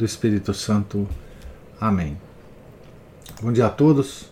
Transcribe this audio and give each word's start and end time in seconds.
do 0.00 0.06
Espírito 0.06 0.54
Santo. 0.54 1.06
Amém. 1.78 2.18
Bom 3.42 3.52
dia 3.52 3.66
a 3.66 3.68
todos. 3.68 4.30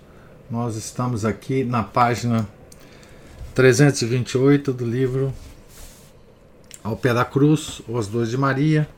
Nós 0.50 0.76
estamos 0.76 1.26
aqui 1.26 1.62
na 1.62 1.82
página 1.82 2.48
328 3.54 4.72
do 4.72 4.86
livro 4.86 5.30
Ao 6.82 6.96
Pé 6.96 7.12
da 7.12 7.22
Cruz, 7.22 7.82
Os 7.86 8.08
Dois 8.08 8.30
de 8.30 8.38
Maria, 8.38 8.88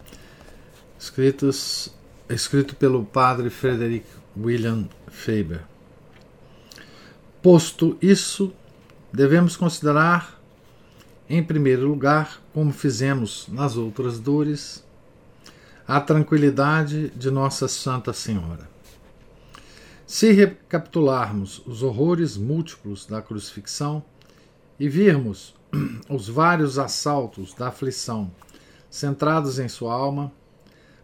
escritos, 0.96 1.92
escrito 2.28 2.76
pelo 2.76 3.04
padre 3.04 3.50
Frederick 3.50 4.06
William 4.38 4.88
Faber. 5.08 5.62
Posto 7.42 7.98
isso, 8.00 8.52
devemos 9.12 9.56
considerar 9.56 10.40
em 11.28 11.42
primeiro 11.42 11.88
lugar, 11.88 12.40
como 12.54 12.72
fizemos 12.72 13.48
nas 13.48 13.76
outras 13.76 14.20
dores, 14.20 14.84
a 15.90 16.00
tranquilidade 16.00 17.10
de 17.16 17.32
Nossa 17.32 17.66
Santa 17.66 18.12
Senhora. 18.12 18.70
Se 20.06 20.30
recapitularmos 20.30 21.60
os 21.66 21.82
horrores 21.82 22.36
múltiplos 22.36 23.06
da 23.06 23.20
crucifixão 23.20 24.00
e 24.78 24.88
virmos 24.88 25.52
os 26.08 26.28
vários 26.28 26.78
assaltos 26.78 27.54
da 27.54 27.66
aflição 27.66 28.30
centrados 28.88 29.58
em 29.58 29.66
sua 29.66 29.92
alma, 29.92 30.30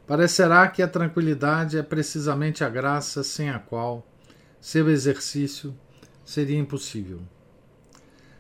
parecerá 0.07 0.69
que 0.69 0.81
a 0.81 0.87
tranquilidade 0.87 1.77
é 1.77 1.83
precisamente 1.83 2.63
a 2.63 2.69
graça 2.69 3.25
sem 3.25 3.51
a 3.51 3.59
qual 3.59 4.07
seu 4.61 4.89
exercício 4.89 5.75
seria 6.25 6.61
impossível. 6.61 7.19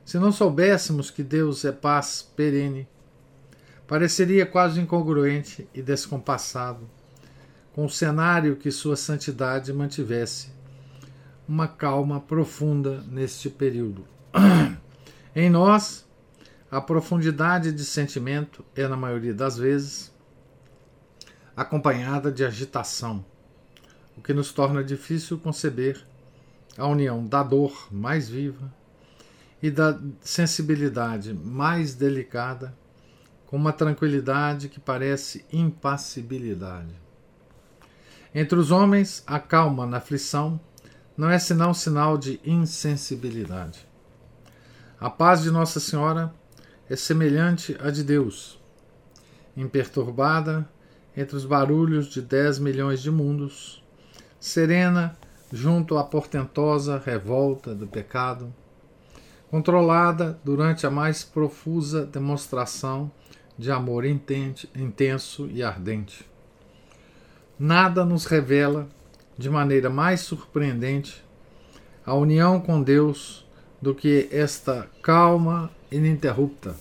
Se 0.05 0.17
não 0.17 0.31
soubéssemos 0.31 1.11
que 1.11 1.25
Deus 1.25 1.65
é 1.65 1.73
paz 1.73 2.23
perene, 2.37 2.87
pareceria 3.87 4.45
quase 4.45 4.81
incongruente 4.81 5.69
e 5.75 5.81
descompassado 5.81 6.89
com 7.73 7.85
o 7.85 7.91
cenário 7.91 8.57
que 8.57 8.71
Sua 8.71 8.97
Santidade 8.97 9.73
mantivesse 9.73 10.51
uma 11.49 11.69
calma 11.69 12.21
profunda 12.21 13.03
neste 13.09 13.49
período. 13.49 14.07
em 15.35 15.49
nós, 15.49 16.07
a 16.71 16.81
profundidade 16.81 17.71
de 17.73 17.85
sentimento 17.85 18.65
é, 18.75 18.89
na 18.89 18.97
maioria 18.97 19.33
das 19.33 19.57
vezes, 19.57 20.13
acompanhada 21.57 22.33
de 22.33 22.45
agitação, 22.45 23.25
o 24.17 24.23
que 24.23 24.35
nos 24.35 24.53
torna 24.53 24.83
difícil 24.83 25.39
conceber 25.39 26.05
a 26.77 26.87
união 26.87 27.25
da 27.25 27.43
dor 27.43 27.89
mais 27.91 28.29
viva 28.29 28.73
e 29.63 29.71
da 29.71 29.99
sensibilidade 30.21 31.33
mais 31.33 31.95
delicada, 31.95 32.77
uma 33.57 33.73
tranquilidade 33.73 34.69
que 34.69 34.79
parece 34.79 35.45
impassibilidade. 35.51 36.95
Entre 38.35 38.59
os 38.59 38.71
homens, 38.71 39.25
a 39.27 39.41
calma 39.41 39.87
na 39.87 39.97
aflição 39.97 40.61
não 41.17 41.31
é 41.31 41.39
senão 41.39 41.73
sinal 41.73 42.19
de 42.19 42.39
insensibilidade. 42.45 43.89
A 45.01 45.09
paz 45.09 45.43
de 45.43 45.51
Nossa 45.51 45.81
Senhora 45.81 46.33
é 46.89 46.95
semelhante 46.95 47.75
à 47.81 47.91
de 47.91 48.05
Deus, 48.05 48.61
imperturbada 49.57 50.69
entre 51.17 51.35
os 51.35 51.47
barulhos 51.47 52.09
de 52.09 52.21
dez 52.21 52.59
milhões 52.59 53.01
de 53.01 53.11
mundos, 53.11 53.83
serena 54.39 55.17
junto 55.51 55.97
à 55.97 56.05
portentosa 56.05 57.03
revolta 57.03 57.75
do 57.75 57.87
pecado 57.87 58.53
controlada 59.51 60.39
durante 60.45 60.87
a 60.87 60.91
mais 60.91 61.25
profusa 61.25 62.05
demonstração 62.05 63.11
de 63.59 63.71
amor 63.71 64.05
intenso 64.05 65.49
e 65.53 65.63
ardente. 65.63 66.25
Nada 67.59 68.05
nos 68.05 68.27
revela 68.27 68.89
de 69.39 69.49
maneira 69.49 69.89
mais 69.89 70.21
surpreendente 70.21 71.25
a 72.05 72.15
união 72.15 72.61
com 72.61 72.83
Deus 72.83 73.47
do 73.81 73.95
que 73.95 74.29
esta 74.31 74.89
calma 75.03 75.71
ininterrupta. 75.91 76.77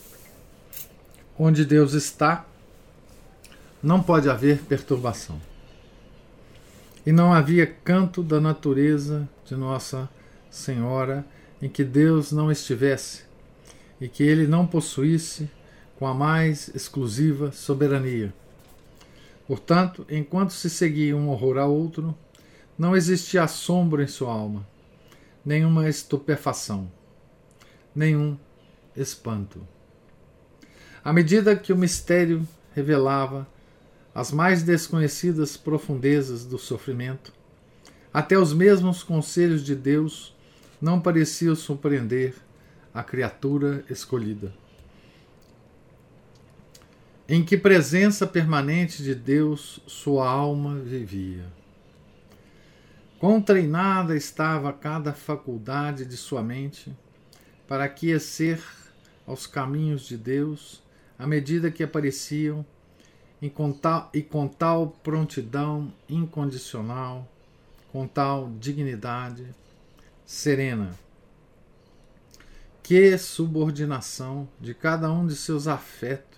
Onde 1.38 1.64
Deus 1.64 1.92
está, 1.92 2.46
não 3.82 4.02
pode 4.02 4.28
haver 4.28 4.62
perturbação. 4.62 5.40
E 7.04 7.12
não 7.12 7.32
havia 7.32 7.66
canto 7.66 8.22
da 8.22 8.40
natureza 8.40 9.28
de 9.44 9.54
Nossa 9.54 10.08
Senhora 10.50 11.24
em 11.60 11.68
que 11.68 11.84
Deus 11.84 12.32
não 12.32 12.50
estivesse 12.50 13.24
e 14.00 14.08
que 14.08 14.22
ele 14.22 14.46
não 14.46 14.66
possuísse 14.66 15.48
com 15.98 16.06
a 16.06 16.14
mais 16.14 16.68
exclusiva 16.74 17.52
soberania. 17.52 18.32
Portanto, 19.46 20.06
enquanto 20.10 20.50
se 20.50 20.68
seguia 20.68 21.16
um 21.16 21.28
horror 21.28 21.58
a 21.58 21.66
outro, 21.66 22.16
não 22.78 22.96
existia 22.96 23.42
assombro 23.42 24.02
em 24.02 24.06
sua 24.06 24.32
alma, 24.32 24.66
nenhuma 25.44 25.88
estupefação, 25.88 26.90
nenhum 27.94 28.36
espanto. 28.96 29.66
À 31.02 31.12
medida 31.12 31.56
que 31.56 31.72
o 31.72 31.76
mistério 31.76 32.46
revelava 32.74 33.46
as 34.14 34.32
mais 34.32 34.62
desconhecidas 34.62 35.56
profundezas 35.56 36.44
do 36.44 36.58
sofrimento, 36.58 37.32
até 38.12 38.38
os 38.38 38.52
mesmos 38.52 39.02
conselhos 39.02 39.62
de 39.62 39.74
Deus 39.74 40.34
não 40.80 41.00
parecia 41.00 41.54
surpreender 41.54 42.34
a 42.92 43.02
criatura 43.02 43.84
escolhida. 43.88 44.52
Em 47.28 47.44
que 47.44 47.56
presença 47.56 48.24
permanente 48.24 49.02
de 49.02 49.12
Deus 49.12 49.80
sua 49.84 50.28
alma 50.30 50.76
vivia. 50.76 51.44
Quão 53.18 53.42
treinada 53.42 54.14
estava 54.14 54.72
cada 54.72 55.12
faculdade 55.12 56.04
de 56.04 56.16
sua 56.16 56.40
mente 56.40 56.96
para 57.66 57.84
aquecer 57.84 58.62
aos 59.26 59.44
caminhos 59.44 60.06
de 60.06 60.16
Deus 60.16 60.80
à 61.18 61.26
medida 61.26 61.68
que 61.68 61.82
apareciam 61.82 62.64
e 63.42 63.50
com 63.50 63.72
tal, 63.72 64.08
e 64.14 64.22
com 64.22 64.46
tal 64.46 64.90
prontidão 65.02 65.92
incondicional, 66.08 67.28
com 67.90 68.06
tal 68.06 68.52
dignidade 68.60 69.52
serena. 70.24 70.94
Que 72.84 73.18
subordinação 73.18 74.48
de 74.60 74.74
cada 74.74 75.10
um 75.10 75.26
de 75.26 75.34
seus 75.34 75.66
afetos 75.66 76.35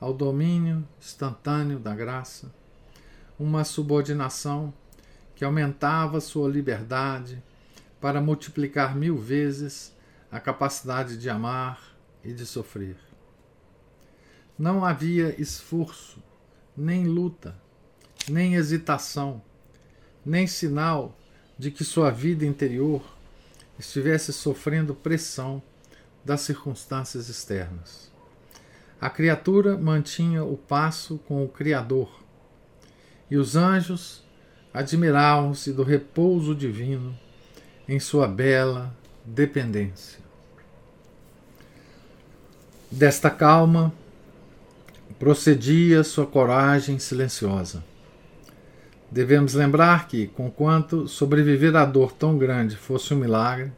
ao 0.00 0.12
domínio 0.12 0.86
instantâneo 1.00 1.78
da 1.78 1.94
graça, 1.94 2.52
uma 3.38 3.64
subordinação 3.64 4.72
que 5.34 5.44
aumentava 5.44 6.20
sua 6.20 6.48
liberdade 6.48 7.42
para 8.00 8.20
multiplicar 8.20 8.96
mil 8.96 9.16
vezes 9.18 9.94
a 10.30 10.40
capacidade 10.40 11.16
de 11.16 11.28
amar 11.28 11.96
e 12.24 12.32
de 12.32 12.44
sofrer. 12.44 12.96
Não 14.58 14.84
havia 14.84 15.40
esforço, 15.40 16.22
nem 16.76 17.06
luta, 17.06 17.54
nem 18.28 18.54
hesitação, 18.54 19.42
nem 20.24 20.46
sinal 20.46 21.16
de 21.58 21.70
que 21.70 21.84
sua 21.84 22.10
vida 22.10 22.44
interior 22.44 23.02
estivesse 23.78 24.32
sofrendo 24.32 24.94
pressão 24.94 25.62
das 26.24 26.40
circunstâncias 26.40 27.28
externas. 27.28 28.10
A 29.00 29.10
criatura 29.10 29.76
mantinha 29.76 30.44
o 30.44 30.56
passo 30.56 31.18
com 31.26 31.44
o 31.44 31.48
Criador, 31.48 32.08
e 33.30 33.36
os 33.36 33.56
anjos 33.56 34.24
admiravam-se 34.72 35.72
do 35.72 35.82
repouso 35.82 36.54
divino 36.54 37.16
em 37.88 38.00
sua 38.00 38.26
bela 38.26 38.94
dependência. 39.24 40.20
Desta 42.90 43.30
calma 43.30 43.92
procedia 45.18 46.04
sua 46.04 46.26
coragem 46.26 46.98
silenciosa 46.98 47.82
Devemos 49.10 49.54
lembrar 49.54 50.08
que, 50.08 50.26
conquanto 50.26 51.06
sobreviver 51.06 51.76
à 51.76 51.84
dor 51.84 52.12
tão 52.12 52.36
grande 52.36 52.76
fosse 52.76 53.14
um 53.14 53.16
milagre, 53.16 53.72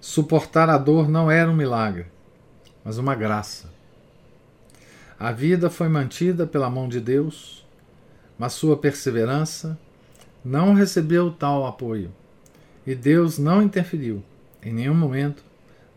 suportar 0.00 0.70
a 0.70 0.78
dor 0.78 1.08
não 1.08 1.30
era 1.30 1.50
um 1.50 1.54
milagre, 1.54 2.06
mas 2.84 2.96
uma 2.96 3.14
graça. 3.14 3.68
A 5.18 5.32
vida 5.32 5.68
foi 5.68 5.88
mantida 5.88 6.46
pela 6.46 6.70
mão 6.70 6.88
de 6.88 7.00
Deus, 7.00 7.66
Mas 8.38 8.52
sua 8.52 8.76
perseverança 8.76 9.76
não 10.44 10.72
recebeu 10.72 11.32
tal 11.32 11.66
apoio, 11.66 12.12
e 12.86 12.94
Deus 12.94 13.36
não 13.36 13.60
interferiu 13.60 14.22
em 14.62 14.72
nenhum 14.72 14.94
momento 14.94 15.42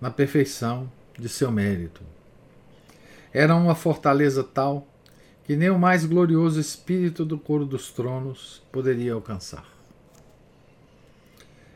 na 0.02 0.10
perfeição 0.10 0.92
de 1.20 1.30
seu 1.30 1.52
mérito. 1.52 2.02
Era 3.32 3.56
uma 3.56 3.76
fortaleza 3.76 4.44
tal 4.44 4.88
que 5.44 5.56
nem 5.56 5.70
o 5.70 5.78
mais 5.78 6.04
glorioso 6.04 6.60
espírito 6.60 7.24
do 7.24 7.38
coro 7.38 7.66
dos 7.66 7.92
tronos 7.92 8.64
poderia 8.72 9.14
alcançar. 9.14 9.66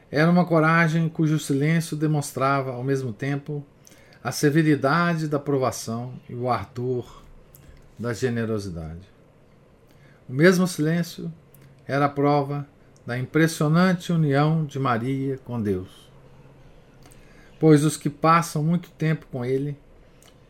Era 0.09 0.31
uma 0.31 0.45
coragem 0.45 1.07
cujo 1.07 1.37
silêncio 1.37 1.95
demonstrava, 1.95 2.71
ao 2.71 2.83
mesmo 2.83 3.13
tempo, 3.13 3.63
a 4.23 4.31
severidade 4.31 5.27
da 5.27 5.37
provação 5.37 6.13
e 6.27 6.33
o 6.33 6.49
ardor 6.49 7.24
da 7.97 8.13
generosidade. 8.13 9.07
O 10.27 10.33
mesmo 10.33 10.67
silêncio 10.67 11.31
era 11.87 12.05
a 12.05 12.09
prova 12.09 12.67
da 13.05 13.17
impressionante 13.17 14.11
união 14.11 14.65
de 14.65 14.79
Maria 14.79 15.37
com 15.45 15.61
Deus. 15.61 16.09
Pois 17.59 17.83
os 17.83 17.95
que 17.95 18.09
passam 18.09 18.63
muito 18.63 18.89
tempo 18.91 19.27
com 19.31 19.45
Ele 19.45 19.77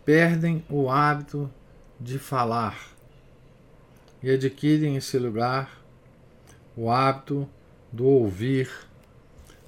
perdem 0.06 0.64
o 0.70 0.90
hábito 0.90 1.52
de 2.00 2.18
falar 2.18 2.78
e 4.24 4.32
adquirem 4.32 4.96
em 4.96 5.02
seu 5.02 5.22
lugar 5.22 5.82
o 6.76 6.90
hábito 6.90 7.48
do 7.92 8.06
ouvir 8.06 8.70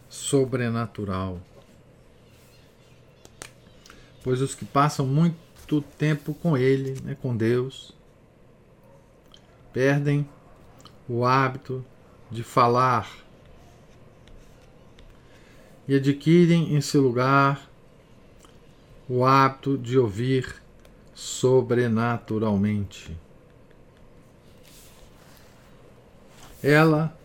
sobrenatural. 0.09 1.39
Pois 4.23 4.41
os 4.41 4.55
que 4.55 4.65
passam 4.65 5.05
muito 5.05 5.37
tempo 5.81 6.33
com 6.33 6.57
Ele, 6.57 6.99
né, 7.03 7.17
com 7.21 7.35
Deus, 7.35 7.93
perdem 9.73 10.27
o 11.07 11.25
hábito 11.25 11.85
de 12.31 12.43
falar 12.43 13.09
e 15.87 15.95
adquirem 15.95 16.75
em 16.75 16.81
seu 16.81 17.01
lugar 17.01 17.69
o 19.07 19.23
hábito 19.23 19.77
de 19.77 19.97
ouvir 19.97 20.61
sobrenaturalmente. 21.13 23.15
Ela 26.61 27.15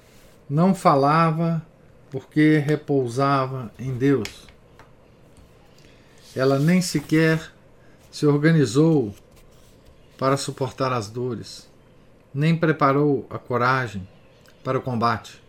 não 0.48 0.74
falava 0.74 1.60
porque 2.10 2.58
repousava 2.58 3.72
em 3.78 3.94
Deus. 3.94 4.46
Ela 6.36 6.58
nem 6.58 6.80
sequer 6.80 7.52
se 8.12 8.26
organizou 8.26 9.14
para 10.18 10.36
suportar 10.36 10.92
as 10.92 11.08
dores, 11.08 11.66
nem 12.32 12.54
preparou 12.54 13.26
a 13.30 13.38
coragem 13.38 14.06
para 14.62 14.78
o 14.78 14.82
combate. 14.82 15.42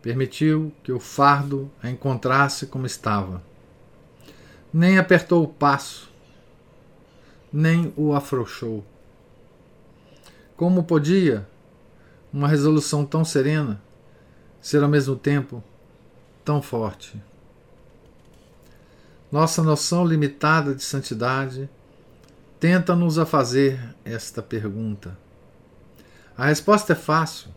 Permitiu 0.00 0.72
que 0.84 0.92
o 0.92 1.00
fardo 1.00 1.68
a 1.82 1.90
encontrasse 1.90 2.66
como 2.68 2.86
estava. 2.86 3.42
Nem 4.72 4.96
apertou 4.96 5.42
o 5.42 5.48
passo, 5.48 6.08
nem 7.52 7.92
o 7.96 8.14
afrouxou. 8.14 8.84
Como 10.56 10.84
podia 10.84 11.48
uma 12.32 12.46
resolução 12.46 13.04
tão 13.04 13.24
serena 13.24 13.82
ser 14.60 14.84
ao 14.84 14.88
mesmo 14.88 15.16
tempo 15.16 15.62
tão 16.44 16.62
forte. 16.62 17.20
Nossa 19.30 19.62
noção 19.62 20.04
limitada 20.04 20.74
de 20.74 20.82
santidade 20.82 21.68
tenta-nos 22.58 23.18
a 23.18 23.24
fazer 23.24 23.80
esta 24.04 24.42
pergunta. 24.42 25.16
A 26.36 26.46
resposta 26.46 26.92
é 26.94 26.96
fácil. 26.96 27.50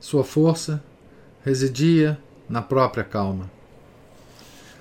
Sua 0.00 0.24
força 0.24 0.82
residia 1.44 2.18
na 2.48 2.62
própria 2.62 3.04
calma. 3.04 3.50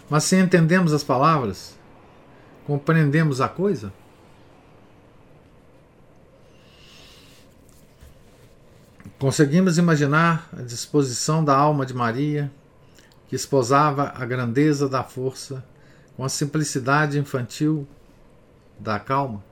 Mas 0.09 0.23
se 0.23 0.38
entendemos 0.38 0.94
as 0.94 1.03
palavras, 1.03 1.77
compreendemos 2.65 3.41
a 3.41 3.50
coisa? 3.50 3.94
Conseguimos 9.19 9.77
imaginar 9.77 10.50
a 10.57 10.62
disposição 10.62 11.44
da 11.44 11.55
alma 11.55 11.85
de 11.85 11.94
Maria, 11.94 12.50
que 13.29 13.35
esposava 13.35 14.11
a 14.15 14.25
grandeza 14.25 14.89
da 14.89 15.03
força 15.03 15.63
com 16.17 16.25
a 16.25 16.29
simplicidade 16.29 17.19
infantil 17.19 17.87
da 18.79 18.99
calma? 18.99 19.43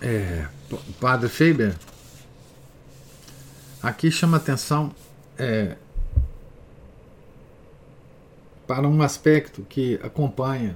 É, 0.00 0.48
Padre 0.98 1.28
Faber, 1.28 1.76
aqui 3.82 4.10
chama 4.10 4.38
atenção 4.38 4.94
é, 5.38 5.76
para 8.66 8.88
um 8.88 9.02
aspecto 9.02 9.60
que 9.68 10.00
acompanha 10.02 10.74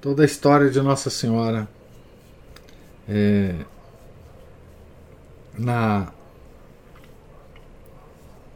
toda 0.00 0.22
a 0.22 0.26
história 0.26 0.68
de 0.68 0.80
Nossa 0.82 1.08
Senhora 1.08 1.68
é, 3.08 3.54
na, 5.58 6.12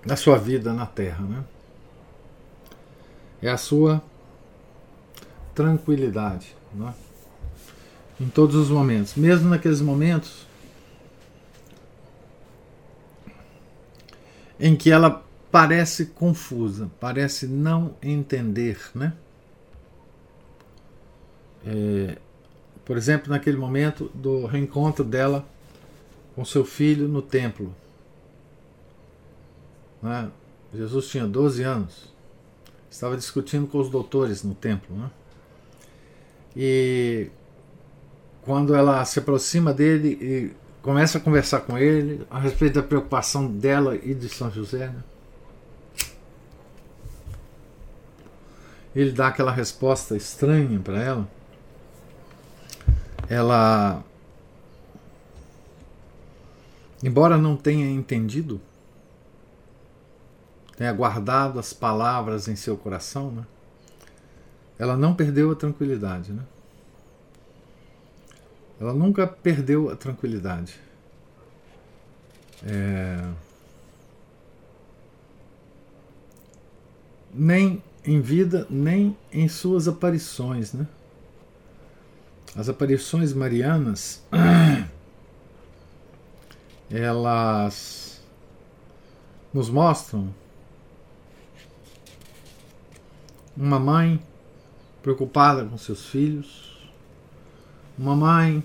na 0.04 0.16
sua 0.16 0.38
vida 0.38 0.72
na 0.72 0.86
Terra. 0.86 1.24
Né? 1.24 1.44
É 3.42 3.50
a 3.50 3.56
sua 3.56 4.02
tranquilidade 5.54 6.54
né? 6.72 6.94
em 8.20 8.28
todos 8.28 8.56
os 8.56 8.70
momentos, 8.70 9.14
mesmo 9.14 9.48
naqueles 9.48 9.80
momentos 9.80 10.46
em 14.58 14.74
que 14.74 14.90
ela 14.90 15.24
parece 15.50 16.06
confusa, 16.06 16.90
parece 16.98 17.46
não 17.46 17.94
entender, 18.02 18.78
né? 18.94 19.12
É, 21.64 22.18
por 22.86 22.96
exemplo, 22.96 23.30
naquele 23.30 23.56
momento 23.56 24.10
do 24.14 24.46
reencontro 24.46 25.04
dela 25.04 25.44
com 26.36 26.44
seu 26.44 26.64
filho 26.64 27.08
no 27.08 27.20
templo. 27.20 27.74
Né? 30.00 30.30
Jesus 30.72 31.08
tinha 31.08 31.26
12 31.26 31.64
anos, 31.64 32.14
estava 32.88 33.16
discutindo 33.16 33.66
com 33.66 33.78
os 33.78 33.90
doutores 33.90 34.44
no 34.44 34.54
templo. 34.54 34.96
Né? 34.96 35.10
E 36.56 37.30
quando 38.42 38.72
ela 38.72 39.04
se 39.04 39.18
aproxima 39.18 39.74
dele 39.74 40.18
e 40.20 40.50
começa 40.80 41.18
a 41.18 41.20
conversar 41.20 41.62
com 41.62 41.76
ele 41.76 42.24
a 42.30 42.38
respeito 42.38 42.74
da 42.74 42.82
preocupação 42.84 43.50
dela 43.50 43.96
e 43.96 44.14
de 44.14 44.28
São 44.28 44.48
José, 44.48 44.86
né? 44.86 45.02
ele 48.94 49.10
dá 49.10 49.26
aquela 49.26 49.50
resposta 49.50 50.16
estranha 50.16 50.78
para 50.78 51.02
ela, 51.02 51.28
ela, 53.28 54.02
embora 57.02 57.36
não 57.36 57.56
tenha 57.56 57.90
entendido, 57.90 58.60
tenha 60.76 60.92
guardado 60.92 61.58
as 61.58 61.72
palavras 61.72 62.48
em 62.48 62.56
seu 62.56 62.76
coração, 62.76 63.30
né? 63.30 63.46
ela 64.78 64.96
não 64.96 65.14
perdeu 65.14 65.50
a 65.50 65.54
tranquilidade. 65.54 66.32
Né? 66.32 66.42
Ela 68.78 68.92
nunca 68.92 69.26
perdeu 69.26 69.90
a 69.90 69.96
tranquilidade. 69.96 70.78
É... 72.64 73.26
Nem 77.32 77.82
em 78.04 78.20
vida 78.20 78.66
nem 78.70 79.16
em 79.32 79.48
suas 79.48 79.88
aparições. 79.88 80.72
Né? 80.72 80.86
As 82.56 82.70
aparições 82.70 83.34
marianas, 83.34 84.22
elas 86.90 88.22
nos 89.52 89.68
mostram 89.68 90.34
uma 93.54 93.78
mãe 93.78 94.22
preocupada 95.02 95.66
com 95.66 95.76
seus 95.76 96.06
filhos, 96.06 96.90
uma 97.98 98.16
mãe 98.16 98.64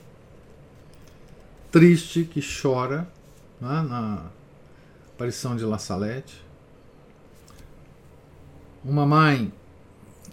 triste 1.69 2.23
que 2.23 2.41
chora 2.41 3.05
né, 3.59 3.81
na 3.81 4.25
aparição 5.13 5.57
de 5.57 5.65
La 5.65 5.77
Salete, 5.77 6.41
uma 8.85 9.05
mãe 9.05 9.51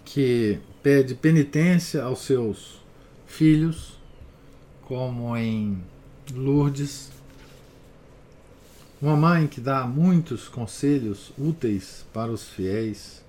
que 0.05 0.61
pede 0.81 1.13
penitência 1.13 2.03
aos 2.03 2.19
seus 2.19 2.78
filhos, 3.29 3.93
como 4.81 5.37
em 5.37 5.81
Lourdes, 6.33 7.11
uma 9.01 9.15
mãe 9.15 9.47
que 9.47 9.61
dá 9.61 9.85
muitos 9.85 10.49
conselhos 10.49 11.31
úteis 11.37 12.05
para 12.11 12.31
os 12.31 12.49
fiéis, 12.49 13.23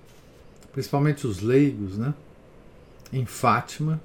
principalmente 0.73 1.25
os 1.25 1.39
leigos, 1.39 1.97
né? 1.97 2.13
Em 3.13 3.25
Fátima, 3.25 4.01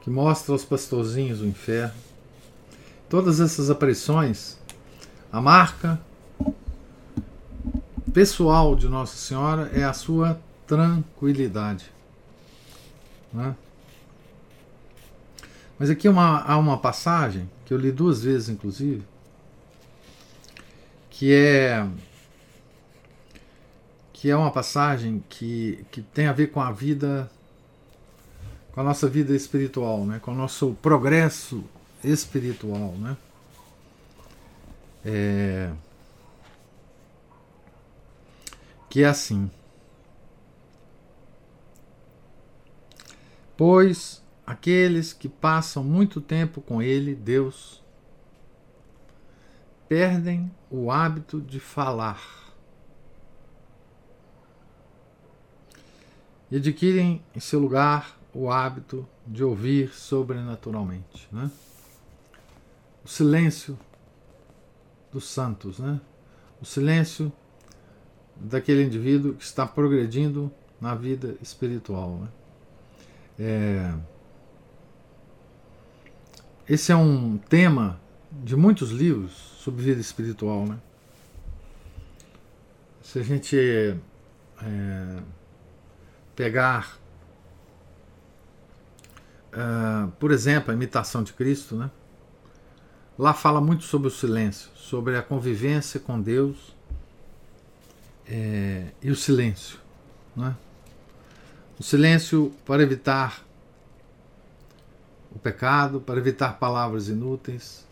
que 0.00 0.10
mostra 0.10 0.52
aos 0.52 0.64
pastorzinhos 0.64 1.40
o 1.42 1.46
inferno. 1.46 1.94
Todas 3.08 3.40
essas 3.40 3.70
aparições, 3.70 4.58
a 5.30 5.40
marca 5.40 6.00
pessoal 8.12 8.74
de 8.74 8.88
Nossa 8.88 9.16
Senhora 9.16 9.70
é 9.72 9.84
a 9.84 9.92
sua 9.92 10.40
tranquilidade. 10.66 11.92
Né? 13.32 13.54
Mas 15.80 15.88
aqui 15.88 16.06
uma, 16.10 16.42
há 16.42 16.58
uma 16.58 16.76
passagem 16.76 17.48
que 17.64 17.72
eu 17.72 17.78
li 17.78 17.90
duas 17.90 18.22
vezes, 18.22 18.50
inclusive, 18.50 19.02
que 21.08 21.32
é 21.32 21.88
que 24.12 24.28
é 24.28 24.36
uma 24.36 24.50
passagem 24.50 25.24
que, 25.26 25.82
que 25.90 26.02
tem 26.02 26.26
a 26.26 26.34
ver 26.34 26.48
com 26.48 26.60
a 26.60 26.70
vida, 26.70 27.30
com 28.72 28.82
a 28.82 28.84
nossa 28.84 29.08
vida 29.08 29.34
espiritual, 29.34 30.04
né? 30.04 30.18
com 30.18 30.32
o 30.32 30.34
nosso 30.34 30.76
progresso 30.82 31.64
espiritual. 32.04 32.92
Né? 32.98 33.16
É, 35.02 35.72
que 38.90 39.02
é 39.02 39.06
assim. 39.06 39.50
Pois 43.56 44.20
aqueles 44.50 45.12
que 45.12 45.28
passam 45.28 45.84
muito 45.84 46.20
tempo 46.20 46.60
com 46.60 46.82
Ele, 46.82 47.14
Deus, 47.14 47.80
perdem 49.88 50.50
o 50.68 50.90
hábito 50.90 51.40
de 51.40 51.60
falar 51.60 52.20
e 56.50 56.56
adquirem 56.56 57.22
em 57.34 57.38
seu 57.38 57.60
lugar 57.60 58.18
o 58.34 58.50
hábito 58.50 59.08
de 59.24 59.44
ouvir 59.44 59.94
sobrenaturalmente. 59.94 61.28
Né? 61.30 61.48
O 63.04 63.08
silêncio 63.08 63.78
dos 65.12 65.28
santos, 65.28 65.78
né? 65.78 66.00
o 66.60 66.64
silêncio 66.64 67.32
daquele 68.34 68.82
indivíduo 68.82 69.34
que 69.34 69.44
está 69.44 69.64
progredindo 69.64 70.52
na 70.80 70.94
vida 70.94 71.36
espiritual. 71.40 72.18
Né? 72.18 72.28
É... 73.38 74.09
Esse 76.70 76.92
é 76.92 76.96
um 76.96 77.36
tema 77.36 78.00
de 78.30 78.54
muitos 78.54 78.92
livros 78.92 79.32
sobre 79.32 79.82
vida 79.82 80.00
espiritual. 80.00 80.64
Né? 80.66 80.78
Se 83.02 83.18
a 83.18 83.24
gente 83.24 83.58
é, 84.62 85.16
pegar, 86.36 86.96
é, 89.52 90.06
por 90.20 90.30
exemplo, 90.30 90.70
a 90.70 90.74
imitação 90.74 91.24
de 91.24 91.32
Cristo, 91.32 91.74
né? 91.74 91.90
lá 93.18 93.34
fala 93.34 93.60
muito 93.60 93.82
sobre 93.82 94.06
o 94.06 94.10
silêncio, 94.12 94.70
sobre 94.76 95.16
a 95.16 95.22
convivência 95.22 95.98
com 95.98 96.20
Deus 96.20 96.76
é, 98.28 98.92
e 99.02 99.10
o 99.10 99.16
silêncio. 99.16 99.76
Né? 100.36 100.54
O 101.80 101.82
silêncio 101.82 102.54
para 102.64 102.80
evitar 102.80 103.44
o 105.34 105.38
pecado, 105.38 106.00
para 106.00 106.18
evitar 106.18 106.58
palavras 106.58 107.08
inúteis, 107.08 107.86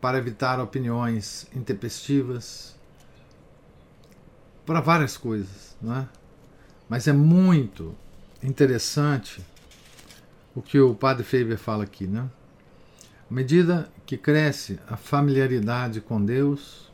para 0.00 0.18
evitar 0.18 0.60
opiniões 0.60 1.46
intempestivas, 1.54 2.74
para 4.66 4.80
várias 4.80 5.16
coisas, 5.16 5.76
não 5.80 5.96
é? 5.96 6.08
Mas 6.88 7.08
é 7.08 7.12
muito 7.12 7.94
interessante 8.42 9.44
o 10.54 10.60
que 10.60 10.78
o 10.78 10.94
Padre 10.94 11.24
Faber 11.24 11.56
fala 11.56 11.84
aqui, 11.84 12.06
né? 12.06 12.28
À 13.30 13.34
medida 13.34 13.90
que 14.04 14.16
cresce 14.16 14.78
a 14.86 14.96
familiaridade 14.96 16.00
com 16.00 16.22
Deus, 16.22 16.92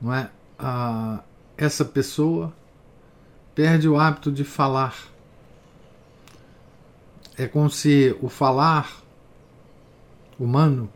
não 0.00 0.14
é? 0.14 0.30
a, 0.62 1.22
essa 1.56 1.84
pessoa 1.84 2.54
perde 3.54 3.88
o 3.88 3.98
hábito 3.98 4.30
de 4.30 4.44
falar. 4.44 4.96
É 7.36 7.46
como 7.46 7.70
se 7.70 8.16
o 8.20 8.28
falar 8.28 9.02
humano, 10.38 10.88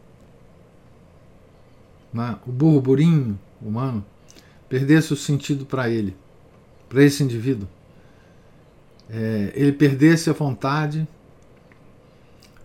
né, 2.13 2.39
o 2.47 2.53
burburinho 2.53 3.39
humano, 3.61 4.05
perdesse 4.69 5.13
o 5.13 5.17
sentido 5.17 5.65
para 5.65 5.89
ele, 5.89 6.17
para 6.89 7.03
esse 7.03 7.23
indivíduo. 7.23 7.69
É, 9.09 9.53
ele 9.55 9.73
perdesse 9.73 10.29
a 10.29 10.33
vontade 10.33 11.07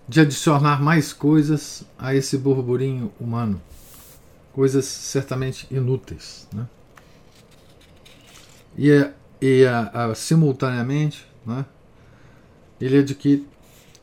de 0.07 0.19
adicionar 0.19 0.81
mais 0.81 1.13
coisas 1.13 1.85
a 1.97 2.13
esse 2.13 2.37
burburinho 2.37 3.13
humano, 3.19 3.61
coisas 4.51 4.85
certamente 4.85 5.67
inúteis. 5.71 6.47
Né? 6.53 6.67
e, 8.77 9.09
e 9.41 9.65
a, 9.65 9.87
a, 9.87 10.15
simultaneamente 10.15 11.25
né, 11.45 11.65
ele 12.79 12.99
adquire 12.99 13.47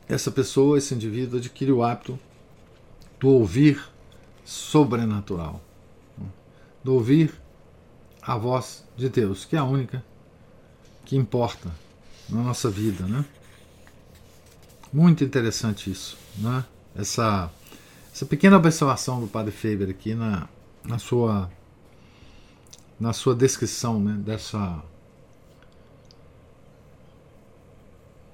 essa 0.09 0.31
pessoa, 0.31 0.79
esse 0.79 0.95
indivíduo 0.95 1.39
adquire 1.39 1.71
o 1.71 1.83
hábito 1.83 2.19
do 3.21 3.29
ouvir 3.29 3.83
sobrenatural, 4.45 5.63
do 6.83 6.95
ouvir 6.95 7.35
a 8.23 8.37
voz 8.37 8.85
de 8.97 9.09
Deus, 9.09 9.45
que 9.45 9.55
é 9.57 9.59
a 9.59 9.65
única 9.65 10.03
que 11.05 11.17
importa 11.17 11.71
na 12.29 12.43
nossa 12.43 12.71
vida, 12.71 13.07
né? 13.07 13.25
Muito 14.93 15.23
interessante 15.23 15.91
isso, 15.91 16.17
né? 16.39 16.65
Essa 16.95 17.51
essa 18.13 18.27
pequena 18.27 18.57
observação 18.57 19.21
do 19.21 19.29
Padre 19.29 19.53
Faber 19.53 19.91
aqui 19.91 20.15
na, 20.15 20.49
na 20.85 20.99
sua 20.99 21.51
na 22.99 23.13
sua 23.13 23.35
descrição 23.35 24.01
né, 24.01 24.15
dessa, 24.19 24.83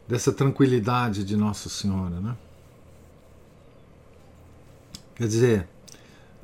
dessa 0.07 0.33
tranquilidade 0.33 1.25
de 1.25 1.37
Nossa 1.37 1.69
Senhora. 1.69 2.21
Né? 2.21 2.37
Quer 5.15 5.27
dizer, 5.27 5.69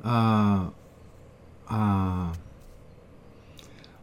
a, 0.03 0.69
a, 1.67 2.31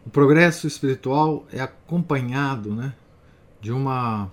o 0.07 0.11
progresso 0.11 0.67
espiritual 0.67 1.45
é 1.53 1.61
acompanhado 1.61 2.75
né, 2.75 2.95
de 3.61 3.73
uma 3.73 4.31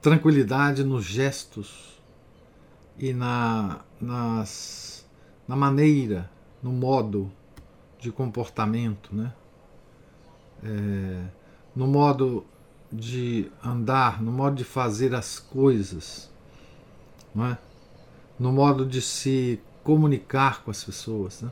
tranquilidade 0.00 0.84
nos 0.84 1.04
gestos 1.04 1.98
e 2.98 3.12
na, 3.12 3.80
nas, 4.00 5.04
na 5.48 5.56
maneira, 5.56 6.30
no 6.62 6.70
modo 6.72 7.32
de 7.98 8.12
comportamento, 8.12 9.14
né? 9.14 9.32
É, 10.62 11.24
no 11.74 11.86
modo 11.86 12.44
de 12.94 13.50
andar, 13.62 14.22
no 14.22 14.30
modo 14.30 14.54
de 14.54 14.64
fazer 14.64 15.14
as 15.14 15.40
coisas, 15.40 16.30
não 17.34 17.46
é? 17.46 17.58
no 18.38 18.52
modo 18.52 18.86
de 18.86 19.02
se 19.02 19.60
comunicar 19.82 20.62
com 20.62 20.70
as 20.70 20.84
pessoas. 20.84 21.42
Né? 21.42 21.50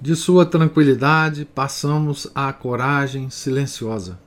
De 0.00 0.16
sua 0.16 0.44
tranquilidade 0.44 1.44
passamos 1.44 2.26
à 2.34 2.52
coragem 2.52 3.30
silenciosa. 3.30 4.18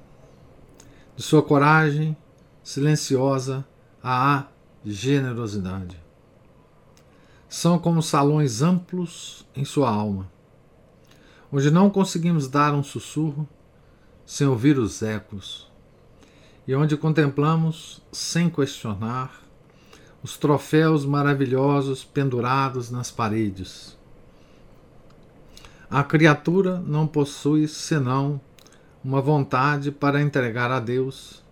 De 1.18 1.22
sua 1.22 1.44
coragem 1.44 2.16
silenciosa 2.64 3.66
à 4.02 4.46
generosidade 4.86 6.00
são 7.50 7.78
como 7.78 8.02
salões 8.02 8.62
amplos 8.62 9.46
em 9.56 9.64
sua 9.64 9.90
alma, 9.90 10.30
onde 11.52 11.72
não 11.72 11.90
conseguimos 11.90 12.50
dar 12.50 12.74
um 12.74 12.84
sussurro 12.84 13.48
sem 14.26 14.48
ouvir 14.48 14.78
os 14.78 15.02
ecos, 15.02 15.72
e 16.68 16.76
onde 16.76 16.98
contemplamos, 16.98 18.02
sem 18.12 18.50
questionar, 18.50 19.42
os 20.24 20.38
troféus 20.38 21.06
maravilhosos 21.06 22.04
pendurados 22.04 22.90
nas 22.90 23.12
paredes. 23.12 23.96
A 25.90 26.04
criatura 26.04 26.80
não 26.80 27.06
possui 27.06 27.68
senão 27.68 28.42
uma 29.04 29.22
vontade 29.22 29.92
para 29.92 30.20
entregar 30.20 30.72
a 30.72 30.80
Deus, 30.80 31.44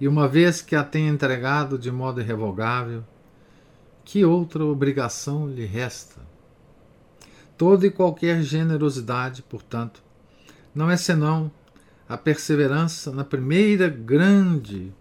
e 0.00 0.06
uma 0.06 0.28
vez 0.28 0.62
que 0.62 0.76
a 0.76 0.84
tem 0.84 1.08
entregado 1.08 1.76
de 1.76 1.90
modo 1.90 2.20
irrevogável, 2.20 3.02
que 4.04 4.24
outra 4.24 4.64
obrigação 4.64 5.48
lhe 5.48 5.64
resta? 5.64 6.20
Toda 7.58 7.86
e 7.86 7.90
qualquer 7.90 8.40
generosidade, 8.42 9.42
portanto, 9.42 10.00
não 10.72 10.88
é 10.88 10.96
senão 10.96 11.50
a 12.08 12.16
perseverança 12.16 13.10
na 13.10 13.24
primeira 13.24 13.88
grande 13.88 14.92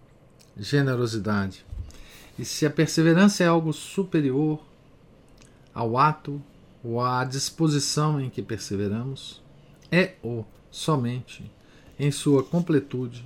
generosidade. 0.58 1.66
E 2.38 2.44
se 2.44 2.66
a 2.66 2.70
perseverança 2.70 3.44
é 3.44 3.48
algo 3.48 3.72
superior, 3.72 4.60
ao 5.74 5.98
ato 5.98 6.42
ou 6.84 7.02
à 7.02 7.24
disposição 7.24 8.20
em 8.20 8.30
que 8.30 8.42
perseveramos, 8.42 9.42
é 9.92 10.14
o 10.24 10.44
somente 10.72 11.50
em 11.98 12.12
sua 12.12 12.44
completude 12.44 13.24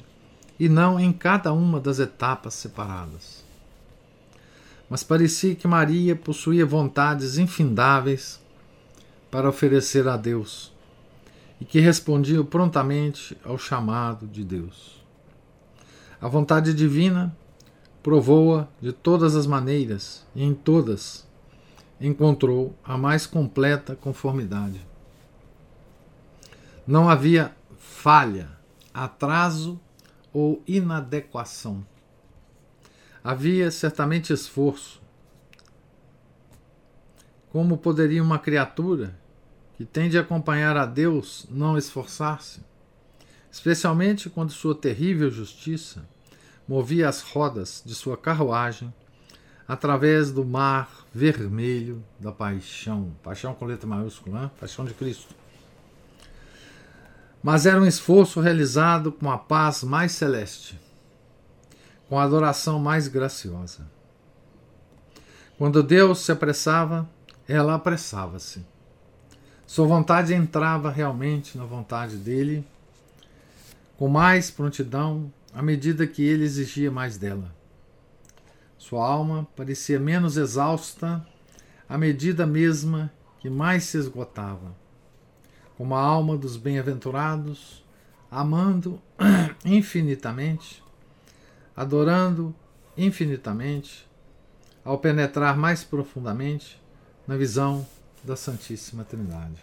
e 0.60 0.68
não 0.68 1.00
em 1.00 1.12
cada 1.12 1.54
uma 1.54 1.80
das 1.80 2.00
etapas 2.00 2.54
separadas. 2.54 3.44
Mas 4.90 5.04
parecia 5.04 5.56
que 5.56 5.68
Maria 5.68 6.16
possuía 6.16 6.66
vontades 6.66 7.38
infindáveis 7.38 8.40
para 9.32 9.48
oferecer 9.48 10.08
a 10.08 10.18
Deus 10.18 10.72
e 11.60 11.66
que 11.66 11.80
respondia 11.80 12.44
prontamente 12.44 13.38
ao 13.44 13.58
chamado 13.58 14.28
de 14.28 14.44
Deus. 14.44 15.04
A 16.22 16.28
vontade 16.28 16.74
divina 16.74 17.36
provou-a 18.02 18.68
de 18.82 18.92
todas 18.92 19.36
as 19.36 19.46
maneiras 19.46 20.26
e 20.34 20.44
em 20.44 20.54
todas 20.54 21.28
encontrou 22.00 22.74
a 22.84 22.98
mais 22.98 23.26
completa 23.26 23.96
conformidade. 23.96 24.86
Não 26.88 27.10
havia 27.10 27.54
falha, 27.78 28.50
atraso 28.94 29.80
ou 30.34 30.64
inadequação. 30.66 31.86
Havia 33.24 33.70
certamente 33.70 34.32
esforço. 34.32 35.02
Como 37.52 37.78
poderia 37.78 38.24
uma 38.24 38.40
criatura 38.40 39.20
que 39.80 39.86
tende 39.86 40.18
a 40.18 40.22
acompanhar 40.22 40.76
a 40.76 40.86
Deus 40.86 41.48
não 41.50 41.78
esforçar-se? 41.78 42.60
Especialmente 43.50 44.30
quando 44.30 44.52
sua 44.52 44.76
terrível 44.76 45.32
justiça 45.32 46.06
movia 46.68 47.08
as 47.08 47.22
rodas 47.22 47.82
de 47.86 47.96
sua 47.96 48.18
carruagem 48.18 48.94
através 49.66 50.34
do 50.34 50.44
mar 50.44 51.06
vermelho 51.14 52.04
da 52.20 52.30
paixão. 52.30 53.16
Paixão 53.24 53.54
com 53.54 53.64
letra 53.64 53.88
maiúscula, 53.88 54.42
né? 54.42 54.52
paixão 54.60 54.84
de 54.84 54.94
Cristo. 54.94 55.34
Mas 57.42 57.66
era 57.66 57.80
um 57.80 57.86
esforço 57.86 58.42
realizado 58.42 59.14
com 59.14 59.32
a 59.32 59.38
paz 59.38 59.82
mais 59.82 60.12
celeste, 60.12 60.78
com 62.10 62.20
a 62.20 62.24
adoração 62.24 62.80
mais 62.80 63.08
graciosa. 63.08 63.90
Quando 65.58 65.82
Deus 65.82 66.20
se 66.20 66.34
apressava, 66.34 67.10
ela 67.48 67.76
apressava-se. 67.76 68.62
Sua 69.70 69.86
vontade 69.86 70.34
entrava 70.34 70.90
realmente 70.90 71.56
na 71.56 71.64
vontade 71.64 72.18
dele, 72.18 72.66
com 73.98 74.08
mais 74.08 74.50
prontidão 74.50 75.32
à 75.54 75.62
medida 75.62 76.08
que 76.08 76.24
ele 76.24 76.44
exigia 76.44 76.90
mais 76.90 77.20
dela. 77.20 77.54
Sua 78.80 79.08
alma 79.08 79.48
parecia 79.56 80.00
menos 80.00 80.38
exausta 80.38 81.24
à 81.88 82.00
medida 82.00 82.48
mesma 82.48 83.14
que 83.40 83.48
mais 83.48 83.84
se 83.84 84.00
esgotava. 84.00 84.76
Como 85.78 85.94
a 85.94 86.02
alma 86.02 86.36
dos 86.36 86.58
bem-aventurados, 86.58 87.86
amando 88.32 89.00
infinitamente, 89.64 90.84
adorando 91.78 92.56
infinitamente, 92.98 94.10
ao 94.84 94.98
penetrar 94.98 95.56
mais 95.56 95.84
profundamente 95.84 96.82
na 97.28 97.38
visão 97.38 97.86
da 98.24 98.36
Santíssima 98.36 99.04
Trindade. 99.04 99.60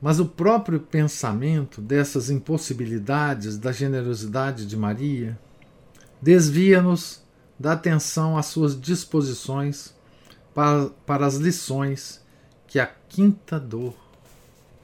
Mas 0.00 0.20
o 0.20 0.26
próprio 0.26 0.78
pensamento 0.78 1.80
dessas 1.80 2.30
impossibilidades 2.30 3.58
da 3.58 3.72
generosidade 3.72 4.66
de 4.66 4.76
Maria 4.76 5.38
desvia-nos 6.22 7.22
da 7.58 7.72
atenção 7.72 8.38
às 8.38 8.46
suas 8.46 8.80
disposições 8.80 9.94
para, 10.54 10.90
para 11.04 11.26
as 11.26 11.34
lições 11.34 12.24
que 12.66 12.78
a 12.78 12.86
quinta 12.86 13.58
dor 13.58 13.94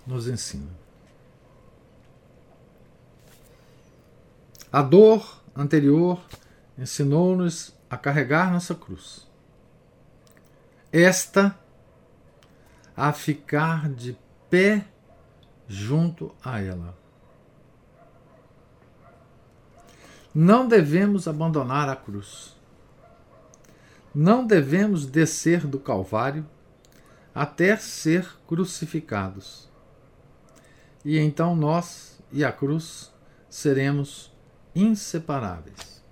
nos 0.07 0.27
ensina. 0.27 0.71
A 4.73 4.83
dor 4.83 5.41
anterior 5.55 6.21
ensinou-nos 6.77 7.73
a 7.89 7.97
carregar 7.97 8.53
nossa 8.53 8.75
cruz. 8.75 9.25
Esta 10.97 11.59
a 12.97 13.13
ficar 13.13 13.89
de 13.89 14.17
pé 14.49 14.87
junto 15.67 16.33
a 16.41 16.61
ela. 16.61 16.97
Não 20.33 20.69
devemos 20.69 21.27
abandonar 21.27 21.89
a 21.89 21.97
cruz. 21.97 22.55
Não 24.15 24.47
devemos 24.47 25.05
descer 25.05 25.67
do 25.67 25.81
Calvário 25.81 26.47
até 27.35 27.77
ser 27.77 28.33
crucificados. 28.47 29.69
E 31.05 31.19
então 31.19 31.57
nós 31.57 32.21
e 32.31 32.45
a 32.45 32.53
cruz 32.53 33.13
seremos 33.51 34.33
inseparáveis. 34.73 36.05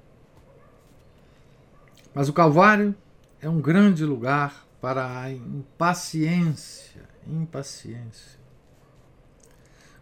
Mas 2.12 2.28
o 2.28 2.32
Calvário 2.32 2.92
é 3.40 3.48
um 3.48 3.60
grande 3.60 4.04
lugar 4.04 4.71
para 4.82 5.20
a 5.20 5.30
impaciência, 5.30 7.02
impaciência. 7.24 8.40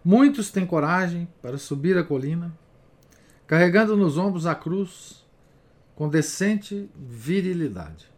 Muitos 0.03 0.51
têm 0.51 0.67
coragem 0.67 1.29
para 1.43 1.59
subir 1.59 1.99
a 1.99 2.03
colina, 2.03 2.51
carregando 3.47 3.95
nos 3.95 4.17
ombros 4.17 4.47
a 4.47 4.55
cruz 4.55 5.23
com 5.95 6.09
decente 6.09 6.89
virilidade. 6.97 8.09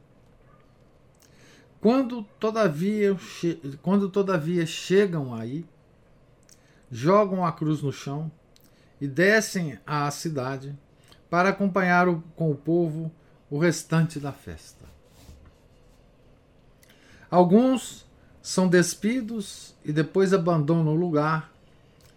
Quando 1.81 2.23
todavia, 2.39 3.17
quando 3.83 4.09
todavia 4.09 4.65
chegam 4.65 5.35
aí, 5.35 5.67
jogam 6.89 7.45
a 7.45 7.51
cruz 7.51 7.83
no 7.83 7.93
chão 7.93 8.31
e 9.01 9.09
descem 9.09 9.81
à 9.85 10.09
cidade 10.13 10.79
para 11.29 11.49
acompanhar 11.49 12.09
o, 12.09 12.23
com 12.37 12.53
o 12.53 12.57
povo 12.57 13.11
o 13.51 13.59
restante 13.59 14.21
da 14.21 14.31
festa. 14.31 14.82
Alguns 17.33 18.05
são 18.43 18.69
despidos 18.69 19.75
e 19.83 19.91
depois 19.91 20.35
abandonam 20.35 20.93
o 20.93 20.95
lugar 20.95 21.51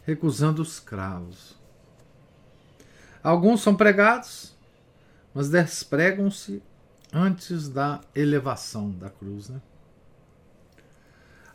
recusando 0.04 0.62
os 0.62 0.78
cravos. 0.78 1.56
Alguns 3.24 3.62
são 3.62 3.78
pregados, 3.78 4.54
mas 5.34 5.48
despregam-se 5.48 6.62
antes 7.14 7.70
da 7.70 8.02
elevação 8.14 8.92
da 8.92 9.10
cruz. 9.10 9.48
Né? 9.48 9.62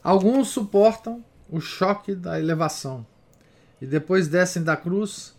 Alguns 0.02 0.48
suportam 0.48 1.22
o 1.46 1.60
choque 1.60 2.14
da 2.14 2.40
elevação 2.40 3.06
e 3.78 3.84
depois 3.86 4.26
descem 4.26 4.62
da 4.64 4.74
cruz 4.74 5.36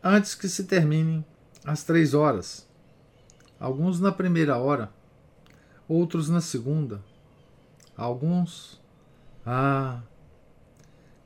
antes 0.00 0.36
que 0.36 0.48
se 0.48 0.62
terminem 0.62 1.26
as 1.64 1.82
três 1.82 2.14
horas. 2.14 2.68
Alguns 3.58 3.98
na 3.98 4.12
primeira 4.12 4.58
hora, 4.58 4.92
outros 5.88 6.30
na 6.30 6.40
segunda. 6.40 7.02
Alguns, 7.96 8.80
ah, 9.46 10.00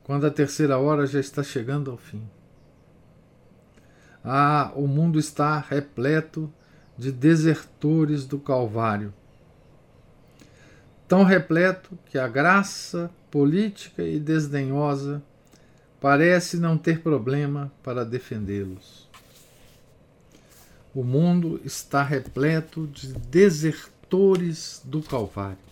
quando 0.03 0.25
a 0.25 0.31
terceira 0.31 0.77
hora 0.77 1.05
já 1.05 1.19
está 1.19 1.43
chegando 1.43 1.91
ao 1.91 1.97
fim. 1.97 2.27
Ah, 4.23 4.71
o 4.75 4.87
mundo 4.87 5.17
está 5.17 5.59
repleto 5.59 6.51
de 6.97 7.11
desertores 7.11 8.25
do 8.25 8.39
Calvário. 8.39 9.13
Tão 11.07 11.23
repleto 11.23 11.97
que 12.05 12.17
a 12.17 12.27
graça 12.27 13.09
política 13.31 14.03
e 14.03 14.19
desdenhosa 14.19 15.23
parece 15.99 16.57
não 16.57 16.77
ter 16.77 17.01
problema 17.01 17.71
para 17.81 18.05
defendê-los. 18.05 19.09
O 20.93 21.03
mundo 21.03 21.61
está 21.63 22.03
repleto 22.03 22.87
de 22.87 23.13
desertores 23.13 24.81
do 24.83 25.01
Calvário. 25.01 25.68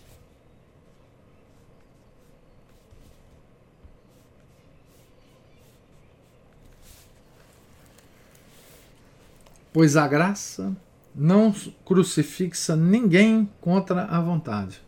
Pois 9.78 9.96
a 9.96 10.08
graça 10.08 10.76
não 11.14 11.54
crucifixa 11.84 12.74
ninguém 12.74 13.48
contra 13.60 14.06
a 14.06 14.20
vontade. 14.20 14.82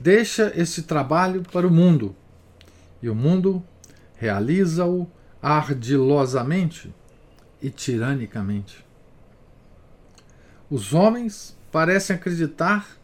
Deixa 0.00 0.52
esse 0.56 0.82
trabalho 0.82 1.44
para 1.44 1.64
o 1.64 1.70
mundo, 1.70 2.16
e 3.00 3.08
o 3.08 3.14
mundo 3.14 3.62
realiza-o 4.16 5.08
ardilosamente 5.40 6.92
e 7.62 7.70
tiranicamente. 7.70 8.84
Os 10.68 10.92
homens 10.92 11.56
parecem 11.70 12.16
acreditar 12.16 12.98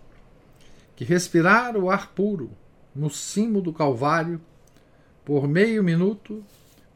que 0.97 1.05
respirar 1.05 1.77
o 1.77 1.89
ar 1.89 2.11
puro 2.11 2.51
no 2.93 3.09
cimo 3.09 3.63
do 3.63 3.73
Calvário 3.73 4.41
por 5.25 5.47
meio 5.47 5.85
minuto 5.85 6.45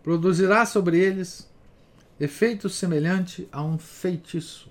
produzirá 0.03 0.67
sobre 0.67 0.99
eles 0.99 1.48
efeito 2.21 2.69
semelhante 2.69 3.49
a 3.53 3.63
um 3.63 3.79
feitiço. 3.79 4.71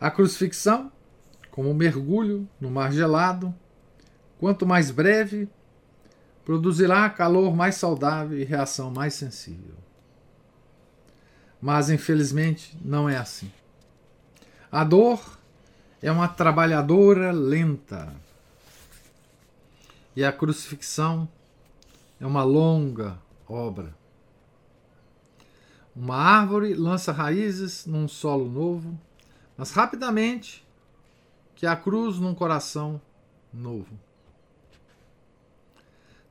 A 0.00 0.10
crucifixão, 0.10 0.92
como 1.50 1.70
um 1.70 1.74
mergulho 1.74 2.48
no 2.60 2.70
mar 2.70 2.92
gelado, 2.92 3.54
quanto 4.38 4.66
mais 4.66 4.90
breve, 4.90 5.48
produzirá 6.44 7.08
calor 7.10 7.54
mais 7.56 7.76
saudável 7.76 8.38
e 8.38 8.44
reação 8.44 8.90
mais 8.90 9.14
sensível. 9.14 9.74
Mas, 11.60 11.90
infelizmente, 11.90 12.76
não 12.84 13.08
é 13.08 13.16
assim. 13.16 13.50
A 14.70 14.84
dor 14.84 15.38
é 16.02 16.12
uma 16.12 16.28
trabalhadora 16.28 17.32
lenta. 17.32 18.14
E 20.14 20.24
a 20.24 20.32
crucifixão 20.32 21.28
é 22.20 22.26
uma 22.26 22.44
longa 22.44 23.18
obra. 23.48 23.94
Uma 25.96 26.16
árvore 26.16 26.74
lança 26.74 27.10
raízes 27.10 27.86
num 27.86 28.06
solo 28.06 28.46
novo, 28.50 29.00
mas 29.56 29.70
rapidamente 29.70 30.62
que 31.54 31.66
a 31.66 31.74
cruz 31.74 32.18
num 32.18 32.34
coração 32.34 33.00
novo. 33.50 33.98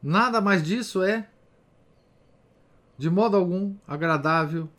Nada 0.03 0.39
mais 0.39 0.61
disso 0.61 1.01
é, 1.01 1.27
de 2.95 3.09
modo 3.09 3.35
algum, 3.35 3.75
agradável, 3.87 4.69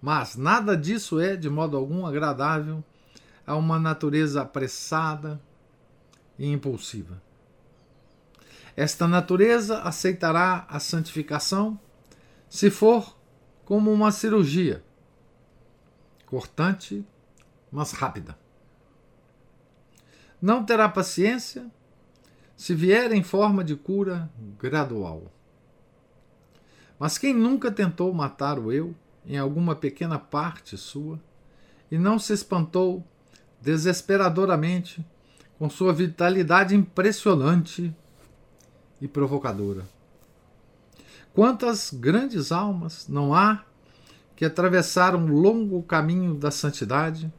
mas 0.00 0.36
nada 0.36 0.76
disso 0.76 1.18
é, 1.18 1.36
de 1.36 1.48
modo 1.48 1.78
algum, 1.78 2.04
agradável 2.04 2.84
a 3.46 3.56
uma 3.56 3.78
natureza 3.78 4.42
apressada 4.42 5.40
e 6.38 6.52
impulsiva. 6.52 7.22
Esta 8.76 9.08
natureza 9.08 9.80
aceitará 9.80 10.66
a 10.68 10.78
santificação 10.78 11.80
se 12.46 12.70
for 12.70 13.13
como 13.64 13.92
uma 13.92 14.12
cirurgia, 14.12 14.84
cortante, 16.26 17.04
mas 17.70 17.92
rápida. 17.92 18.38
Não 20.40 20.64
terá 20.64 20.88
paciência 20.88 21.70
se 22.56 22.74
vier 22.74 23.12
em 23.12 23.22
forma 23.22 23.64
de 23.64 23.74
cura 23.74 24.30
gradual. 24.58 25.32
Mas 26.98 27.18
quem 27.18 27.34
nunca 27.34 27.70
tentou 27.70 28.12
matar 28.12 28.58
o 28.58 28.70
eu 28.70 28.94
em 29.26 29.38
alguma 29.38 29.74
pequena 29.74 30.18
parte 30.18 30.76
sua 30.76 31.18
e 31.90 31.98
não 31.98 32.18
se 32.18 32.32
espantou 32.32 33.04
desesperadoramente 33.60 35.04
com 35.58 35.68
sua 35.70 35.92
vitalidade 35.92 36.74
impressionante 36.74 37.94
e 39.00 39.08
provocadora? 39.08 39.84
Quantas 41.34 41.90
grandes 41.92 42.52
almas 42.52 43.08
não 43.08 43.34
há 43.34 43.64
que 44.36 44.44
atravessaram 44.44 45.18
um 45.18 45.32
longo 45.32 45.82
caminho 45.82 46.34
da 46.34 46.50
santidade 46.50 47.30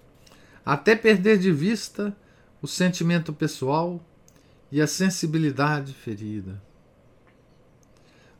até 0.65 0.97
perder 0.97 1.39
de 1.39 1.49
vista 1.49 2.15
o 2.61 2.67
sentimento 2.67 3.31
pessoal 3.31 4.05
e 4.69 4.81
a 4.81 4.87
sensibilidade 4.87 5.93
ferida. 5.93 6.61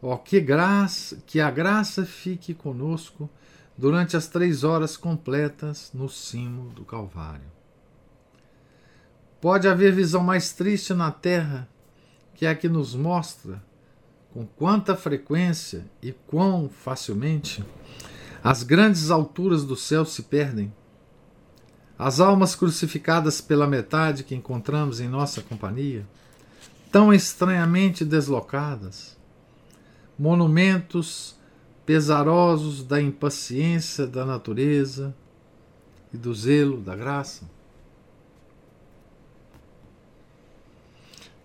Oh, 0.02 0.18
que 0.18 0.41
graça, 0.41 1.24
que 1.26 1.39
a 1.39 1.50
graça 1.50 2.06
fique 2.06 2.54
conosco 2.54 3.30
durante 3.78 4.18
as 4.18 4.28
três 4.28 4.65
horas 4.65 4.98
completas 4.98 5.89
no 5.94 6.10
cimo 6.10 6.70
do 6.72 6.84
Calvário. 6.84 7.50
Pode 9.39 9.70
haver 9.70 9.94
visão 9.94 10.22
mais 10.22 10.52
triste 10.52 10.94
na 10.94 11.12
terra 11.12 11.70
que 12.34 12.46
a 12.46 12.54
que 12.54 12.68
nos 12.68 12.94
mostra 12.94 13.63
com 14.36 14.45
quanta 14.45 14.98
frequência 14.98 15.86
e 16.02 16.12
quão 16.12 16.67
facilmente 16.67 17.63
as 18.43 18.63
grandes 18.63 19.10
alturas 19.10 19.63
do 19.63 19.78
céu 19.78 20.04
se 20.04 20.24
perdem. 20.24 20.74
As 21.98 22.19
almas 22.19 22.54
crucificadas 22.54 23.39
pela 23.39 23.65
metade 23.65 24.26
que 24.26 24.36
encontramos 24.36 25.00
em 25.00 25.08
nossa 25.08 25.41
companhia, 25.41 26.06
tão 26.91 27.13
estranhamente 27.13 28.04
deslocadas, 28.04 29.15
monumentos 30.19 31.38
pesarosos 31.86 32.84
da 32.84 33.02
impaciência 33.02 34.06
da 34.06 34.26
natureza 34.26 35.15
e 36.13 36.17
do 36.17 36.36
zelo 36.36 36.82
da 36.82 36.93
graça. 36.93 37.50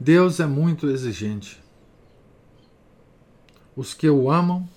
Deus 0.01 0.41
é 0.41 0.47
muito 0.47 0.89
exigente. 0.91 1.70
Os 3.81 3.95
que 3.95 4.11
o 4.11 4.31
amam 4.31 4.69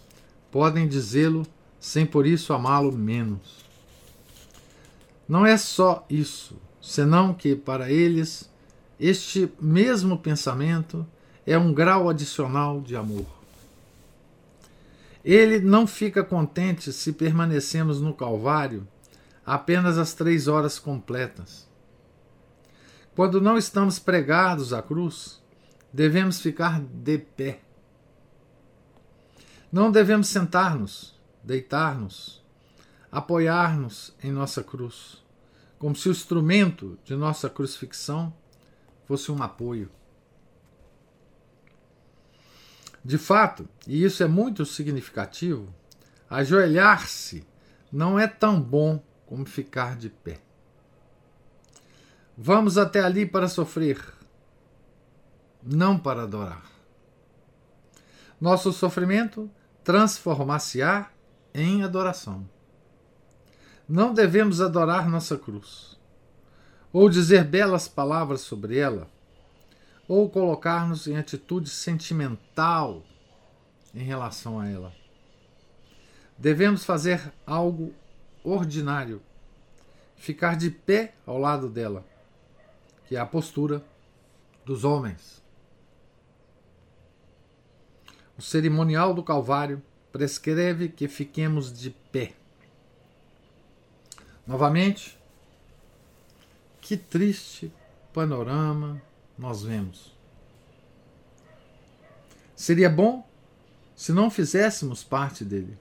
podem 0.50 0.88
dizê-lo 0.88 1.46
sem 1.78 2.06
por 2.06 2.26
isso 2.26 2.54
amá-lo 2.54 2.94
menos. 2.94 3.66
Não 5.28 5.46
é 5.46 5.58
só 5.58 6.06
isso, 6.10 6.56
senão 6.82 7.34
que 7.34 7.54
para 7.54 7.92
eles 7.92 8.50
este 8.98 9.52
mesmo 9.60 10.18
pensamento 10.18 11.06
é 11.46 11.58
um 11.58 11.74
grau 11.74 12.10
adicional 12.10 12.80
de 12.80 12.96
amor. 12.96 13.26
Ele 15.22 15.60
não 15.60 15.86
fica 15.86 16.24
contente 16.24 16.94
se 16.94 17.12
permanecemos 17.12 18.00
no 18.00 18.14
Calvário 18.14 18.88
apenas 19.46 19.98
as 19.98 20.14
três 20.14 20.48
horas 20.48 20.80
completas. 20.80 21.68
Quando 23.14 23.42
não 23.42 23.58
estamos 23.58 24.00
pregados 24.00 24.72
à 24.72 24.82
cruz, 24.82 25.44
devemos 25.92 26.40
ficar 26.40 26.80
de 26.80 27.18
pé 27.18 27.60
não 29.74 29.92
devemos 29.92 30.28
sentar-nos, 30.28 31.20
deitar-nos, 31.44 32.46
apoiar-nos 33.12 34.14
em 34.24 34.32
nossa 34.32 34.64
cruz, 34.64 35.24
como 35.80 35.96
se 35.96 36.08
o 36.08 36.12
instrumento 36.12 37.00
de 37.04 37.16
nossa 37.16 37.50
crucifixão 37.50 38.32
fosse 39.08 39.32
um 39.32 39.42
apoio. 39.42 39.90
De 43.04 43.18
fato, 43.18 43.68
e 43.88 44.04
isso 44.04 44.22
é 44.22 44.28
muito 44.28 44.64
significativo, 44.64 45.74
ajoelhar-se 46.30 47.44
não 47.92 48.20
é 48.20 48.28
tão 48.28 48.62
bom 48.62 49.04
como 49.26 49.44
ficar 49.44 49.96
de 49.96 50.08
pé. 50.08 50.40
Vamos 52.38 52.78
até 52.78 53.00
ali 53.00 53.26
para 53.26 53.48
sofrer, 53.48 54.00
não 55.64 55.98
para 55.98 56.22
adorar. 56.22 56.72
Nosso 58.40 58.72
sofrimento 58.72 59.50
transformar-se-á 59.84 61.12
em 61.54 61.84
adoração. 61.84 62.48
Não 63.88 64.14
devemos 64.14 64.62
adorar 64.62 65.10
nossa 65.10 65.38
cruz, 65.38 66.00
ou 66.92 67.10
dizer 67.10 67.44
belas 67.44 67.88
palavras 67.88 68.42
sobre 68.42 68.78
ela, 68.78 69.10
ou 70.08 70.30
colocar-nos 70.30 71.08
em 71.08 71.18
atitude 71.18 71.70
sentimental 71.70 73.04
em 73.94 74.04
relação 74.04 74.60
a 74.60 74.68
ela. 74.68 74.94
Devemos 76.38 76.86
fazer 76.86 77.34
algo 77.46 77.94
ordinário, 78.44 79.22
ficar 80.16 80.56
de 80.56 80.72
pé 80.72 81.14
ao 81.26 81.38
lado 81.38 81.70
dela, 81.70 82.06
que 83.06 83.16
é 83.16 83.20
a 83.20 83.26
postura 83.26 83.84
dos 84.66 84.84
homens. 84.84 85.43
O 88.44 88.46
cerimonial 88.46 89.14
do 89.14 89.24
Calvário 89.24 89.82
prescreve 90.12 90.90
que 90.90 91.08
fiquemos 91.08 91.72
de 91.72 91.90
pé. 91.90 92.34
Novamente, 94.46 95.18
que 96.82 96.98
triste 96.98 97.72
panorama 98.12 99.02
nós 99.38 99.64
vemos. 99.64 100.14
Seria 102.54 102.90
bom 102.90 103.26
se 103.96 104.12
não 104.12 104.30
fizéssemos 104.30 105.06
parte 105.06 105.46
dele. 105.46 105.78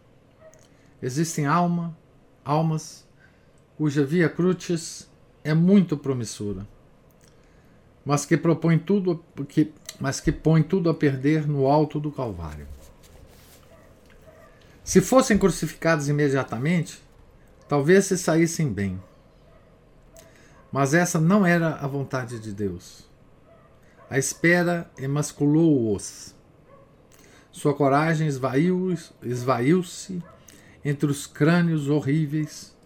Existem 1.03 1.46
alma, 1.46 1.98
almas 2.44 3.05
cuja 3.77 4.07
via 4.07 4.29
crucis 4.29 5.11
é 5.42 5.53
muito 5.53 5.96
promissora, 5.96 6.64
mas 8.05 8.27
que 8.27 8.37
propõe 8.37 8.79
tudo 8.79 9.25
que 9.49 9.73
mas 10.01 10.21
que 10.21 10.33
põe 10.33 10.62
tudo 10.62 10.91
a 10.91 10.95
perder 10.95 11.47
no 11.47 11.69
alto 11.69 12.01
do 12.01 12.11
Calvário. 12.11 12.67
Se 14.83 15.01
fossem 15.01 15.38
crucificados 15.38 16.09
imediatamente, 16.09 17.01
talvez 17.69 18.07
se 18.07 18.19
saíssem 18.19 18.73
bem. 18.73 19.01
Mas 20.73 20.93
essa 20.93 21.21
não 21.21 21.47
era 21.47 21.77
a 21.77 21.87
vontade 21.87 22.41
de 22.41 22.53
Deus. 22.53 23.09
A 24.11 24.19
espera 24.19 24.91
emasculou-os. 24.99 26.35
Sua 27.53 27.75
coragem 27.75 28.27
esvaiu-se 28.27 29.12
esvaiu 29.23 29.85
entre 30.85 31.11
os 31.11 31.27
crânios 31.27 31.88
horríveis 31.88 32.77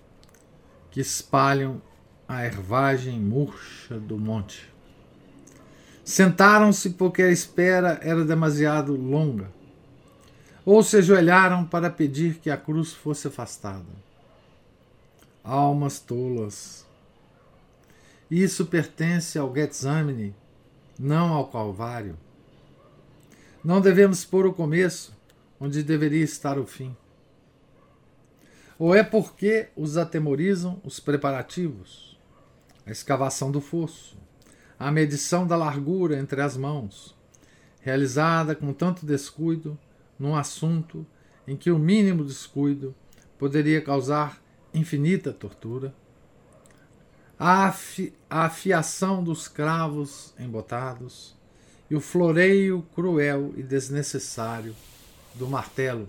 que 0.90 1.00
espalham 1.00 1.81
a 2.29 2.44
ervagem 2.44 3.18
murcha 3.18 3.98
do 3.98 4.18
monte. 4.18 4.75
Sentaram-se 6.06 6.90
porque 6.90 7.20
a 7.20 7.32
espera 7.32 7.98
era 8.00 8.24
demasiado 8.24 8.94
longa, 8.94 9.50
ou 10.64 10.80
se 10.80 10.98
ajoelharam 10.98 11.66
para 11.66 11.90
pedir 11.90 12.36
que 12.36 12.48
a 12.48 12.56
cruz 12.56 12.92
fosse 12.92 13.26
afastada. 13.26 13.84
Almas 15.42 15.98
tolas, 15.98 16.86
Isso 18.30 18.66
pertence 18.66 19.36
ao 19.36 19.52
Getsemane, 19.52 20.32
não 20.96 21.32
ao 21.32 21.48
Calvário. 21.48 22.16
Não 23.64 23.80
devemos 23.80 24.24
pôr 24.24 24.46
o 24.46 24.54
começo 24.54 25.12
onde 25.58 25.82
deveria 25.82 26.22
estar 26.22 26.56
o 26.56 26.64
fim. 26.64 26.96
Ou 28.78 28.94
é 28.94 29.02
porque 29.02 29.70
os 29.74 29.96
atemorizam 29.96 30.80
os 30.84 31.00
preparativos, 31.00 32.16
a 32.86 32.92
escavação 32.92 33.50
do 33.50 33.60
fosso, 33.60 34.16
a 34.78 34.90
medição 34.90 35.46
da 35.46 35.56
largura 35.56 36.18
entre 36.18 36.40
as 36.40 36.56
mãos, 36.56 37.16
realizada 37.80 38.54
com 38.54 38.72
tanto 38.72 39.06
descuido 39.06 39.78
num 40.18 40.34
assunto 40.34 41.06
em 41.46 41.56
que 41.56 41.70
o 41.70 41.78
mínimo 41.78 42.24
descuido 42.24 42.94
poderia 43.38 43.80
causar 43.80 44.42
infinita 44.74 45.32
tortura, 45.32 45.94
a, 47.38 47.66
afi 47.66 48.12
a 48.28 48.44
afiação 48.44 49.22
dos 49.22 49.46
cravos 49.46 50.34
embotados 50.38 51.36
e 51.90 51.94
o 51.94 52.00
floreio 52.00 52.82
cruel 52.94 53.52
e 53.56 53.62
desnecessário 53.62 54.74
do 55.34 55.46
martelo. 55.46 56.08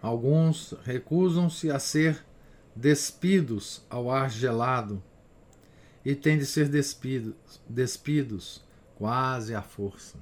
Alguns 0.00 0.74
recusam-se 0.84 1.70
a 1.70 1.78
ser 1.78 2.24
despidos 2.74 3.84
ao 3.90 4.10
ar 4.10 4.30
gelado 4.30 5.02
e 6.04 6.14
têm 6.14 6.38
de 6.38 6.46
ser 6.46 6.68
despidos, 6.68 7.34
despidos 7.68 8.64
quase 8.96 9.54
à 9.54 9.62
força. 9.62 10.16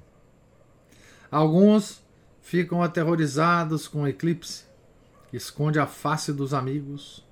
Alguns 1.29 2.01
ficam 2.41 2.83
aterrorizados 2.83 3.87
com 3.87 4.03
o 4.03 4.07
eclipse, 4.07 4.65
que 5.29 5.37
esconde 5.37 5.79
a 5.79 5.87
face 5.87 6.33
dos 6.33 6.53
amigos 6.53 7.25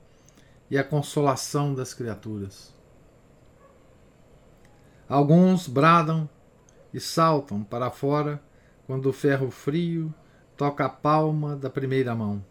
e 0.69 0.77
a 0.77 0.83
consolação 0.83 1.73
das 1.73 1.93
criaturas. 1.93 2.73
Alguns 5.07 5.67
bradam 5.67 6.29
e 6.93 6.99
saltam 6.99 7.63
para 7.63 7.89
fora 7.89 8.41
quando 8.85 9.07
o 9.07 9.13
ferro 9.13 9.51
frio 9.51 10.13
toca 10.55 10.85
a 10.85 10.89
palma 10.89 11.55
da 11.55 11.69
primeira 11.69 12.15
mão. 12.15 12.43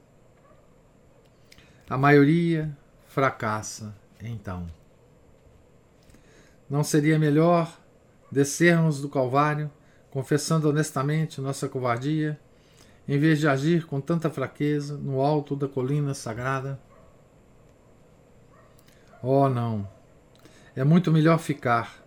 A 1.88 1.96
maioria 1.96 2.76
fracassa 3.06 3.94
então. 4.20 4.77
Não 6.68 6.84
seria 6.84 7.18
melhor 7.18 7.78
descermos 8.30 9.00
do 9.00 9.08
Calvário, 9.08 9.70
confessando 10.10 10.68
honestamente 10.68 11.40
nossa 11.40 11.68
covardia, 11.68 12.38
em 13.06 13.18
vez 13.18 13.38
de 13.38 13.48
agir 13.48 13.86
com 13.86 14.00
tanta 14.00 14.28
fraqueza 14.28 14.96
no 14.96 15.20
alto 15.20 15.56
da 15.56 15.66
colina 15.66 16.12
sagrada? 16.12 16.78
Oh, 19.22 19.48
não! 19.48 19.88
É 20.76 20.84
muito 20.84 21.10
melhor 21.10 21.38
ficar. 21.38 22.04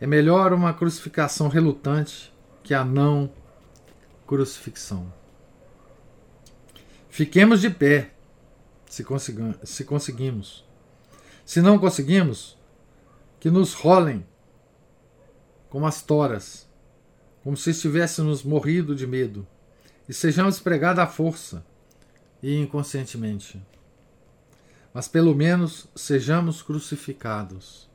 É 0.00 0.06
melhor 0.06 0.52
uma 0.52 0.72
crucificação 0.72 1.48
relutante 1.48 2.32
que 2.62 2.74
a 2.74 2.84
não 2.84 3.30
crucifixão. 4.26 5.12
Fiquemos 7.08 7.60
de 7.60 7.70
pé, 7.70 8.10
se, 8.86 9.04
se 9.64 9.84
conseguimos. 9.84 10.64
Se 11.44 11.62
não 11.62 11.78
conseguimos, 11.78 12.55
que 13.46 13.50
nos 13.52 13.74
rolem 13.74 14.26
como 15.68 15.86
as 15.86 16.02
toras, 16.02 16.68
como 17.44 17.56
se 17.56 17.70
estivéssemos 17.70 18.42
morrido 18.42 18.92
de 18.92 19.06
medo, 19.06 19.46
e 20.08 20.12
sejamos 20.12 20.58
pregados 20.58 20.98
à 21.00 21.06
força 21.06 21.64
e 22.42 22.56
inconscientemente. 22.56 23.64
Mas 24.92 25.06
pelo 25.06 25.32
menos 25.32 25.86
sejamos 25.94 26.60
crucificados, 26.60 27.88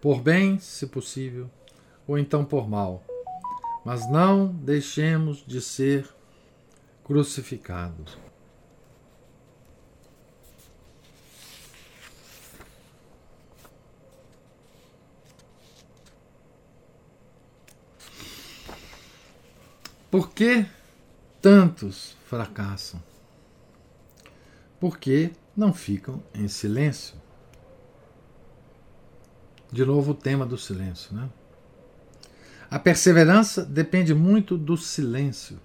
por 0.00 0.22
bem, 0.22 0.58
se 0.58 0.86
possível, 0.86 1.50
ou 2.08 2.16
então 2.16 2.42
por 2.42 2.66
mal 2.66 3.04
mas 3.84 4.10
não 4.10 4.48
deixemos 4.48 5.44
de 5.46 5.60
ser 5.60 6.08
crucificados. 7.04 8.16
Por 20.10 20.30
que 20.30 20.64
tantos 21.42 22.16
fracassam? 22.26 23.02
Porque 24.78 25.32
não 25.56 25.72
ficam 25.72 26.22
em 26.32 26.46
silêncio. 26.46 27.16
De 29.72 29.84
novo 29.84 30.12
o 30.12 30.14
tema 30.14 30.46
do 30.46 30.56
silêncio, 30.56 31.14
né? 31.14 31.28
A 32.70 32.78
perseverança 32.78 33.64
depende 33.64 34.14
muito 34.14 34.56
do 34.56 34.76
silêncio. 34.76 35.58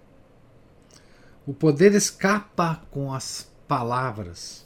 O 1.46 1.54
poder 1.54 1.94
escapa 1.94 2.82
com 2.90 3.14
as 3.14 3.48
palavras. 3.68 4.66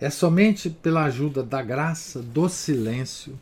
É 0.00 0.10
somente 0.10 0.68
pela 0.70 1.04
ajuda 1.04 1.42
da 1.42 1.62
graça 1.62 2.22
do 2.22 2.48
silêncio 2.48 3.38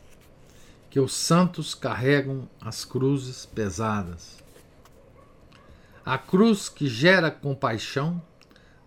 que 0.89 0.99
os 0.99 1.13
santos 1.13 1.73
carregam 1.75 2.47
as 2.61 2.85
cruzes 2.85 3.45
pesadas. 3.45 4.44
A 6.05 6.17
cruz 6.17 6.69
que 6.69 6.87
gera 6.87 7.31
compaixão 7.31 8.21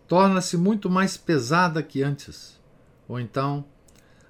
torna-se 0.07 0.57
muito 0.57 0.89
mais 0.89 1.17
pesada 1.17 1.83
que 1.83 2.03
antes, 2.03 2.59
ou 3.09 3.19
então 3.19 3.65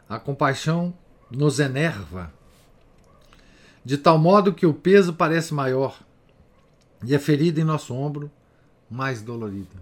a 0.08 0.18
compaixão 0.18 0.94
nos 1.30 1.60
enerva 1.60 2.32
de 3.84 3.96
tal 3.96 4.18
modo 4.18 4.52
que 4.52 4.66
o 4.66 4.74
peso 4.74 5.14
parece 5.14 5.54
maior 5.54 5.98
e 7.04 7.14
a 7.14 7.18
ferida 7.18 7.58
em 7.58 7.64
nosso 7.64 7.94
ombro 7.94 8.30
mais 8.90 9.22
dolorida. 9.22 9.80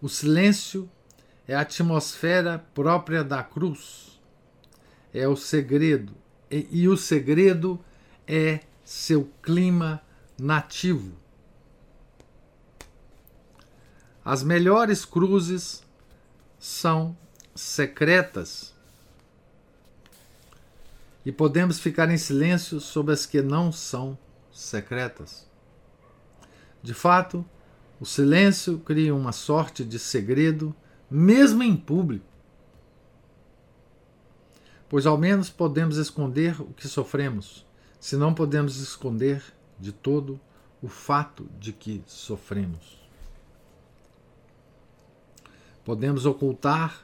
O 0.00 0.10
silêncio 0.10 0.86
é 1.48 1.54
a 1.54 1.60
atmosfera 1.60 2.64
própria 2.74 3.24
da 3.24 3.42
cruz, 3.42 4.20
é 5.12 5.26
o 5.26 5.36
segredo, 5.36 6.12
e, 6.50 6.68
e 6.70 6.88
o 6.88 6.98
segredo 6.98 7.82
é 8.26 8.60
seu 8.84 9.30
clima 9.42 10.02
nativo. 10.38 11.12
As 14.26 14.42
melhores 14.42 15.04
cruzes 15.04 15.84
são 16.58 17.16
secretas 17.54 18.74
e 21.24 21.30
podemos 21.30 21.78
ficar 21.78 22.10
em 22.10 22.18
silêncio 22.18 22.80
sobre 22.80 23.14
as 23.14 23.24
que 23.24 23.40
não 23.40 23.70
são 23.70 24.18
secretas. 24.50 25.48
De 26.82 26.92
fato, 26.92 27.46
o 28.00 28.04
silêncio 28.04 28.80
cria 28.80 29.14
uma 29.14 29.30
sorte 29.30 29.84
de 29.84 29.96
segredo, 29.96 30.74
mesmo 31.08 31.62
em 31.62 31.76
público, 31.76 32.26
pois 34.88 35.06
ao 35.06 35.16
menos 35.16 35.50
podemos 35.50 35.98
esconder 35.98 36.60
o 36.60 36.72
que 36.72 36.88
sofremos, 36.88 37.64
se 38.00 38.16
não 38.16 38.34
podemos 38.34 38.80
esconder 38.80 39.40
de 39.78 39.92
todo 39.92 40.40
o 40.82 40.88
fato 40.88 41.48
de 41.60 41.72
que 41.72 42.02
sofremos. 42.08 42.95
Podemos 45.86 46.26
ocultar 46.26 47.00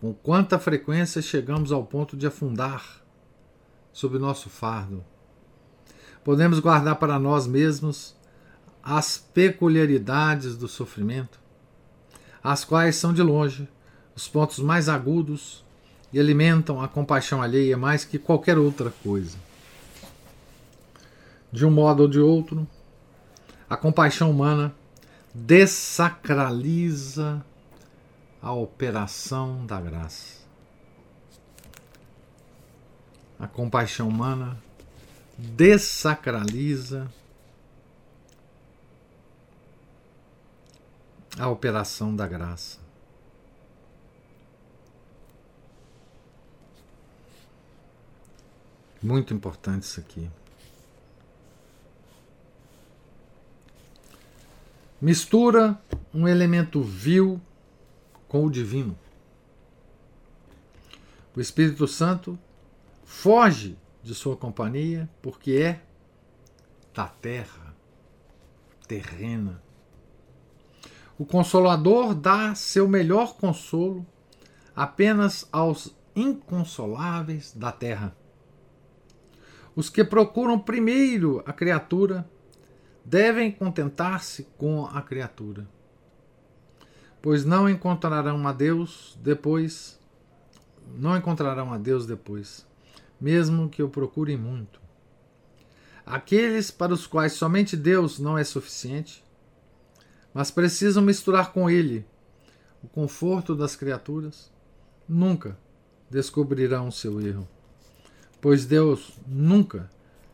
com 0.00 0.12
quanta 0.14 0.58
frequência 0.58 1.20
chegamos 1.20 1.70
ao 1.70 1.84
ponto 1.84 2.16
de 2.16 2.26
afundar 2.26 3.02
sob 3.92 4.18
nosso 4.18 4.48
fardo? 4.48 5.04
Podemos 6.24 6.58
guardar 6.58 6.96
para 6.96 7.18
nós 7.18 7.46
mesmos 7.46 8.16
as 8.82 9.18
peculiaridades 9.18 10.56
do 10.56 10.66
sofrimento, 10.66 11.38
as 12.42 12.64
quais 12.64 12.96
são 12.96 13.12
de 13.12 13.22
longe 13.22 13.68
os 14.16 14.26
pontos 14.26 14.58
mais 14.58 14.88
agudos 14.88 15.62
e 16.14 16.18
alimentam 16.18 16.80
a 16.80 16.88
compaixão 16.88 17.42
alheia 17.42 17.76
mais 17.76 18.06
que 18.06 18.18
qualquer 18.18 18.56
outra 18.56 18.90
coisa. 19.02 19.36
De 21.52 21.66
um 21.66 21.70
modo 21.70 22.04
ou 22.04 22.08
de 22.08 22.20
outro, 22.20 22.66
a 23.68 23.76
compaixão 23.76 24.30
humana 24.30 24.74
desacraliza 25.34 27.44
a 28.42 28.52
operação 28.52 29.66
da 29.66 29.80
graça. 29.80 30.40
A 33.38 33.46
compaixão 33.46 34.08
humana 34.08 34.58
desacraliza 35.36 37.10
a 41.38 41.48
operação 41.48 42.14
da 42.14 42.26
graça. 42.26 42.78
Muito 49.02 49.32
importante 49.32 49.84
isso 49.84 50.00
aqui. 50.00 50.30
Mistura 55.00 55.80
um 56.12 56.28
elemento 56.28 56.82
vil 56.82 57.40
com 58.30 58.46
o 58.46 58.50
divino. 58.50 58.96
O 61.34 61.40
Espírito 61.40 61.88
Santo 61.88 62.38
foge 63.04 63.76
de 64.04 64.14
sua 64.14 64.36
companhia 64.36 65.10
porque 65.20 65.56
é 65.56 65.82
da 66.94 67.08
terra, 67.08 67.74
terrena. 68.86 69.60
O 71.18 71.26
Consolador 71.26 72.14
dá 72.14 72.54
seu 72.54 72.88
melhor 72.88 73.36
consolo 73.36 74.06
apenas 74.76 75.48
aos 75.50 75.94
inconsoláveis 76.14 77.52
da 77.52 77.72
terra. 77.72 78.16
Os 79.74 79.90
que 79.90 80.04
procuram 80.04 80.58
primeiro 80.58 81.42
a 81.44 81.52
criatura 81.52 82.28
devem 83.04 83.50
contentar-se 83.50 84.44
com 84.56 84.86
a 84.86 85.02
criatura, 85.02 85.68
pois 87.22 87.44
não 87.44 87.68
encontrarão 87.68 88.46
a 88.46 88.52
Deus 88.52 89.18
depois, 89.22 89.98
não 90.96 91.16
encontrarão 91.16 91.72
a 91.72 91.78
Deus 91.78 92.06
depois, 92.06 92.66
mesmo 93.20 93.68
que 93.68 93.82
o 93.82 93.88
procurem 93.88 94.36
muito. 94.36 94.80
Aqueles 96.04 96.70
para 96.70 96.94
os 96.94 97.06
quais 97.06 97.34
somente 97.34 97.76
Deus 97.76 98.18
não 98.18 98.36
é 98.36 98.44
suficiente, 98.44 99.22
mas 100.32 100.50
precisam 100.50 101.02
misturar 101.02 101.52
com 101.52 101.68
Ele 101.68 102.04
o 102.82 102.88
conforto 102.88 103.54
das 103.54 103.76
criaturas, 103.76 104.50
nunca 105.08 105.58
descobrirão 106.08 106.90
seu 106.90 107.20
erro, 107.20 107.46
pois 108.40 108.64
Deus 108.64 109.12
nunca 109.26 109.90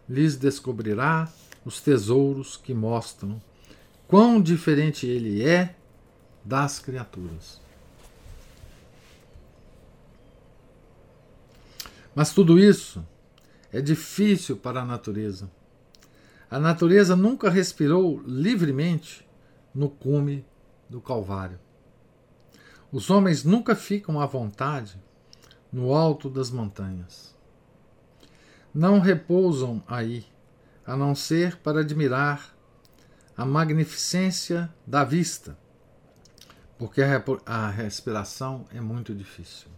lhes 0.08 0.36
descobrirá 0.36 1.28
os 1.64 1.80
tesouros 1.80 2.56
que 2.56 2.72
mostram 2.72 3.42
quão 4.06 4.40
diferente 4.40 5.06
Ele 5.06 5.42
é 5.42 5.74
das 6.46 6.78
criaturas. 6.78 7.60
Mas 12.14 12.32
tudo 12.32 12.58
isso 12.58 13.04
é 13.72 13.80
difícil 13.80 14.56
para 14.56 14.80
a 14.80 14.84
natureza. 14.84 15.50
A 16.48 16.60
natureza 16.60 17.16
nunca 17.16 17.50
respirou 17.50 18.22
livremente 18.24 19.26
no 19.74 19.90
cume 19.90 20.46
do 20.88 21.00
Calvário. 21.00 21.58
Os 22.92 23.10
homens 23.10 23.42
nunca 23.42 23.74
ficam 23.74 24.20
à 24.20 24.26
vontade 24.26 24.98
no 25.72 25.92
alto 25.92 26.30
das 26.30 26.50
montanhas. 26.50 27.34
Não 28.72 29.00
repousam 29.00 29.82
aí, 29.88 30.24
a 30.86 30.96
não 30.96 31.14
ser 31.14 31.56
para 31.56 31.80
admirar 31.80 32.54
a 33.36 33.44
magnificência 33.44 34.72
da 34.86 35.02
vista, 35.02 35.58
porque 36.78 37.02
a 37.46 37.68
respiração 37.70 38.66
é 38.72 38.80
muito 38.80 39.14
difícil. 39.14 39.68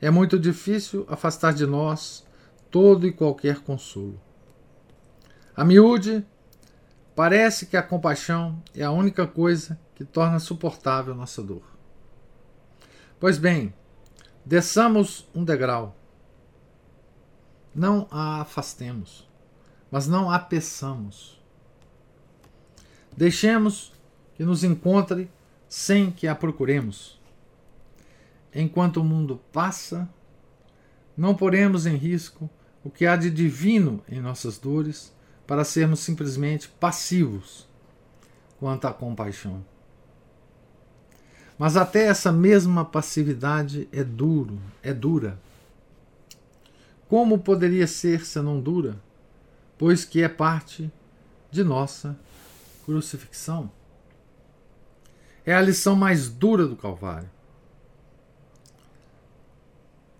É 0.00 0.10
muito 0.10 0.38
difícil 0.38 1.04
afastar 1.08 1.52
de 1.52 1.66
nós 1.66 2.24
todo 2.70 3.06
e 3.06 3.12
qualquer 3.12 3.60
consolo. 3.60 4.20
A 5.56 5.64
miúde, 5.64 6.24
parece 7.16 7.66
que 7.66 7.76
a 7.76 7.82
compaixão 7.82 8.62
é 8.74 8.84
a 8.84 8.92
única 8.92 9.26
coisa 9.26 9.78
que 9.96 10.04
torna 10.04 10.38
suportável 10.38 11.14
nossa 11.14 11.42
dor. 11.42 11.64
Pois 13.18 13.36
bem, 13.36 13.74
desçamos 14.44 15.28
um 15.34 15.42
degrau. 15.42 15.96
Não 17.74 18.06
a 18.10 18.40
afastemos, 18.42 19.28
mas 19.90 20.06
não 20.06 20.30
a 20.30 20.38
peçamos. 20.38 21.42
Deixemos 23.16 23.92
que 24.36 24.44
nos 24.44 24.62
encontre 24.62 25.28
sem 25.68 26.10
que 26.10 26.26
a 26.26 26.34
procuremos. 26.34 27.20
Enquanto 28.54 28.98
o 28.98 29.04
mundo 29.04 29.40
passa, 29.52 30.08
não 31.16 31.34
poremos 31.34 31.86
em 31.86 31.96
risco 31.96 32.48
o 32.82 32.90
que 32.90 33.06
há 33.06 33.16
de 33.16 33.30
divino 33.30 34.02
em 34.08 34.20
nossas 34.20 34.56
dores 34.56 35.12
para 35.46 35.64
sermos 35.64 36.00
simplesmente 36.00 36.68
passivos 36.68 37.66
quanto 38.58 38.86
à 38.86 38.92
compaixão. 38.92 39.64
Mas 41.58 41.76
até 41.76 42.04
essa 42.04 42.30
mesma 42.30 42.84
passividade 42.84 43.88
é 43.92 44.04
duro, 44.04 44.60
é 44.82 44.94
dura. 44.94 45.38
Como 47.08 47.38
poderia 47.38 47.86
ser 47.86 48.24
senão 48.24 48.60
dura? 48.60 48.96
Pois 49.76 50.04
que 50.04 50.22
é 50.22 50.28
parte 50.28 50.90
de 51.50 51.64
nossa 51.64 52.16
crucifixão. 52.84 53.70
É 55.48 55.54
a 55.54 55.62
lição 55.62 55.96
mais 55.96 56.28
dura 56.28 56.66
do 56.66 56.76
Calvário. 56.76 57.30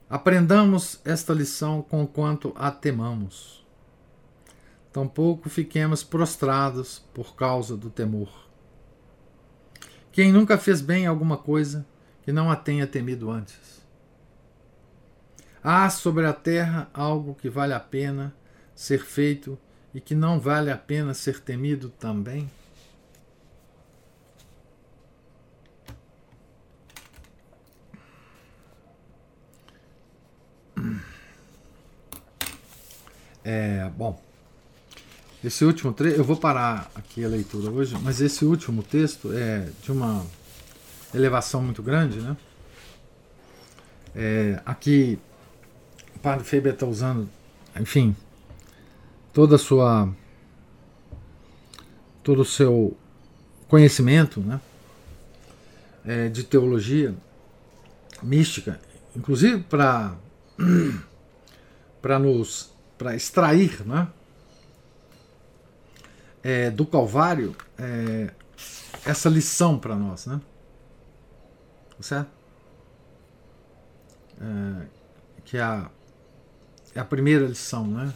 Aprendamos 0.09 1.03
esta 1.05 1.35
lição 1.35 1.83
com 1.83 2.07
quanto 2.07 2.51
a 2.57 2.71
temamos. 2.71 3.63
Tampouco 4.91 5.51
fiquemos 5.51 6.03
prostrados 6.03 7.05
por 7.13 7.37
causa 7.37 7.77
do 7.77 7.91
temor. 7.91 8.31
Quem 10.11 10.33
nunca 10.33 10.57
fez 10.57 10.81
bem 10.81 11.07
alguma 11.07 11.37
coisa 11.37 11.87
que 12.23 12.33
não 12.33 12.51
a 12.51 12.57
tenha 12.57 12.87
temido 12.87 13.31
antes? 13.31 13.85
Há 15.63 15.91
sobre 15.91 16.25
a 16.25 16.33
terra 16.33 16.89
algo 16.95 17.35
que 17.35 17.51
vale 17.51 17.75
a 17.75 17.81
pena 17.81 18.35
ser 18.75 19.05
feito 19.05 19.59
e 19.93 20.01
que 20.01 20.15
não 20.15 20.41
vale 20.41 20.71
a 20.71 20.79
pena 20.79 21.13
ser 21.13 21.39
temido 21.39 21.91
também? 21.91 22.51
É, 33.51 33.91
bom, 33.97 34.23
esse 35.43 35.65
último 35.65 35.91
trecho, 35.95 36.19
eu 36.19 36.25
vou 36.25 36.37
parar 36.37 36.91
aqui 36.95 37.25
a 37.25 37.29
leitura 37.29 37.71
hoje, 37.71 37.97
mas 38.03 38.21
esse 38.21 38.45
último 38.45 38.83
texto 38.83 39.33
é 39.33 39.71
de 39.83 39.91
uma 39.91 40.23
elevação 41.15 41.63
muito 41.63 41.83
grande, 41.83 42.21
né? 42.21 42.37
É, 44.15 44.61
aqui 44.67 45.19
o 46.15 46.19
padre 46.19 46.45
Feber 46.45 46.75
está 46.75 46.85
usando, 46.85 47.27
enfim, 47.81 48.15
toda 49.33 49.57
a 49.57 49.59
sua 49.59 50.15
todo 52.23 52.43
o 52.43 52.45
seu 52.45 52.95
conhecimento, 53.67 54.41
né? 54.41 54.61
É, 56.05 56.29
de 56.29 56.45
teologia 56.45 57.15
mística, 58.23 58.79
inclusive 59.17 59.63
para 59.63 60.19
nos 62.21 62.77
para 62.99 63.15
extrair 63.15 63.87
né, 63.87 64.09
é, 66.43 66.71
do 66.71 66.85
Calvário 66.85 67.55
é, 67.79 68.31
essa 69.07 69.29
lição 69.29 69.79
para 69.79 69.95
nós. 69.95 70.27
Né? 70.27 70.41
Tá 71.97 72.03
certo? 72.03 72.31
É, 74.41 74.87
que 75.45 75.57
é 75.57 75.63
a, 75.63 75.89
é 76.95 77.01
a 77.01 77.05
primeira 77.05 77.47
lição. 77.47 77.87
Né? 77.87 78.13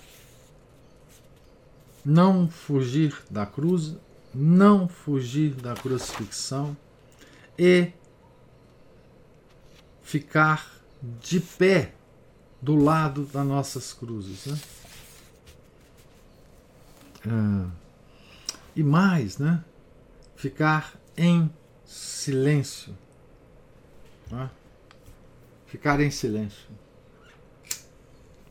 Não 2.05 2.49
fugir 2.49 3.17
da 3.31 3.47
cruz, 3.47 3.97
não 4.35 4.89
fugir 4.89 5.55
da 5.55 5.75
crucifixão 5.75 6.77
e 7.57 7.93
ficar 10.03 10.71
de 11.21 11.41
pé 11.41 11.95
do 12.63 12.77
lado 12.77 13.25
das 13.27 13.45
nossas 13.45 13.93
cruzes. 13.93 14.47
Né? 14.47 14.59
Ah, 17.27 17.71
e 18.75 18.83
mais, 18.83 19.37
né? 19.37 19.63
ficar 20.43 20.95
em 21.17 21.49
silêncio. 21.85 22.97
Né? 24.31 24.51
Ficar 25.67 26.01
em 26.01 26.11
silêncio. 26.11 26.69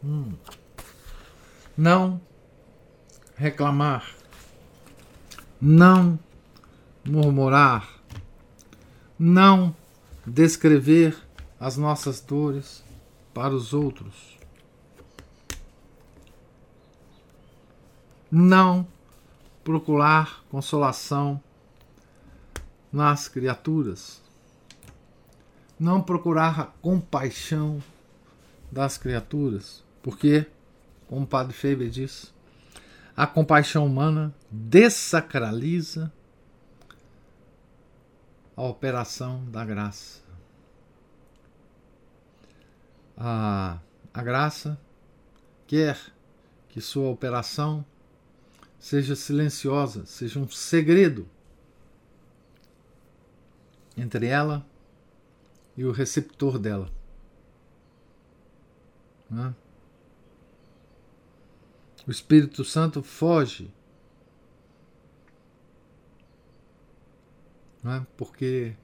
Hum. 0.03 0.33
Não 1.75 2.21
reclamar. 3.35 4.15
Não 5.59 6.17
murmurar. 7.03 7.89
Não 9.19 9.75
descrever 10.25 11.17
as 11.59 11.75
nossas 11.77 12.21
dores 12.21 12.83
para 13.33 13.53
os 13.53 13.73
outros. 13.73 14.37
Não 18.29 18.87
procurar 19.63 20.43
consolação 20.49 21.41
nas 22.91 23.27
criaturas. 23.27 24.21
Não 25.79 26.01
procurar 26.01 26.59
a 26.59 26.65
compaixão 26.65 27.81
das 28.71 28.97
criaturas. 28.97 29.83
Porque, 30.01 30.45
como 31.07 31.23
o 31.23 31.27
Padre 31.27 31.53
Feber 31.53 31.89
diz, 31.89 32.33
a 33.15 33.27
compaixão 33.27 33.85
humana 33.85 34.33
dessacraliza 34.49 36.11
a 38.55 38.63
operação 38.63 39.43
da 39.45 39.65
graça. 39.65 40.21
A, 43.23 43.79
a 44.11 44.23
graça, 44.23 44.79
quer 45.67 45.99
que 46.69 46.81
sua 46.81 47.07
operação 47.09 47.85
seja 48.79 49.15
silenciosa, 49.15 50.07
seja 50.07 50.39
um 50.39 50.49
segredo 50.49 51.29
entre 53.95 54.25
ela 54.25 54.65
e 55.77 55.85
o 55.85 55.91
receptor 55.91 56.57
dela. 56.57 56.91
Né? 59.29 59.53
O 62.07 62.09
Espírito 62.09 62.65
Santo 62.65 63.03
foge, 63.03 63.71
né? 67.83 68.03
porque 68.17 68.75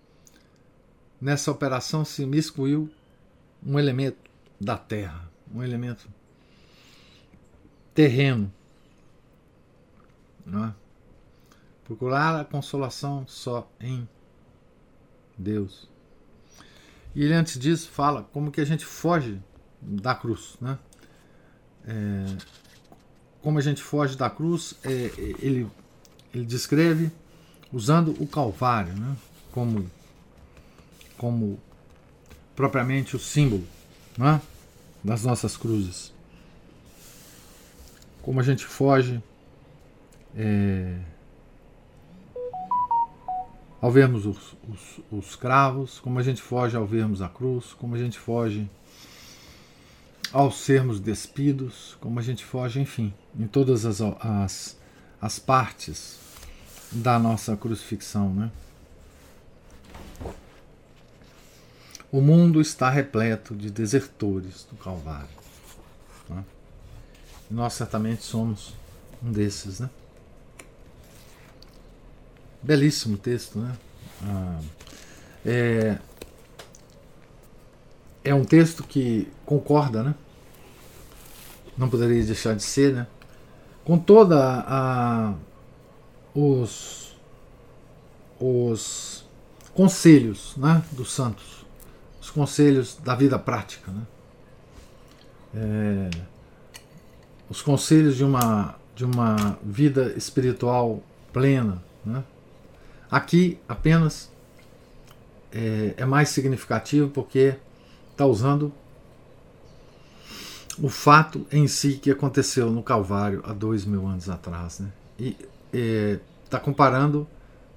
nessa 1.20 1.52
operação 1.52 2.06
se 2.06 2.24
miscuiu 2.24 2.88
um 3.66 3.80
elemento 3.80 4.27
da 4.60 4.78
terra, 4.78 5.30
um 5.54 5.64
elemento 5.64 6.08
terreno. 7.94 8.52
Né? 10.46 10.74
Procurar 11.84 12.40
a 12.40 12.46
consolação 12.46 13.26
só 13.28 13.70
em 13.80 14.08
Deus. 15.38 15.90
E 17.16 17.24
ele 17.24 17.34
antes 17.34 17.60
disso 17.60 17.90
fala 17.90 18.24
como 18.32 18.52
que 18.52 18.62
a 18.62 18.66
gente 18.66 18.86
foge 18.86 19.42
da 19.82 20.14
cruz, 20.14 20.56
né? 20.62 20.78
É, 21.86 22.38
como 23.42 23.58
a 23.58 23.62
gente 23.62 23.82
foge 23.82 24.16
da 24.16 24.30
cruz, 24.30 24.76
é, 24.84 24.90
ele, 25.40 25.68
ele 26.34 26.46
descreve 26.46 27.12
usando 27.72 28.12
o 28.22 28.28
Calvário, 28.28 28.94
né? 28.94 29.16
Como, 29.52 29.90
como 31.18 31.60
propriamente 32.56 33.16
o 33.16 33.20
símbolo, 33.20 33.66
né? 34.18 34.42
Das 35.04 35.24
nossas 35.24 35.56
cruzes. 35.56 36.14
Como 38.22 38.40
a 38.40 38.44
gente 38.44 38.66
foge 38.66 39.22
é, 40.36 40.98
ao 43.82 43.92
vermos 43.92 44.26
os, 44.26 44.56
os, 44.68 45.00
os 45.12 45.36
cravos, 45.36 46.00
como 46.00 46.20
a 46.20 46.24
gente 46.24 46.42
foge 46.42 46.76
ao 46.76 46.86
vermos 46.86 47.22
a 47.22 47.30
cruz, 47.30 47.74
como 47.74 47.96
a 47.96 47.98
gente 47.98 48.18
foge 48.18 48.70
ao 50.34 50.52
sermos 50.52 51.00
despidos, 51.00 51.96
como 52.02 52.20
a 52.20 52.22
gente 52.22 52.44
foge, 52.44 52.82
enfim, 52.82 53.14
em 53.38 53.48
todas 53.48 53.86
as, 53.86 54.02
as, 54.02 54.78
as 55.22 55.40
partes 55.40 56.20
da 56.92 57.18
nossa 57.18 57.56
crucifixão. 57.56 58.34
Né? 58.34 58.52
O 62.12 62.22
mundo 62.22 62.62
está 62.62 62.90
repleto 62.90 63.56
de 63.56 63.70
desertores 63.70 64.66
do 64.70 64.78
Calvário. 64.78 65.28
Né? 66.30 66.44
E 67.52 67.54
nós 67.54 67.74
certamente 67.74 68.24
somos 68.24 68.74
um 69.24 69.32
desses. 69.32 69.80
Né? 69.80 69.90
Belíssimo 72.62 73.18
texto, 73.18 73.60
né? 73.60 73.78
Ah, 74.24 74.60
é, 75.46 75.98
é 78.24 78.34
um 78.34 78.44
texto 78.44 78.84
que 78.84 79.32
concorda, 79.46 80.04
né? 80.04 80.16
Não 81.78 81.90
poderia 81.90 82.24
deixar 82.24 82.56
de 82.56 82.64
ser, 82.64 82.94
né? 82.94 83.08
Com 83.86 83.98
toda 83.98 84.66
a 84.68 85.34
os 86.36 87.16
os 88.40 89.26
conselhos, 89.74 90.56
né, 90.58 90.84
dos 90.92 91.12
santos, 91.12 91.46
os 91.57 91.57
conselhos 92.38 92.96
da 93.04 93.16
vida 93.16 93.40
prática, 93.40 93.92
né? 93.92 94.02
É, 95.56 96.10
os 97.50 97.64
conselhos 97.64 98.16
de 98.16 98.24
uma 98.24 98.76
de 98.96 99.04
uma 99.04 99.58
vida 99.64 100.14
espiritual 100.16 101.02
plena, 101.34 101.84
né? 102.06 102.24
Aqui 103.10 103.60
apenas 103.68 104.32
é, 105.52 105.96
é 105.98 106.06
mais 106.06 106.30
significativo 106.30 107.10
porque 107.10 107.56
está 108.12 108.28
usando 108.28 108.72
o 110.80 110.90
fato 110.90 111.48
em 111.52 111.68
si 111.68 111.94
que 111.94 112.12
aconteceu 112.12 112.70
no 112.70 112.84
Calvário 112.84 113.42
há 113.48 113.54
dois 113.54 113.84
mil 113.84 114.06
anos 114.06 114.30
atrás. 114.30 114.80
Né? 114.80 114.92
E 115.20 115.36
está 116.44 116.60
comparando 116.60 117.28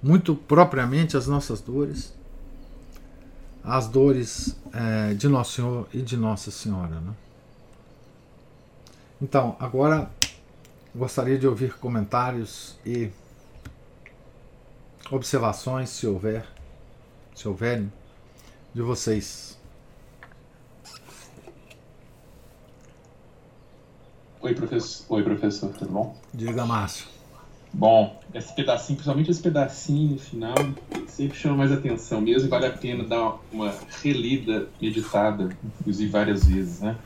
muito 0.03 0.35
propriamente 0.35 1.17
as 1.17 1.27
nossas 1.27 1.63
dores 1.63 2.15
às 3.63 3.89
dores 3.89 4.57
é, 4.73 5.15
de 5.15 5.29
Nosso 5.29 5.53
Senhor 5.53 5.89
e 5.93 6.03
de 6.03 6.17
Nossa 6.17 6.51
Senhora. 6.51 7.01
Né? 7.01 7.13
Então, 9.21 9.57
agora 9.59 10.11
gostaria 10.95 11.39
de 11.39 11.47
ouvir 11.47 11.75
comentários 11.79 12.77
e 12.85 13.11
observações, 15.11 15.91
se 15.91 16.07
houver, 16.07 16.47
se 17.35 17.47
houverem, 17.47 17.93
de 18.73 18.83
vocês. 18.83 19.59
Oi, 24.41 24.55
professor. 24.55 25.05
Oi, 25.11 25.23
professor, 25.23 25.73
tudo 25.75 25.93
bom? 25.93 26.17
Diga, 26.33 26.65
Márcio. 26.65 27.20
Bom, 27.73 28.21
esse 28.35 28.53
pedacinho, 28.55 28.97
principalmente 28.97 29.31
esse 29.31 29.43
pedacinho 29.43 30.13
no 30.13 30.19
final, 30.19 30.55
sempre 31.07 31.39
chama 31.39 31.57
mais 31.57 31.73
atenção 31.73 32.21
mesmo 32.21 32.49
e 32.49 32.51
vale 32.51 32.67
a 32.67 32.73
pena 32.73 33.05
dar 33.05 33.37
uma 33.53 33.73
relida, 34.03 34.69
meditada, 34.81 35.49
inclusive 35.81 36.11
várias 36.11 36.45
vezes, 36.45 36.81
né? 36.81 36.97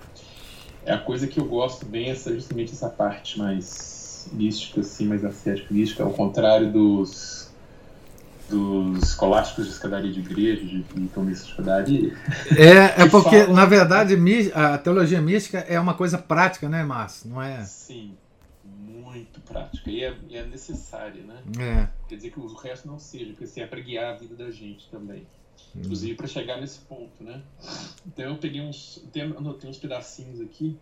É 0.87 0.93
a 0.93 0.99
coisa 0.99 1.27
que 1.27 1.39
eu 1.39 1.45
gosto 1.45 1.85
bem, 1.87 2.11
essa, 2.11 2.33
justamente 2.35 2.73
essa 2.73 2.89
parte 2.89 3.39
mais 3.39 4.29
mística, 4.33 4.81
assim, 4.81 5.07
mais 5.07 5.25
ascética, 5.25 5.73
mística, 5.73 6.03
ao 6.03 6.11
contrário 6.11 6.73
dos 6.73 7.45
dos 8.49 9.03
escolásticos 9.03 9.65
de 9.65 9.73
escadaria 9.73 10.13
de 10.13 10.21
igreja, 10.21 10.63
de 10.63 11.09
tomistas 11.15 11.47
de 11.47 11.51
escadaria. 11.53 12.19
É, 12.57 13.03
é 13.03 13.09
porque, 13.09 13.41
falam... 13.41 13.55
na 13.55 13.65
verdade, 13.65 14.15
a 14.55 14.77
teologia 14.77 15.21
mística 15.21 15.59
é 15.61 15.81
uma 15.81 15.95
coisa 15.95 16.19
prática, 16.19 16.69
né, 16.69 16.85
Márcio? 16.85 17.31
Não 17.31 17.41
é? 17.41 17.63
Sim, 17.65 18.13
muito 19.15 19.41
prática. 19.41 19.91
E 19.91 20.05
é, 20.05 20.17
é 20.31 20.45
necessária, 20.45 21.23
né? 21.23 21.43
É. 21.59 22.09
Quer 22.09 22.17
dizer 22.17 22.31
que 22.31 22.41
o 22.41 22.47
resto 22.55 22.89
não 22.89 22.99
seja, 22.99 23.27
porque 23.27 23.45
assim, 23.45 23.61
é 23.61 23.67
para 23.67 23.81
guiar 23.81 24.15
a 24.15 24.17
vida 24.17 24.35
da 24.35 24.51
gente 24.51 24.89
também. 24.91 25.27
Hum. 25.75 25.81
Inclusive 25.81 26.15
para 26.15 26.27
chegar 26.27 26.61
nesse 26.61 26.81
ponto, 26.81 27.23
né? 27.23 27.43
Então 28.07 28.25
eu 28.25 28.37
peguei 28.39 28.61
uns. 28.61 29.03
Anotei 29.37 29.71
uns 29.71 29.79
pedacinhos 29.79 30.41
aqui. 30.41 30.79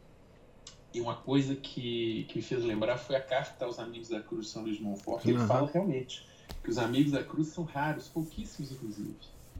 E 0.94 1.00
uma 1.00 1.14
coisa 1.14 1.56
que, 1.56 2.26
que 2.28 2.36
me 2.36 2.42
fez 2.42 2.62
lembrar 2.62 2.98
foi 2.98 3.16
a 3.16 3.20
carta 3.20 3.64
aos 3.64 3.78
amigos 3.78 4.10
da 4.10 4.20
Cruz 4.20 4.46
de 4.46 4.52
São 4.52 4.62
Luís 4.62 4.76
de 4.76 4.82
Montfort, 4.82 5.22
que 5.22 5.32
uhum. 5.32 5.38
ele 5.38 5.46
fala 5.46 5.70
realmente 5.72 6.22
que 6.62 6.70
os 6.70 6.78
amigos 6.78 7.12
da 7.12 7.22
cruz 7.22 7.48
são 7.48 7.64
raros, 7.64 8.08
pouquíssimos 8.08 8.72
inclusive, 8.72 9.16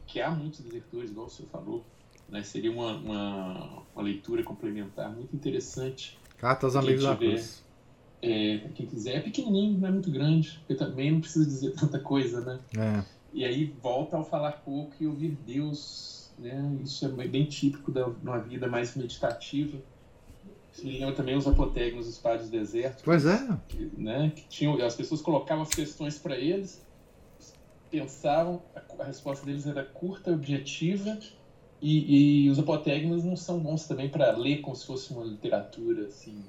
que 0.07 0.21
há 0.21 0.31
muitos 0.31 0.61
desertores, 0.61 1.11
igual 1.11 1.27
o 1.27 1.29
senhor 1.29 1.49
falou, 1.49 1.85
né? 2.29 2.43
seria 2.43 2.71
uma, 2.71 2.95
uma, 2.95 3.83
uma 3.93 4.03
leitura 4.03 4.43
complementar 4.43 5.11
muito 5.11 5.35
interessante. 5.35 6.17
Carta 6.37 6.65
aos 6.65 6.75
amigos 6.75 7.03
da 7.03 7.15
cruz. 7.15 7.62
É, 8.23 8.69
quem 8.73 8.85
quiser, 8.85 9.17
é 9.17 9.19
pequenininho, 9.19 9.77
não 9.77 9.87
é 9.87 9.91
muito 9.91 10.09
grande, 10.09 10.57
porque 10.59 10.75
também 10.75 11.11
não 11.11 11.19
precisa 11.19 11.45
dizer 11.45 11.73
tanta 11.79 11.99
coisa, 11.99 12.41
né? 12.41 12.59
É. 12.77 13.03
E 13.33 13.43
aí 13.43 13.73
volta 13.81 14.15
ao 14.15 14.23
falar 14.23 14.63
pouco 14.63 14.93
e 14.99 15.07
ouvir 15.07 15.37
Deus, 15.45 16.31
né? 16.39 16.77
Isso 16.83 17.05
é 17.05 17.27
bem 17.27 17.45
típico 17.45 17.91
da 17.91 18.07
uma 18.07 18.39
vida 18.39 18.67
mais 18.67 18.95
meditativa. 18.95 19.77
Se 20.71 20.87
lembra 20.87 21.13
também 21.13 21.35
os 21.35 21.47
apotegmas 21.47 22.05
dos 22.07 22.17
padres 22.17 22.49
do 22.49 22.51
deserto. 22.51 23.03
Pois 23.03 23.25
é. 23.25 23.57
Que, 23.67 23.91
né, 23.97 24.31
que 24.35 24.47
tinham, 24.47 24.75
as 24.83 24.95
pessoas 24.95 25.21
colocavam 25.21 25.63
as 25.63 25.69
questões 25.69 26.17
para 26.17 26.35
eles 26.35 26.81
pensavam, 27.93 28.59
a, 28.97 29.03
resposta 29.03 29.45
deles 29.45 29.67
era 29.67 29.83
curta, 29.83 30.31
objetiva, 30.31 31.19
e, 31.79 32.45
e 32.45 32.49
os 32.49 32.57
apotegmas 32.57 33.23
não 33.23 33.35
são 33.35 33.59
bons 33.59 33.87
também 33.87 34.09
para 34.09 34.35
ler 34.35 34.61
como 34.61 34.75
se 34.75 34.87
fosse 34.87 35.13
uma 35.13 35.23
literatura, 35.23 36.07
assim. 36.07 36.43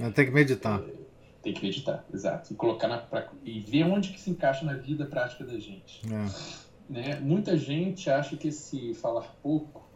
Né? 0.00 0.10
Tem 0.10 0.24
que 0.24 0.30
meditar. 0.30 0.80
É, 0.80 0.99
tem 1.42 1.54
que 1.54 1.62
meditar, 1.62 2.04
exato. 2.12 2.52
E 2.52 2.56
colocar 2.56 2.88
na, 2.88 2.98
pra, 2.98 3.28
e 3.44 3.60
ver 3.60 3.84
onde 3.84 4.10
que 4.10 4.20
se 4.20 4.30
encaixa 4.30 4.64
na 4.64 4.74
vida 4.74 5.06
prática 5.06 5.44
da 5.44 5.58
gente. 5.58 6.02
É. 6.06 6.92
Né? 6.92 7.20
Muita 7.20 7.56
gente 7.56 8.10
acha 8.10 8.36
que 8.36 8.48
esse 8.48 8.94
falar 8.94 9.36
pouco 9.42 9.88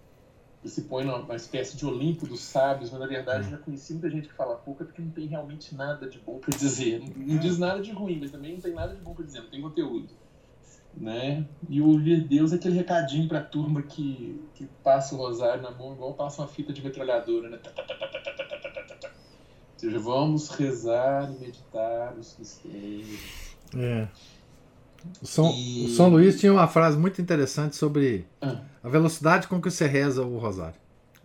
se 0.64 0.82
põe 0.82 1.04
numa 1.04 1.36
espécie 1.36 1.76
de 1.76 1.84
Olimpo 1.84 2.26
dos 2.26 2.40
sábios, 2.40 2.90
mas 2.90 2.98
na 2.98 3.06
verdade 3.06 3.48
é. 3.48 3.50
já 3.50 3.58
conheci 3.58 3.92
muita 3.92 4.08
gente 4.08 4.28
que 4.28 4.34
fala 4.34 4.56
pouco 4.56 4.82
é 4.82 4.86
porque 4.86 5.02
não 5.02 5.10
tem 5.10 5.26
realmente 5.26 5.74
nada 5.74 6.08
de 6.08 6.18
bom 6.18 6.38
para 6.38 6.56
dizer. 6.56 7.00
Não, 7.00 7.34
não, 7.34 7.36
diz 7.38 7.58
nada 7.58 7.82
de 7.82 7.92
ruim, 7.92 8.18
mas 8.18 8.30
também 8.30 8.54
não 8.54 8.60
tem 8.60 8.72
nada 8.72 8.94
de 8.94 9.00
bom 9.02 9.12
para 9.12 9.26
dizer, 9.26 9.42
não 9.42 9.50
tem 9.50 9.60
conteúdo 9.60 10.08
né? 10.96 11.44
E 11.68 11.80
o 11.80 11.96
Lir 11.96 12.26
Deus 12.26 12.52
é 12.52 12.56
aquele 12.56 12.76
recadinho 12.76 13.28
pra 13.28 13.40
turma 13.40 13.82
que, 13.82 14.40
que 14.54 14.66
passa 14.82 15.14
o 15.14 15.18
rosário 15.18 15.62
na 15.62 15.70
mão, 15.70 15.92
igual 15.92 16.14
passa 16.14 16.42
uma 16.42 16.48
fita 16.48 16.72
de 16.72 16.82
metralhadora, 16.82 17.48
né? 17.48 17.58
Ou 18.40 18.43
seja, 19.84 19.98
vamos 19.98 20.48
rezar 20.50 21.30
e 21.32 21.40
meditar 21.40 22.14
os 22.18 22.36
mistérios. 22.38 23.56
É. 23.76 24.08
O 25.20 25.26
São, 25.26 25.52
e... 25.52 25.84
o 25.86 25.88
São 25.90 26.08
Luís 26.08 26.40
tinha 26.40 26.52
uma 26.52 26.66
frase 26.66 26.96
muito 26.96 27.20
interessante 27.20 27.76
sobre 27.76 28.26
ah. 28.40 28.60
a 28.82 28.88
velocidade 28.88 29.48
com 29.48 29.60
que 29.60 29.70
você 29.70 29.86
reza 29.86 30.22
o 30.22 30.38
rosário. 30.38 30.76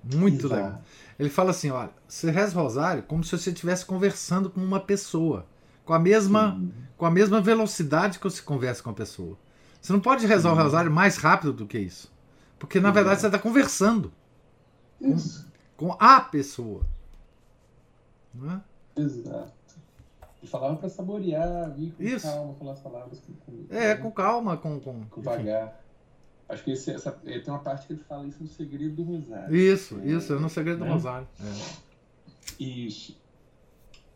Muito 0.03 0.47
Exato. 0.47 0.55
legal. 0.55 0.82
Ele 1.18 1.30
fala 1.30 1.51
assim: 1.51 1.70
olha, 1.70 1.91
você 2.07 2.30
reza 2.30 2.57
o 2.57 2.62
rosário 2.62 3.03
como 3.03 3.24
se 3.24 3.38
você 3.38 3.49
estivesse 3.49 3.86
conversando 3.86 4.49
com 4.49 4.62
uma 4.62 4.80
pessoa, 4.80 5.45
com 5.86 5.93
a 5.93 5.99
mesma, 5.99 6.62
com 6.97 7.05
a 7.05 7.12
mesma 7.12 7.41
velocidade 7.41 8.20
que 8.20 8.24
você 8.24 8.41
conversa 8.41 8.84
com 8.84 8.89
a 8.89 8.93
pessoa. 8.93 9.38
Você 9.82 9.93
não 9.93 9.99
pode 9.99 10.26
rezar 10.26 10.51
o 10.51 10.55
rosário 10.55 10.91
mais 10.91 11.18
rápido 11.18 11.53
do 11.53 11.66
que 11.66 11.80
isso. 11.80 12.12
Porque 12.57 12.80
na 12.82 12.91
verdade 12.91 13.22
você 13.22 13.28
está 13.28 13.39
conversando 13.39 14.12
Isso. 14.99 15.47
com 15.78 15.95
a 15.97 16.20
pessoa. 16.20 16.86
Né? 18.34 18.61
Exato. 18.95 19.53
E 20.41 20.47
falava 20.47 20.75
pra 20.77 20.88
saborear, 20.89 21.71
vir 21.75 21.91
com 21.93 22.03
Isso. 22.03 22.25
calma, 22.25 22.53
falar 22.55 22.71
as 22.73 22.80
palavras 22.80 23.19
com, 23.19 23.34
com, 23.34 23.75
É, 23.75 23.95
com 23.95 24.11
calma, 24.11 24.55
com. 24.57 24.80
com, 24.80 25.05
com 25.05 25.21
vagar. 25.21 25.84
Acho 26.47 26.63
que 26.63 26.71
esse, 26.71 26.91
essa, 26.91 27.19
é, 27.25 27.39
tem 27.39 27.53
uma 27.53 27.59
parte 27.59 27.86
que 27.88 27.93
ele 27.93 28.03
fala 28.03 28.25
isso 28.25 28.41
no 28.41 28.49
segredo 28.49 28.95
do 28.95 29.03
rosário. 29.03 29.55
Isso, 29.55 29.99
isso, 30.03 30.34
é 30.34 30.39
no 30.39 30.49
segredo 30.49 30.80
do 30.80 30.86
Né? 30.86 30.91
rosário. 30.91 31.27
É. 31.39 32.63
Isso. 32.63 33.17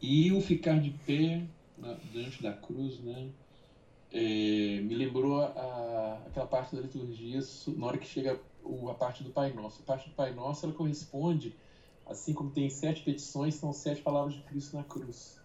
E 0.01 0.31
o 0.31 0.41
ficar 0.41 0.79
de 0.79 0.91
pé 1.05 1.43
na- 1.77 1.95
diante 2.11 2.41
da 2.41 2.53
cruz, 2.53 2.99
né? 3.01 3.29
é, 4.15 4.79
me 4.81 4.93
lembrou 4.93 5.41
a- 5.41 6.21
aquela 6.27 6.45
parte 6.45 6.75
da 6.75 6.81
liturgia 6.83 7.39
na 7.75 7.87
hora 7.87 7.97
que 7.97 8.05
chega 8.05 8.39
a 8.89 8.93
parte 8.93 9.23
do 9.23 9.31
Pai 9.31 9.51
Nosso. 9.51 9.81
A 9.81 9.85
parte 9.85 10.07
do 10.07 10.13
Pai 10.15 10.31
Nosso 10.35 10.65
ela 10.67 10.73
corresponde, 10.75 11.55
assim 12.07 12.33
como 12.33 12.51
tem 12.51 12.69
sete 12.69 13.03
petições, 13.03 13.55
são 13.55 13.71
sete 13.73 14.01
palavras 14.01 14.33
de 14.33 14.41
Cristo 14.43 14.75
na 14.75 14.83
cruz. 14.83 15.37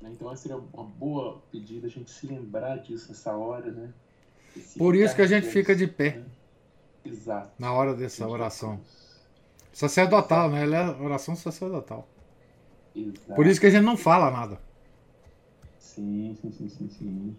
né? 0.00 0.10
Então 0.12 0.30
essa 0.32 0.42
seria 0.42 0.56
uma 0.56 0.84
boa 0.84 1.40
pedida 1.50 1.86
a 1.86 1.90
gente 1.90 2.10
se 2.10 2.26
lembrar 2.26 2.78
disso 2.78 3.08
nessa 3.08 3.36
hora, 3.36 3.70
né? 3.70 3.92
Esse 4.56 4.78
Por 4.78 4.94
isso 4.94 5.14
que 5.14 5.22
a 5.22 5.26
gente 5.26 5.44
pé, 5.46 5.50
fica 5.50 5.74
de 5.74 5.86
pé 5.86 6.16
né? 6.16 6.24
Exato. 7.04 7.50
na 7.58 7.72
hora 7.72 7.94
dessa 7.94 8.26
oração. 8.26 8.80
Sacerdotal, 9.72 10.50
né? 10.50 10.62
Ela 10.62 10.76
é 10.76 11.02
oração 11.02 11.34
sacerdotal. 11.34 12.06
Exato. 12.94 13.34
Por 13.34 13.46
isso 13.46 13.58
que 13.60 13.66
a 13.66 13.70
gente 13.70 13.84
não 13.84 13.96
fala 13.96 14.30
nada. 14.30 14.60
Sim, 15.78 16.36
sim, 16.40 16.52
sim, 16.52 16.68
sim, 16.68 16.88
sim. 16.90 17.36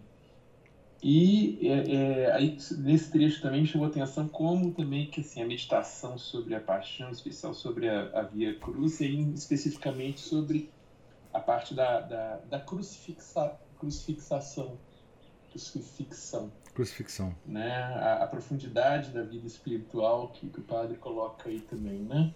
E 1.06 1.58
é, 1.68 2.22
é, 2.22 2.32
aí, 2.32 2.56
nesse 2.78 3.10
trecho 3.10 3.42
também 3.42 3.60
me 3.60 3.66
chamou 3.66 3.86
a 3.86 3.90
atenção 3.90 4.26
como 4.26 4.72
também 4.72 5.10
que 5.10 5.20
assim, 5.20 5.42
a 5.42 5.46
meditação 5.46 6.16
sobre 6.16 6.54
a 6.54 6.60
paixão, 6.60 7.10
em 7.10 7.12
especial 7.12 7.52
sobre 7.52 7.90
a, 7.90 8.08
a 8.18 8.22
Via 8.22 8.58
Cruz, 8.58 9.00
e 9.00 9.20
especificamente 9.34 10.20
sobre 10.20 10.70
a 11.30 11.40
parte 11.40 11.74
da, 11.74 12.00
da, 12.00 12.36
da 12.48 12.58
crucifixa, 12.58 13.54
crucifixação, 13.78 14.78
crucifixão, 15.50 16.50
Crucifixão. 16.72 17.36
né? 17.44 17.70
A, 17.76 18.24
a 18.24 18.26
profundidade 18.26 19.10
da 19.10 19.22
vida 19.22 19.46
espiritual 19.46 20.28
que, 20.28 20.48
que 20.48 20.60
o 20.60 20.62
padre 20.62 20.96
coloca 20.96 21.50
aí 21.50 21.60
também, 21.60 21.98
né? 22.00 22.34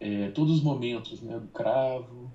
É, 0.00 0.30
todos 0.32 0.56
os 0.56 0.64
momentos, 0.64 1.22
né? 1.22 1.38
Do 1.38 1.46
cravo, 1.46 2.28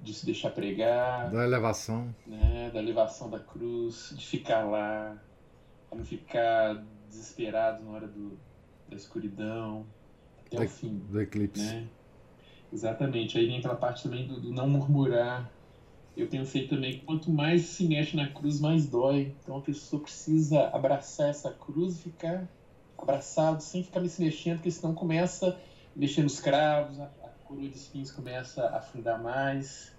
de 0.00 0.12
se 0.14 0.24
deixar 0.26 0.50
pregar, 0.50 1.30
Da 1.30 1.44
elevação. 1.44 2.14
né, 2.26 2.70
da 2.72 2.78
elevação 2.80 3.30
da 3.30 3.38
cruz, 3.40 4.14
de 4.16 4.24
ficar 4.26 4.62
lá, 4.64 5.16
pra 5.88 5.98
não 5.98 6.04
ficar 6.04 6.84
desesperado 7.08 7.82
na 7.84 7.90
hora 7.90 8.06
do, 8.08 8.38
da 8.88 8.96
escuridão, 8.96 9.86
até 10.46 10.56
Da- 10.58 10.64
o 10.64 10.68
fim, 10.68 10.98
Do 11.08 11.20
eclipse. 11.20 11.62
né? 11.62 11.88
Exatamente. 12.72 13.38
Aí 13.38 13.46
vem 13.46 13.58
aquela 13.58 13.76
parte 13.76 14.02
também 14.02 14.26
do, 14.26 14.40
do 14.40 14.52
não 14.52 14.68
murmurar. 14.68 15.50
Eu 16.16 16.26
pensei 16.28 16.66
também 16.66 16.98
que 16.98 17.04
quanto 17.04 17.30
mais 17.30 17.62
se 17.62 17.86
mexe 17.86 18.16
na 18.16 18.28
cruz, 18.28 18.60
mais 18.60 18.86
dói. 18.88 19.34
Então 19.42 19.56
a 19.56 19.60
pessoa 19.60 20.02
precisa 20.02 20.68
abraçar 20.68 21.28
essa 21.28 21.50
cruz 21.52 21.96
e 21.98 22.02
ficar 22.02 22.48
abraçado 22.98 23.60
sem 23.62 23.82
ficar 23.82 24.04
se 24.08 24.22
mexendo, 24.22 24.56
porque 24.56 24.70
senão 24.70 24.94
começa 24.94 25.48
a 25.50 25.98
mexer 25.98 26.22
nos 26.22 26.40
cravos, 26.40 26.98
coroa 27.44 27.68
de 27.68 27.76
espinhos 27.76 28.10
começa 28.10 28.62
a 28.62 28.78
afundar 28.78 29.22
mais, 29.22 29.92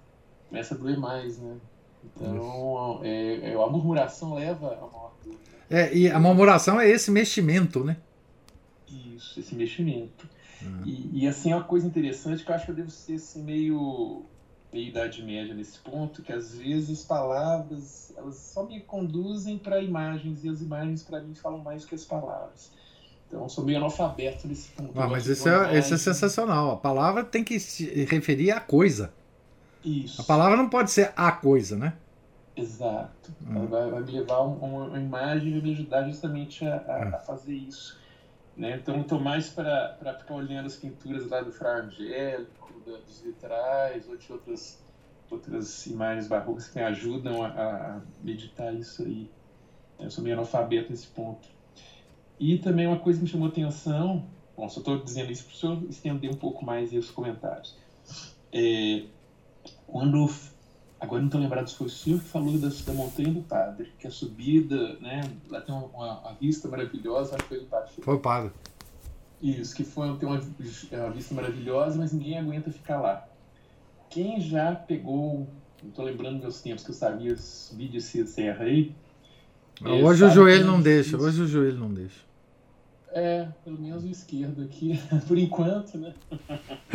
começa 0.49 0.75
a 0.75 0.77
doer 0.77 0.97
mais, 0.97 1.37
né? 1.37 1.57
Então 2.03 2.99
é, 3.03 3.51
é, 3.51 3.53
a 3.53 3.67
murmuração 3.67 4.33
leva 4.35 4.67
a 4.67 5.25
dor. 5.25 5.35
É, 5.69 5.95
e 5.95 6.09
a 6.09 6.19
murmuração 6.19 6.79
é 6.79 6.89
esse 6.89 7.09
meximento, 7.09 7.83
né? 7.83 7.97
Isso, 8.87 9.39
esse 9.39 9.55
meximento. 9.55 10.27
Ah. 10.61 10.83
E, 10.85 11.23
e, 11.23 11.27
assim, 11.27 11.51
é 11.51 11.55
uma 11.55 11.63
coisa 11.63 11.87
interessante 11.87 12.43
que 12.43 12.51
eu 12.51 12.55
acho 12.55 12.65
que 12.65 12.71
eu 12.71 12.75
devo 12.75 12.91
ser 12.91 13.15
assim, 13.15 13.43
meio, 13.43 14.23
meio 14.71 14.89
idade 14.89 15.23
média 15.23 15.53
nesse 15.53 15.79
ponto, 15.79 16.21
que 16.21 16.31
às 16.31 16.55
vezes 16.55 17.03
palavras 17.03 18.13
elas 18.15 18.35
só 18.35 18.63
me 18.63 18.79
conduzem 18.81 19.57
para 19.57 19.81
imagens 19.81 20.43
e 20.43 20.49
as 20.49 20.61
imagens 20.61 21.03
para 21.03 21.21
mim 21.21 21.35
falam 21.35 21.59
mais 21.59 21.81
do 21.81 21.87
que 21.87 21.95
as 21.95 22.05
palavras. 22.05 22.71
Então 23.27 23.43
eu 23.43 23.49
sou 23.49 23.63
meio 23.65 23.77
analfabeto 23.79 24.47
nesse 24.47 24.69
ponto. 24.69 24.91
Ah, 24.99 25.07
mas 25.07 25.25
isso 25.27 25.47
é, 25.49 25.51
isso 25.53 25.63
é 25.65 25.71
imagem. 25.71 25.97
sensacional. 25.97 26.71
A 26.71 26.77
palavra 26.77 27.23
tem 27.23 27.43
que 27.43 27.59
se 27.59 27.85
referir 28.05 28.51
à 28.51 28.59
coisa. 28.59 29.11
Isso. 29.83 30.21
A 30.21 30.23
palavra 30.25 30.55
não 30.57 30.69
pode 30.69 30.91
ser 30.91 31.11
a 31.15 31.31
coisa, 31.31 31.75
né? 31.75 31.93
Exato. 32.55 33.31
Hum. 33.45 33.67
Vai, 33.67 33.89
vai 33.91 34.01
me 34.03 34.11
levar 34.11 34.35
a 34.35 34.41
uma, 34.43 34.85
uma 34.85 34.99
imagem 34.99 35.49
e 35.49 35.51
vai 35.53 35.61
me 35.61 35.71
ajudar 35.73 36.03
justamente 36.07 36.65
a, 36.65 36.75
a- 36.77 37.05
Hum. 37.09 37.15
a 37.15 37.19
fazer 37.19 37.53
isso. 37.53 37.99
Né? 38.55 38.77
Então, 38.77 39.01
estou 39.01 39.19
mais 39.19 39.49
para 39.49 39.97
ficar 40.17 40.33
olhando 40.35 40.65
as 40.67 40.75
pinturas 40.77 41.29
lá 41.29 41.41
do 41.41 41.51
Fra 41.51 41.81
Angélico, 41.81 42.71
da- 42.85 42.97
dos 42.99 43.19
vitrais, 43.21 44.07
ou 44.07 44.15
de 44.15 44.31
outras, 44.31 44.79
outras 45.29 45.85
imagens 45.87 46.27
barrocas 46.27 46.69
que 46.69 46.77
me 46.79 46.85
ajudam 46.85 47.43
a, 47.43 47.47
a 47.49 47.99
meditar 48.23 48.73
isso 48.73 49.01
aí. 49.03 49.29
Eu 49.99 50.09
sou 50.09 50.23
meio 50.23 50.35
analfabeto 50.37 50.89
nesse 50.91 51.07
ponto. 51.07 51.49
E 52.39 52.57
também 52.57 52.87
uma 52.87 52.99
coisa 52.99 53.19
que 53.19 53.25
me 53.25 53.29
chamou 53.31 53.47
a 53.47 53.49
atenção, 53.49 54.25
bom, 54.55 54.67
só 54.69 54.79
estou 54.79 55.01
dizendo 55.01 55.31
isso 55.31 55.45
para 55.45 55.53
o 55.53 55.57
senhor 55.57 55.83
estender 55.89 56.31
um 56.31 56.35
pouco 56.35 56.65
mais 56.65 56.91
os 56.93 57.09
comentários. 57.11 57.75
É, 58.51 59.03
quando 59.87 60.29
Agora 60.99 61.19
não 61.19 61.27
estou 61.27 61.41
lembrado 61.41 61.67
se 61.67 61.75
foi 61.75 61.87
o 61.87 61.89
senhor 61.89 62.19
que 62.19 62.25
falou 62.25 62.57
da, 62.57 62.69
da 62.69 62.93
Montanha 62.93 63.31
do 63.31 63.41
Padre, 63.41 63.91
que 63.99 64.07
a 64.07 64.11
subida, 64.11 64.97
né? 64.99 65.21
Lá 65.49 65.61
tem 65.61 65.75
uma, 65.75 65.85
uma, 65.87 66.19
uma 66.19 66.33
vista 66.33 66.67
maravilhosa, 66.67 67.35
acho 67.35 67.43
que 67.43 67.49
foi 67.49 67.59
do 67.59 67.65
Padre. 67.65 67.91
Foi 68.01 68.15
o 68.15 68.19
padre. 68.19 68.51
Isso, 69.41 69.75
que 69.75 69.83
foi, 69.83 70.15
tem 70.17 70.27
uma, 70.27 70.39
uma 70.39 71.11
vista 71.11 71.35
maravilhosa, 71.35 71.97
mas 71.97 72.13
ninguém 72.13 72.39
aguenta 72.39 72.71
ficar 72.71 73.01
lá. 73.01 73.27
Quem 74.09 74.39
já 74.39 74.73
pegou, 74.73 75.47
não 75.83 75.89
estou 75.89 76.05
lembrando 76.05 76.39
meus 76.39 76.61
tempos 76.61 76.83
que 76.83 76.91
eu 76.91 76.95
sabia 76.95 77.35
subir 77.37 77.89
de 77.89 78.01
serra 78.01 78.63
aí. 78.63 78.95
é, 79.83 79.89
Hoje 80.03 80.23
o 80.23 80.29
joelho 80.31 80.63
é 80.63 80.65
não 80.65 80.81
deixa. 80.81 81.17
Hoje 81.17 81.41
o 81.41 81.47
joelho 81.47 81.77
não 81.77 81.93
deixa. 81.93 82.24
É, 83.15 83.47
pelo 83.63 83.79
menos 83.79 84.03
o 84.03 84.09
esquerdo 84.09 84.61
aqui, 84.61 84.99
por 85.25 85.37
enquanto, 85.37 85.97
né? 85.97 86.13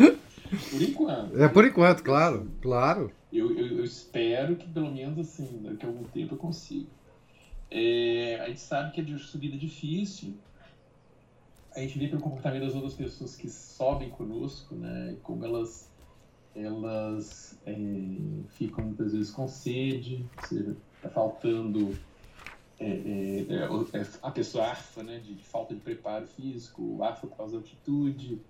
por 0.69 0.79
enquanto. 0.79 1.41
É 1.41 1.49
por 1.49 1.65
enquanto, 1.65 2.03
claro. 2.03 2.51
Claro. 2.61 3.11
Eu, 3.33 3.57
eu, 3.57 3.79
eu 3.79 3.83
espero 3.83 4.55
que 4.55 4.67
pelo 4.69 4.91
menos 4.91 5.17
assim, 5.17 5.63
daqui 5.63 5.83
a 5.83 5.89
algum 5.89 6.03
tempo 6.03 6.35
eu 6.35 6.37
consiga. 6.37 6.87
É, 7.71 8.39
a 8.39 8.47
gente 8.49 8.59
sabe 8.59 8.91
que 8.91 9.01
é 9.01 9.03
de 9.03 9.17
subida 9.17 9.57
difícil. 9.57 10.37
A 11.75 11.79
gente 11.79 11.97
vê 11.97 12.07
pelo 12.07 12.21
comportamento 12.21 12.65
das 12.65 12.75
outras 12.75 12.93
pessoas 12.93 13.35
que 13.35 13.49
sobem 13.49 14.11
conosco, 14.11 14.75
né? 14.75 15.15
Como 15.23 15.43
elas, 15.43 15.89
elas 16.53 17.59
é, 17.65 17.75
ficam 18.49 18.85
muitas 18.85 19.13
vezes 19.13 19.31
com 19.31 19.47
sede, 19.47 20.23
ou 20.37 20.47
seja, 20.47 20.77
tá 21.01 21.09
faltando 21.09 21.97
é, 22.85 23.41
é, 23.41 23.53
é, 23.53 23.99
é, 24.01 24.01
a 24.21 24.31
pessoa 24.31 24.65
arfa, 24.67 25.03
né? 25.03 25.19
De, 25.19 25.35
de 25.35 25.43
falta 25.45 25.75
de 25.75 25.81
preparo 25.81 26.27
físico, 26.27 27.01
arfa 27.03 27.27
por 27.27 27.37
causa 27.37 27.53
da 27.53 27.59
altitude. 27.59 28.45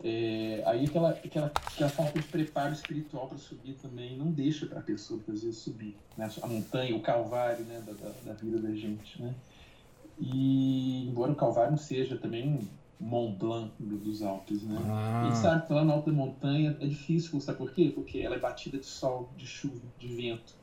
É, 0.00 0.64
aí 0.66 0.86
aquela, 0.86 1.10
aquela, 1.12 1.46
aquela 1.72 1.90
falta 1.90 2.20
de 2.20 2.28
preparo 2.28 2.72
espiritual 2.74 3.28
para 3.28 3.38
subir 3.38 3.76
também 3.78 4.18
não 4.18 4.32
deixa 4.32 4.66
para 4.66 4.80
a 4.80 4.82
pessoa 4.84 5.18
muitas 5.18 5.42
vezes 5.42 5.62
subir 5.62 6.04
né? 6.16 6.28
a 6.42 6.48
montanha, 6.48 6.96
o 6.96 7.02
calvário 7.02 7.66
né? 7.66 7.82
da, 7.82 7.94
da, 7.94 8.12
da 8.20 8.34
vida 8.34 8.60
da 8.60 8.74
gente, 8.74 9.20
né? 9.22 9.42
E 10.18 11.06
embora 11.08 11.32
o 11.32 11.36
calvário 11.36 11.72
não 11.72 11.78
seja 11.78 12.18
também 12.20 12.48
um 12.48 12.80
Mont 12.98 13.38
Blanc 13.38 13.82
do- 13.82 14.00
dos 14.00 14.22
Alpes, 14.22 14.62
né? 14.64 14.96
A 15.20 15.24
gente 15.24 15.36
Ah, 15.36 15.38
sabe 15.38 15.66
que 15.66 15.72
lá 15.72 15.84
na 15.84 15.94
alta 15.94 16.12
montanha 16.12 16.78
é 16.80 16.86
difícil, 16.88 17.40
sabe 17.40 17.58
por 17.58 17.72
quê? 17.74 17.92
Porque 17.94 18.18
ela 18.20 18.36
é 18.36 18.40
batida 18.40 18.78
de 18.78 18.86
sol, 18.86 19.34
de 19.36 19.46
chuva, 19.46 19.92
de 19.98 20.08
vento. 20.14 20.61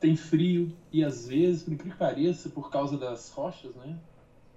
Tem 0.00 0.16
frio 0.16 0.72
e 0.90 1.04
às 1.04 1.28
vezes, 1.28 1.62
por 1.62 1.72
incrível 1.74 1.92
que 1.92 1.98
pareça, 1.98 2.48
por 2.48 2.70
causa 2.70 2.96
das 2.96 3.30
rochas, 3.30 3.74
né? 3.76 3.96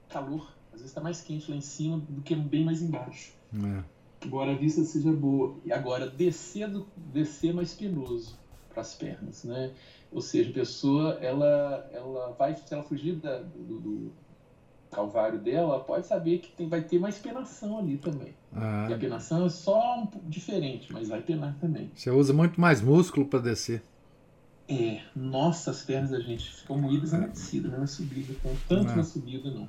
Calor. 0.10 0.52
Às 0.72 0.80
vezes 0.80 0.88
está 0.88 1.02
mais 1.02 1.22
quente 1.22 1.52
lá 1.52 1.58
em 1.58 1.62
cima 1.62 1.98
do 2.10 2.22
que 2.22 2.34
bem 2.36 2.64
mais 2.64 2.82
embaixo. 2.82 3.34
é. 3.54 3.84
Embora 4.26 4.54
a 4.54 4.56
vista 4.56 4.82
seja 4.86 5.12
boa. 5.12 5.58
E 5.66 5.72
agora, 5.74 6.08
descer, 6.10 6.70
do, 6.70 6.88
descer 6.96 7.54
mais 7.54 7.74
penoso 7.74 8.40
para 8.70 8.80
as 8.80 8.96
pernas, 8.96 9.44
né? 9.44 9.74
Ou 10.10 10.22
seja, 10.22 10.50
a 10.50 10.54
pessoa, 10.54 11.16
ela, 11.22 11.90
ela 11.92 12.32
vai, 12.40 12.56
se 12.56 12.74
ela 12.74 12.84
fugir 12.84 13.16
da- 13.18 13.40
do, 13.42 13.80
do 13.80 14.12
calvário 14.90 15.40
dela, 15.40 15.74
ela 15.76 15.84
pode 15.84 16.08
saber 16.08 16.38
que 16.40 16.52
tem, 16.54 16.70
vai 16.70 16.82
ter 16.82 17.00
mais 17.00 17.18
penação 17.18 17.80
ali 17.80 17.98
também. 17.98 18.34
Ah, 18.56 18.88
E 18.90 18.94
a 18.94 18.98
penação 18.98 19.46
é 19.46 19.50
só 19.50 20.00
um 20.00 20.08
diferente, 20.30 20.94
mas 20.94 21.10
vai 21.10 21.22
penar 21.22 21.58
também. 21.60 21.92
você 21.94 22.10
usa 22.10 22.32
muito 22.32 22.62
mais 22.62 22.82
músculo 22.82 23.26
para 23.26 23.40
descer. 23.40 23.84
É, 24.74 25.02
nossa, 25.16 25.72
as 25.72 25.82
pernas 25.82 26.12
da 26.12 26.20
gente 26.20 26.52
ficam 26.54 26.78
moídas 26.78 27.12
na 27.12 27.28
descida, 27.28 27.68
não 27.70 27.80
na 27.80 27.88
subida. 27.88 28.32
Então, 28.34 28.58
tanto 28.68 28.92
É. 28.92 28.96
na 28.96 29.04
subida, 29.04 29.52
não. 29.52 29.68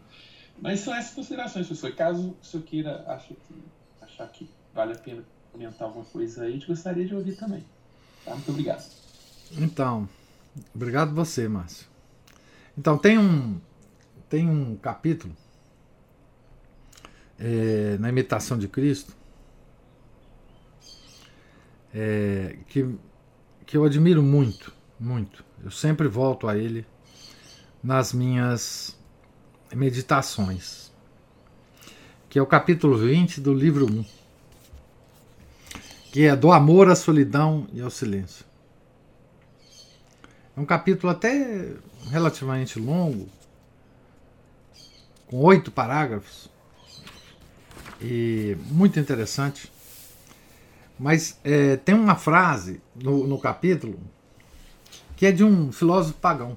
Mas 0.61 0.80
são 0.80 0.94
essas 0.94 1.14
considerações, 1.14 1.66
professor. 1.66 1.94
Caso 1.94 2.36
o 2.40 2.44
senhor 2.44 2.62
queira, 2.64 3.05
acha 3.07 3.34
que, 3.34 3.55
acha 4.00 4.22
achar 4.22 4.28
que 4.28 4.48
vale 4.74 4.92
a 4.92 4.96
pena 4.96 5.24
comentar 5.52 5.86
alguma 5.88 6.05
coisa 6.05 6.42
aí, 6.42 6.48
a 6.48 6.52
gente 6.52 6.66
gostaria 6.66 7.07
de 7.07 7.14
ouvir 7.14 7.36
também. 7.36 7.64
Tá? 8.24 8.32
Muito 8.32 8.50
obrigado. 8.50 8.84
Então, 9.52 10.09
obrigado 10.74 11.14
você, 11.14 11.48
Márcio. 11.48 11.86
Então, 12.76 12.98
tem 12.98 13.18
um, 13.18 13.61
tem 14.28 14.48
um 14.48 14.76
capítulo 14.76 15.34
é, 17.38 17.96
na 17.98 18.09
imitação 18.09 18.59
de 18.59 18.66
Cristo 18.66 19.14
é, 21.94 22.57
que, 22.68 22.96
que 23.64 23.76
eu 23.76 23.84
admiro 23.84 24.22
muito, 24.22 24.73
muito. 24.99 25.45
Eu 25.62 25.70
sempre 25.70 26.09
volto 26.09 26.49
a 26.49 26.57
ele 26.57 26.86
nas 27.82 28.12
minhas 28.12 28.97
meditações, 29.74 30.92
que 32.28 32.38
é 32.38 32.42
o 32.42 32.47
capítulo 32.47 32.97
20 32.97 33.40
do 33.40 33.53
livro 33.53 33.86
1, 33.86 34.05
que 36.12 36.26
é 36.26 36.36
do 36.36 36.53
amor 36.53 36.88
à 36.88 36.95
solidão 36.95 37.66
e 37.72 37.80
ao 37.80 37.90
silêncio. 37.90 38.45
É 40.57 40.61
um 40.61 40.64
capítulo 40.64 41.12
até 41.12 41.74
relativamente 42.11 42.78
longo, 42.78 43.28
com 45.26 45.38
oito 45.38 45.72
parágrafos, 45.72 46.49
e 48.01 48.57
muito 48.66 49.01
interessante. 49.01 49.72
Mas 50.99 51.38
é, 51.42 51.76
tem 51.76 51.95
uma 51.95 52.14
frase 52.14 52.80
no, 52.95 53.26
no 53.26 53.38
capítulo 53.38 53.99
que 55.16 55.26
é 55.26 55.32
de 55.32 55.44
um 55.44 55.72
filósofo 55.72 56.18
pagão. 56.18 56.56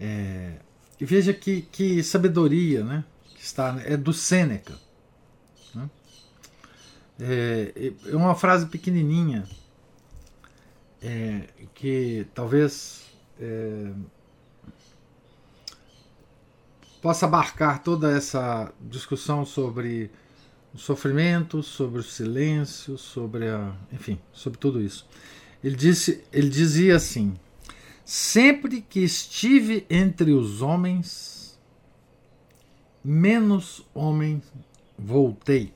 É, 0.00 0.54
e 1.00 1.04
veja 1.04 1.32
que, 1.32 1.62
que 1.62 2.02
sabedoria, 2.02 2.84
né? 2.84 3.04
Que 3.34 3.42
está, 3.42 3.80
é 3.84 3.96
do 3.96 4.12
Sêneca. 4.12 4.74
Né? 5.74 5.90
É, 7.20 7.92
é 8.06 8.16
uma 8.16 8.34
frase 8.34 8.66
pequenininha 8.66 9.44
é, 11.02 11.48
que 11.74 12.26
talvez 12.34 13.06
é, 13.40 13.92
possa 17.00 17.26
abarcar 17.26 17.82
toda 17.82 18.16
essa 18.16 18.72
discussão 18.80 19.44
sobre 19.44 20.10
o 20.72 20.78
sofrimento, 20.78 21.62
sobre 21.62 22.00
o 22.00 22.02
silêncio, 22.02 22.96
sobre 22.96 23.48
a, 23.48 23.74
enfim, 23.92 24.18
sobre 24.32 24.58
tudo 24.58 24.80
isso. 24.80 25.06
Ele 25.62 25.76
disse, 25.76 26.24
ele 26.32 26.48
dizia 26.48 26.96
assim: 26.96 27.34
Sempre 28.04 28.82
que 28.82 29.00
estive 29.00 29.86
entre 29.88 30.32
os 30.32 30.60
homens, 30.60 31.58
menos 33.04 33.84
homem 33.94 34.42
voltei. 34.98 35.72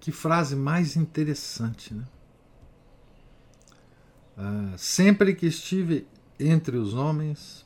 Que 0.00 0.10
frase 0.10 0.56
mais 0.56 0.96
interessante, 0.96 1.94
né? 1.94 2.04
Ah, 4.36 4.74
sempre 4.76 5.34
que 5.34 5.46
estive 5.46 6.06
entre 6.38 6.76
os 6.76 6.94
homens, 6.94 7.64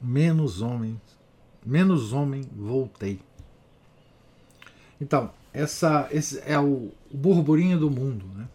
menos 0.00 0.60
homens, 0.60 1.00
menos 1.64 2.12
homem 2.12 2.42
voltei. 2.54 3.20
Então, 5.00 5.32
essa, 5.52 6.08
esse 6.10 6.38
é 6.40 6.58
o, 6.58 6.92
o 7.10 7.16
burburinho 7.16 7.78
do 7.78 7.90
mundo, 7.90 8.26
né? 8.34 8.48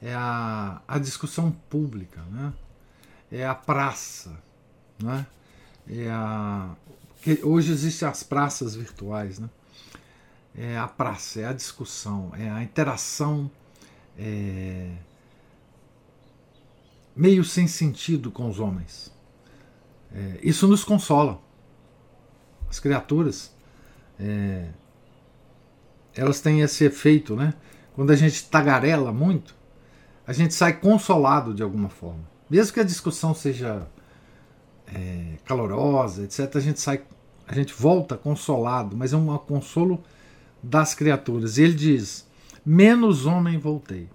É 0.00 0.14
a, 0.14 0.80
a 0.86 0.98
discussão 0.98 1.50
pública, 1.50 2.22
né? 2.30 2.52
é 3.30 3.46
a 3.46 3.54
praça. 3.54 4.40
Né? 5.02 5.26
É 5.88 6.08
a, 6.10 6.74
hoje 7.42 7.72
existem 7.72 8.08
as 8.08 8.22
praças 8.22 8.74
virtuais. 8.74 9.38
Né? 9.38 9.48
É 10.56 10.78
a 10.78 10.88
praça, 10.88 11.40
é 11.40 11.46
a 11.46 11.52
discussão, 11.52 12.32
é 12.36 12.48
a 12.48 12.62
interação 12.62 13.50
é, 14.18 14.92
meio 17.14 17.44
sem 17.44 17.66
sentido 17.66 18.30
com 18.30 18.48
os 18.48 18.58
homens. 18.58 19.12
É, 20.12 20.38
isso 20.42 20.66
nos 20.66 20.84
consola. 20.84 21.40
As 22.68 22.78
criaturas 22.80 23.52
é, 24.18 24.68
elas 26.14 26.40
têm 26.40 26.60
esse 26.60 26.84
efeito, 26.84 27.36
né? 27.36 27.54
Quando 27.94 28.10
a 28.10 28.16
gente 28.16 28.44
tagarela 28.48 29.12
muito, 29.12 29.54
a 30.28 30.32
gente 30.34 30.52
sai 30.52 30.78
consolado 30.78 31.54
de 31.54 31.62
alguma 31.62 31.88
forma. 31.88 32.20
Mesmo 32.50 32.74
que 32.74 32.80
a 32.80 32.84
discussão 32.84 33.34
seja 33.34 33.88
é, 34.86 35.38
calorosa, 35.46 36.22
etc., 36.22 36.54
a 36.54 36.60
gente 36.60 36.80
sai, 36.80 37.00
a 37.46 37.54
gente 37.54 37.72
volta 37.72 38.14
consolado, 38.14 38.94
mas 38.94 39.14
é 39.14 39.16
um 39.16 39.38
consolo 39.38 40.04
das 40.62 40.94
criaturas. 40.94 41.56
E 41.56 41.62
ele 41.62 41.72
diz: 41.72 42.26
menos 42.64 43.24
homem 43.24 43.58
voltei. 43.58 44.06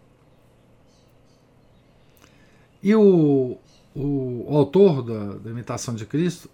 E 2.84 2.94
o, 2.94 3.58
o, 3.96 4.46
o 4.52 4.56
autor 4.56 5.02
da, 5.02 5.40
da 5.40 5.50
imitação 5.50 5.96
de 5.96 6.06
Cristo 6.06 6.48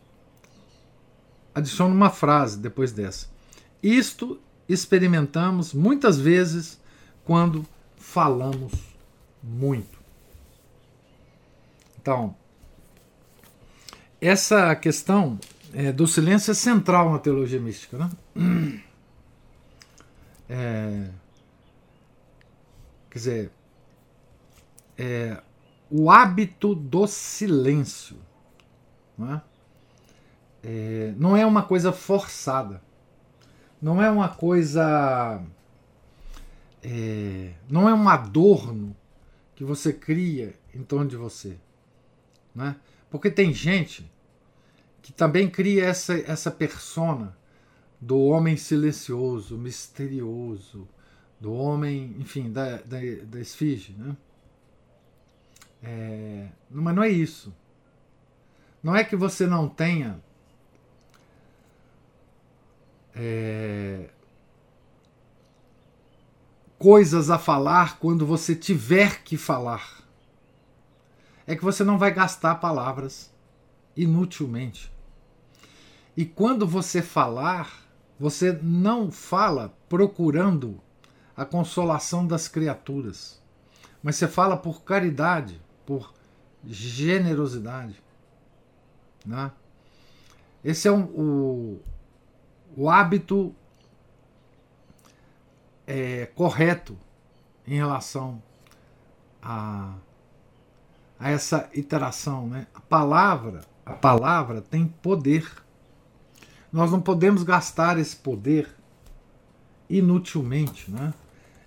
adiciona 1.54 1.94
uma 1.94 2.10
frase 2.10 2.58
depois 2.58 2.94
dessa. 2.94 3.28
Isto 3.84 4.40
experimentamos 4.70 5.74
muitas 5.74 6.18
vezes 6.18 6.80
quando 7.26 7.66
falamos 7.98 8.89
muito. 9.42 10.00
Então, 12.02 12.36
essa 14.22 14.76
questão 14.76 15.40
é, 15.74 15.92
do 15.92 16.08
silêncio 16.08 16.52
é 16.52 16.54
central 16.54 17.12
na 17.12 17.20
teologia 17.20 17.60
mística. 17.60 17.98
Né? 17.98 18.10
É, 20.52 21.12
quer 23.12 23.20
dizer, 23.20 23.52
é, 24.98 25.44
o 25.92 26.10
hábito 26.10 26.74
do 26.74 27.06
silêncio 27.06 28.18
não 29.16 29.34
é? 29.36 29.42
é? 30.64 31.14
não 31.18 31.38
é 31.38 31.46
uma 31.46 31.62
coisa 31.62 31.92
forçada. 31.92 32.82
Não 33.82 34.02
é 34.02 34.10
uma 34.10 34.30
coisa. 34.30 35.42
É, 36.82 37.52
não 37.70 37.88
é 37.88 37.94
um 37.94 38.08
adorno 38.08 38.96
que 39.60 39.64
você 39.66 39.92
cria 39.92 40.56
em 40.74 40.82
torno 40.84 41.10
de 41.10 41.18
você. 41.18 41.58
Né? 42.56 42.78
Porque 43.12 43.30
tem 43.30 43.54
gente 43.54 44.10
que 45.02 45.12
também 45.12 45.50
cria 45.50 45.84
essa, 45.84 46.18
essa 46.18 46.50
persona 46.50 47.38
do 48.00 48.18
homem 48.22 48.56
silencioso, 48.56 49.58
misterioso, 49.58 50.88
do 51.42 51.52
homem, 51.52 52.16
enfim, 52.20 52.50
da, 52.50 52.78
da, 52.78 53.00
da 53.26 53.42
esfinge. 53.42 53.94
Né? 53.98 54.16
É, 55.84 56.48
mas 56.70 56.96
não 56.96 57.04
é 57.04 57.10
isso. 57.10 57.54
Não 58.82 58.96
é 58.96 59.04
que 59.04 59.18
você 59.18 59.46
não 59.46 59.68
tenha 59.68 60.24
é, 63.14 64.10
coisas 66.80 67.30
a 67.30 67.38
falar 67.38 68.00
quando 68.00 68.26
você 68.26 68.56
tiver 68.56 69.22
que 69.22 69.36
falar. 69.36 70.02
É 71.46 71.56
que 71.56 71.64
você 71.64 71.84
não 71.84 71.98
vai 71.98 72.12
gastar 72.14 72.56
palavras 72.56 73.30
inutilmente. 73.96 74.92
E 76.16 76.26
quando 76.26 76.66
você 76.66 77.02
falar, 77.02 77.84
você 78.18 78.58
não 78.64 79.12
fala 79.12 79.78
procurando 79.90 80.80
a 81.36 81.46
consolação 81.46 82.26
das 82.26 82.48
criaturas, 82.48 83.42
mas 84.02 84.16
você 84.16 84.28
fala 84.28 84.56
por 84.56 84.84
caridade, 84.84 85.62
por 85.86 86.14
generosidade. 86.66 88.02
Né? 89.26 89.52
Esse 90.64 90.88
é 90.88 90.92
um, 90.92 91.04
o, 91.04 91.82
o 92.76 92.90
hábito 92.90 93.54
é, 95.90 96.28
correto 96.36 96.96
em 97.68 97.76
relação 97.76 98.40
a, 99.42 99.96
a 101.20 101.32
essa 101.32 101.68
iteração. 101.74 102.48
Né? 102.48 102.68
A 102.76 102.80
palavra, 102.80 103.62
a 103.84 103.94
palavra 103.94 104.62
tem 104.62 104.86
poder. 104.86 105.52
Nós 106.72 106.92
não 106.92 107.02
podemos 107.02 107.42
gastar 107.42 107.98
esse 107.98 108.16
poder 108.16 108.70
inutilmente. 109.90 110.92
Né? 110.92 111.12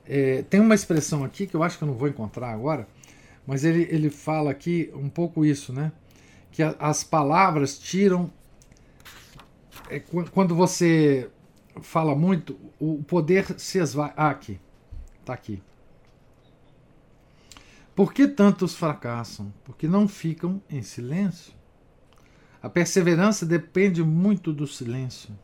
É, 0.07 0.43
tem 0.43 0.61
uma 0.61 0.77
expressão 0.77 1.25
aqui 1.25 1.45
que 1.45 1.57
eu 1.57 1.65
acho 1.65 1.77
que 1.77 1.83
eu 1.83 1.89
não 1.89 1.95
vou 1.95 2.07
encontrar 2.07 2.53
agora, 2.53 2.87
mas 3.45 3.65
ele, 3.65 3.89
ele 3.91 4.09
fala 4.09 4.53
aqui 4.53 4.89
um 4.95 5.09
pouco 5.09 5.45
isso, 5.45 5.73
né? 5.73 5.91
Que 6.53 6.63
a, 6.63 6.77
as 6.79 7.03
palavras 7.03 7.77
tiram 7.77 8.31
é, 9.91 9.99
quando 9.99 10.55
você 10.55 11.29
fala 11.81 12.15
muito, 12.15 12.59
o 12.79 13.03
poder 13.03 13.59
se 13.59 13.79
esvai. 13.79 14.13
Ah, 14.17 14.31
aqui. 14.31 14.61
Está 15.21 15.33
aqui. 15.33 15.63
Por 17.95 18.13
que 18.13 18.27
tantos 18.27 18.75
fracassam? 18.75 19.53
Porque 19.65 19.87
não 19.87 20.09
ficam 20.09 20.63
em 20.69 20.83
silêncio. 20.83 21.53
A 22.63 22.69
perseverança 22.69 23.45
depende 23.45 24.03
muito 24.03 24.53
do 24.53 24.67
silêncio. 24.67 25.35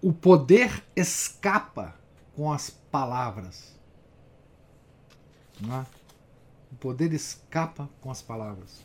o 0.00 0.12
poder 0.12 0.84
escapa 0.94 1.94
com 2.34 2.52
as 2.52 2.70
palavras. 2.70 3.76
É? 5.62 5.86
O 6.72 6.76
poder 6.76 7.12
escapa 7.12 7.88
com 8.00 8.10
as 8.10 8.22
palavras. 8.22 8.80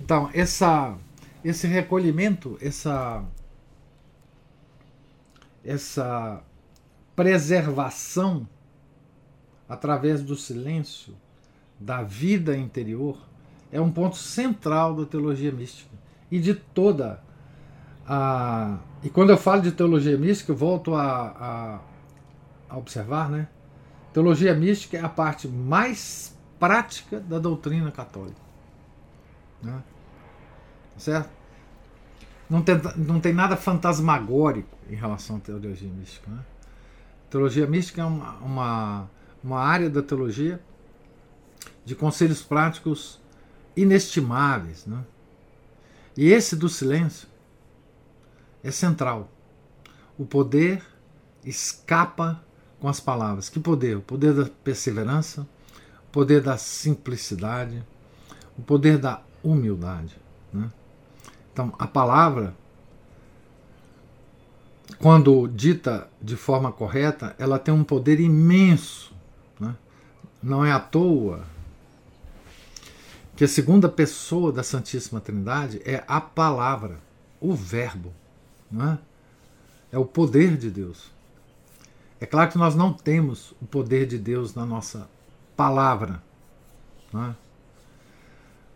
Então, 0.00 0.30
essa, 0.32 0.96
esse 1.44 1.66
recolhimento, 1.66 2.56
essa, 2.60 3.22
essa 5.64 6.42
preservação 7.14 8.48
através 9.68 10.22
do 10.22 10.36
silêncio 10.36 11.14
da 11.78 12.02
vida 12.02 12.56
interior 12.56 13.18
é 13.70 13.80
um 13.80 13.90
ponto 13.90 14.16
central 14.16 14.94
da 14.94 15.04
teologia 15.04 15.52
mística 15.52 15.94
e 16.30 16.38
de 16.38 16.54
toda 16.54 17.22
a. 18.06 18.78
E 19.02 19.10
quando 19.10 19.30
eu 19.30 19.36
falo 19.36 19.62
de 19.62 19.72
teologia 19.72 20.16
mística, 20.16 20.52
eu 20.52 20.56
volto 20.56 20.94
a, 20.94 21.28
a, 21.28 21.80
a 22.70 22.78
observar, 22.78 23.30
né? 23.30 23.48
Teologia 24.12 24.54
mística 24.54 24.96
é 24.96 25.00
a 25.00 25.08
parte 25.08 25.46
mais 25.46 26.36
prática 26.58 27.20
da 27.20 27.38
doutrina 27.38 27.92
católica. 27.92 28.40
Né? 29.62 29.82
Certo? 30.96 31.30
Não 32.48 32.62
tem, 32.62 32.80
não 32.96 33.20
tem 33.20 33.32
nada 33.32 33.56
fantasmagórico 33.56 34.76
em 34.88 34.94
relação 34.94 35.36
à 35.36 35.40
teologia 35.40 35.90
mística. 35.90 36.30
Né? 36.30 36.44
Teologia 37.28 37.66
mística 37.66 38.00
é 38.00 38.04
uma, 38.04 38.32
uma, 38.36 39.10
uma 39.44 39.60
área 39.60 39.90
da 39.90 40.02
teologia 40.02 40.60
de 41.84 41.94
conselhos 41.94 42.42
práticos 42.42 43.20
inestimáveis. 43.76 44.86
Né? 44.86 45.04
E 46.16 46.32
esse 46.32 46.56
do 46.56 46.68
silêncio 46.68 47.28
é 48.62 48.70
central. 48.70 49.30
O 50.16 50.24
poder 50.24 50.82
escapa 51.44 52.42
com 52.80 52.88
as 52.88 53.00
palavras. 53.00 53.48
Que 53.48 53.60
poder? 53.60 53.96
O 53.96 54.00
poder 54.00 54.34
da 54.34 54.46
perseverança, 54.64 55.46
o 56.08 56.10
poder 56.10 56.40
da 56.40 56.56
simplicidade, 56.56 57.84
o 58.56 58.62
poder 58.62 58.98
da 58.98 59.22
humildade. 59.42 60.16
Né? 60.52 60.70
Então, 61.58 61.74
a 61.76 61.88
palavra, 61.88 62.54
quando 65.00 65.48
dita 65.48 66.08
de 66.22 66.36
forma 66.36 66.70
correta, 66.70 67.34
ela 67.36 67.58
tem 67.58 67.74
um 67.74 67.82
poder 67.82 68.20
imenso. 68.20 69.12
Né? 69.58 69.74
Não 70.40 70.64
é 70.64 70.70
à 70.70 70.78
toa 70.78 71.44
que 73.34 73.42
a 73.42 73.48
segunda 73.48 73.88
pessoa 73.88 74.52
da 74.52 74.62
Santíssima 74.62 75.20
Trindade 75.20 75.82
é 75.84 76.04
a 76.06 76.20
palavra, 76.20 77.00
o 77.40 77.52
Verbo. 77.56 78.12
Não 78.70 78.92
é? 79.92 79.96
o 79.98 80.04
poder 80.04 80.56
de 80.56 80.70
Deus. 80.70 81.10
É 82.20 82.26
claro 82.26 82.52
que 82.52 82.58
nós 82.58 82.76
não 82.76 82.92
temos 82.92 83.52
o 83.60 83.66
poder 83.66 84.06
de 84.06 84.16
Deus 84.16 84.54
na 84.54 84.64
nossa 84.64 85.10
palavra. 85.56 86.22
Não 87.12 87.24
é? 87.24 87.34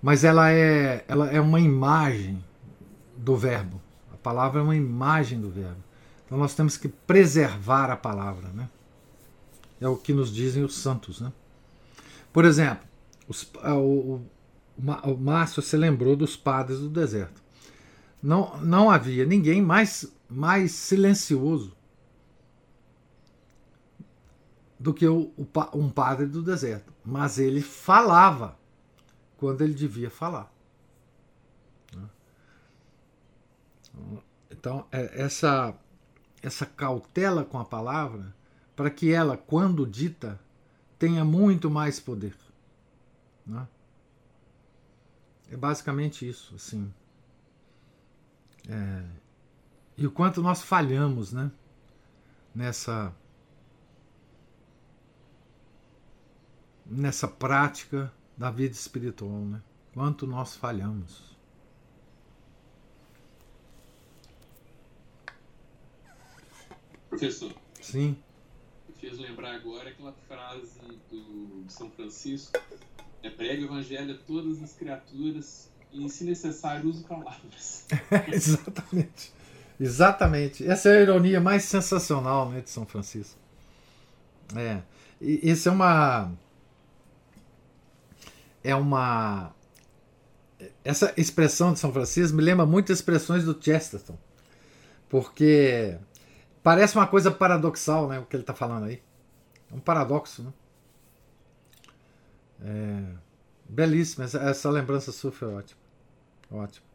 mas 0.02 0.24
ela 0.24 0.50
é, 0.50 1.04
ela 1.06 1.30
é 1.30 1.40
uma 1.40 1.60
imagem 1.60 2.42
do 3.22 3.36
verbo. 3.36 3.80
A 4.12 4.16
palavra 4.16 4.60
é 4.60 4.62
uma 4.62 4.76
imagem 4.76 5.40
do 5.40 5.48
verbo. 5.48 5.82
Então 6.26 6.36
nós 6.36 6.54
temos 6.54 6.76
que 6.76 6.88
preservar 6.88 7.90
a 7.90 7.96
palavra. 7.96 8.48
Né? 8.48 8.68
É 9.80 9.88
o 9.88 9.96
que 9.96 10.12
nos 10.12 10.34
dizem 10.34 10.64
os 10.64 10.74
santos. 10.74 11.20
Né? 11.20 11.32
Por 12.32 12.44
exemplo, 12.44 12.84
os, 13.28 13.50
o, 13.64 14.18
o, 14.18 14.26
o 15.04 15.16
Márcio 15.16 15.62
se 15.62 15.76
lembrou 15.76 16.16
dos 16.16 16.36
padres 16.36 16.80
do 16.80 16.88
deserto. 16.88 17.40
Não, 18.20 18.60
não 18.60 18.90
havia 18.90 19.24
ninguém 19.24 19.62
mais, 19.62 20.12
mais 20.28 20.72
silencioso 20.72 21.76
do 24.78 24.92
que 24.92 25.06
o, 25.06 25.32
um 25.74 25.88
padre 25.88 26.26
do 26.26 26.42
deserto. 26.42 26.92
Mas 27.04 27.38
ele 27.38 27.62
falava 27.62 28.58
quando 29.36 29.62
ele 29.62 29.74
devia 29.74 30.10
falar. 30.10 30.51
Então, 34.62 34.86
é, 34.92 35.20
essa, 35.20 35.76
essa 36.40 36.64
cautela 36.64 37.44
com 37.44 37.58
a 37.58 37.64
palavra, 37.64 38.32
para 38.76 38.88
que 38.90 39.12
ela, 39.12 39.36
quando 39.36 39.84
dita, 39.84 40.38
tenha 40.96 41.24
muito 41.24 41.68
mais 41.68 41.98
poder. 41.98 42.36
Né? 43.44 43.66
É 45.50 45.56
basicamente 45.56 46.28
isso, 46.28 46.54
assim. 46.54 46.94
É, 48.68 49.04
e 49.98 50.06
o 50.06 50.12
quanto 50.12 50.40
nós 50.40 50.62
falhamos, 50.62 51.32
né? 51.32 51.50
Nessa 52.54 53.12
nessa 56.86 57.26
prática 57.26 58.12
da 58.36 58.48
vida 58.48 58.74
espiritual, 58.74 59.40
né? 59.40 59.60
Quanto 59.92 60.24
nós 60.24 60.54
falhamos. 60.54 61.31
Professor. 67.12 67.52
Sim. 67.78 68.16
Me 68.88 68.94
fez 68.94 69.18
lembrar 69.18 69.54
agora 69.54 69.90
aquela 69.90 70.14
frase 70.26 70.80
do 71.10 71.64
São 71.68 71.90
Francisco: 71.90 72.58
é 73.22 73.28
prega 73.28 73.62
o 73.62 73.66
evangelho 73.66 74.14
a 74.14 74.18
todas 74.26 74.62
as 74.62 74.72
criaturas 74.72 75.68
e, 75.92 76.08
se 76.08 76.24
necessário, 76.24 76.88
use 76.88 77.04
palavras. 77.04 77.86
Exatamente. 78.32 79.32
Exatamente. 79.78 80.66
Essa 80.66 80.88
é 80.88 80.98
a 80.98 81.02
ironia 81.02 81.38
mais 81.38 81.64
sensacional 81.64 82.48
né, 82.48 82.62
de 82.62 82.70
São 82.70 82.86
Francisco. 82.86 83.38
É. 84.56 84.80
E 85.20 85.50
isso 85.50 85.68
é 85.68 85.72
uma 85.72 86.32
é 88.64 88.74
uma. 88.74 89.54
Essa 90.82 91.12
expressão 91.16 91.74
de 91.74 91.78
São 91.78 91.92
Francisco 91.92 92.34
me 92.36 92.42
lembra 92.42 92.64
muito 92.64 92.90
expressões 92.90 93.44
do 93.44 93.56
Chesterton. 93.60 94.16
Porque 95.10 95.98
parece 96.62 96.96
uma 96.96 97.06
coisa 97.06 97.30
paradoxal, 97.30 98.08
né? 98.08 98.18
O 98.18 98.26
que 98.26 98.36
ele 98.36 98.42
está 98.42 98.54
falando 98.54 98.84
aí. 98.84 99.02
É 99.70 99.74
um 99.74 99.80
paradoxo, 99.80 100.42
né? 100.42 100.52
É, 102.64 103.16
belíssimo. 103.68 104.24
Essa, 104.24 104.38
essa 104.38 104.70
lembrança 104.70 105.12
sua 105.12 105.32
foi 105.32 105.52
ótima. 105.52 105.80
Ótimo. 106.50 106.86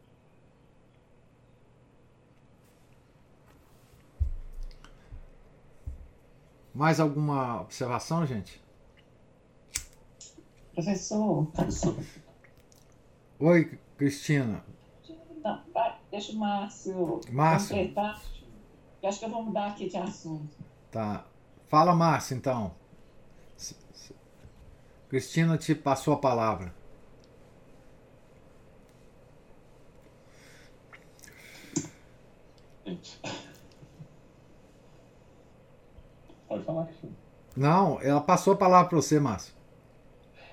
Mais 6.74 7.00
alguma 7.00 7.62
observação, 7.62 8.24
gente? 8.24 8.62
Professor. 10.72 11.48
Oi, 13.40 13.78
Cristina. 13.96 14.64
Não, 15.42 15.60
vai, 15.74 15.98
deixa 16.08 16.32
o 16.32 16.36
Márcio, 16.36 17.20
Márcio. 17.32 17.76
completar. 17.76 18.22
Eu 19.02 19.08
acho 19.08 19.18
que 19.18 19.24
eu 19.24 19.30
vou 19.30 19.42
mudar 19.42 19.68
aqui 19.68 19.88
de 19.88 19.96
assunto. 19.96 20.56
Tá. 20.90 21.24
Fala, 21.68 21.94
Márcio, 21.94 22.36
então. 22.36 22.74
Cristina 25.08 25.56
te 25.56 25.74
passou 25.74 26.14
a 26.14 26.18
palavra. 26.18 26.74
Pode 36.48 36.64
falar, 36.64 36.86
Cristina. 36.86 37.12
Não, 37.56 38.00
ela 38.00 38.20
passou 38.20 38.54
a 38.54 38.56
palavra 38.56 38.88
para 38.88 38.96
você, 38.96 39.18
Márcio. 39.18 39.54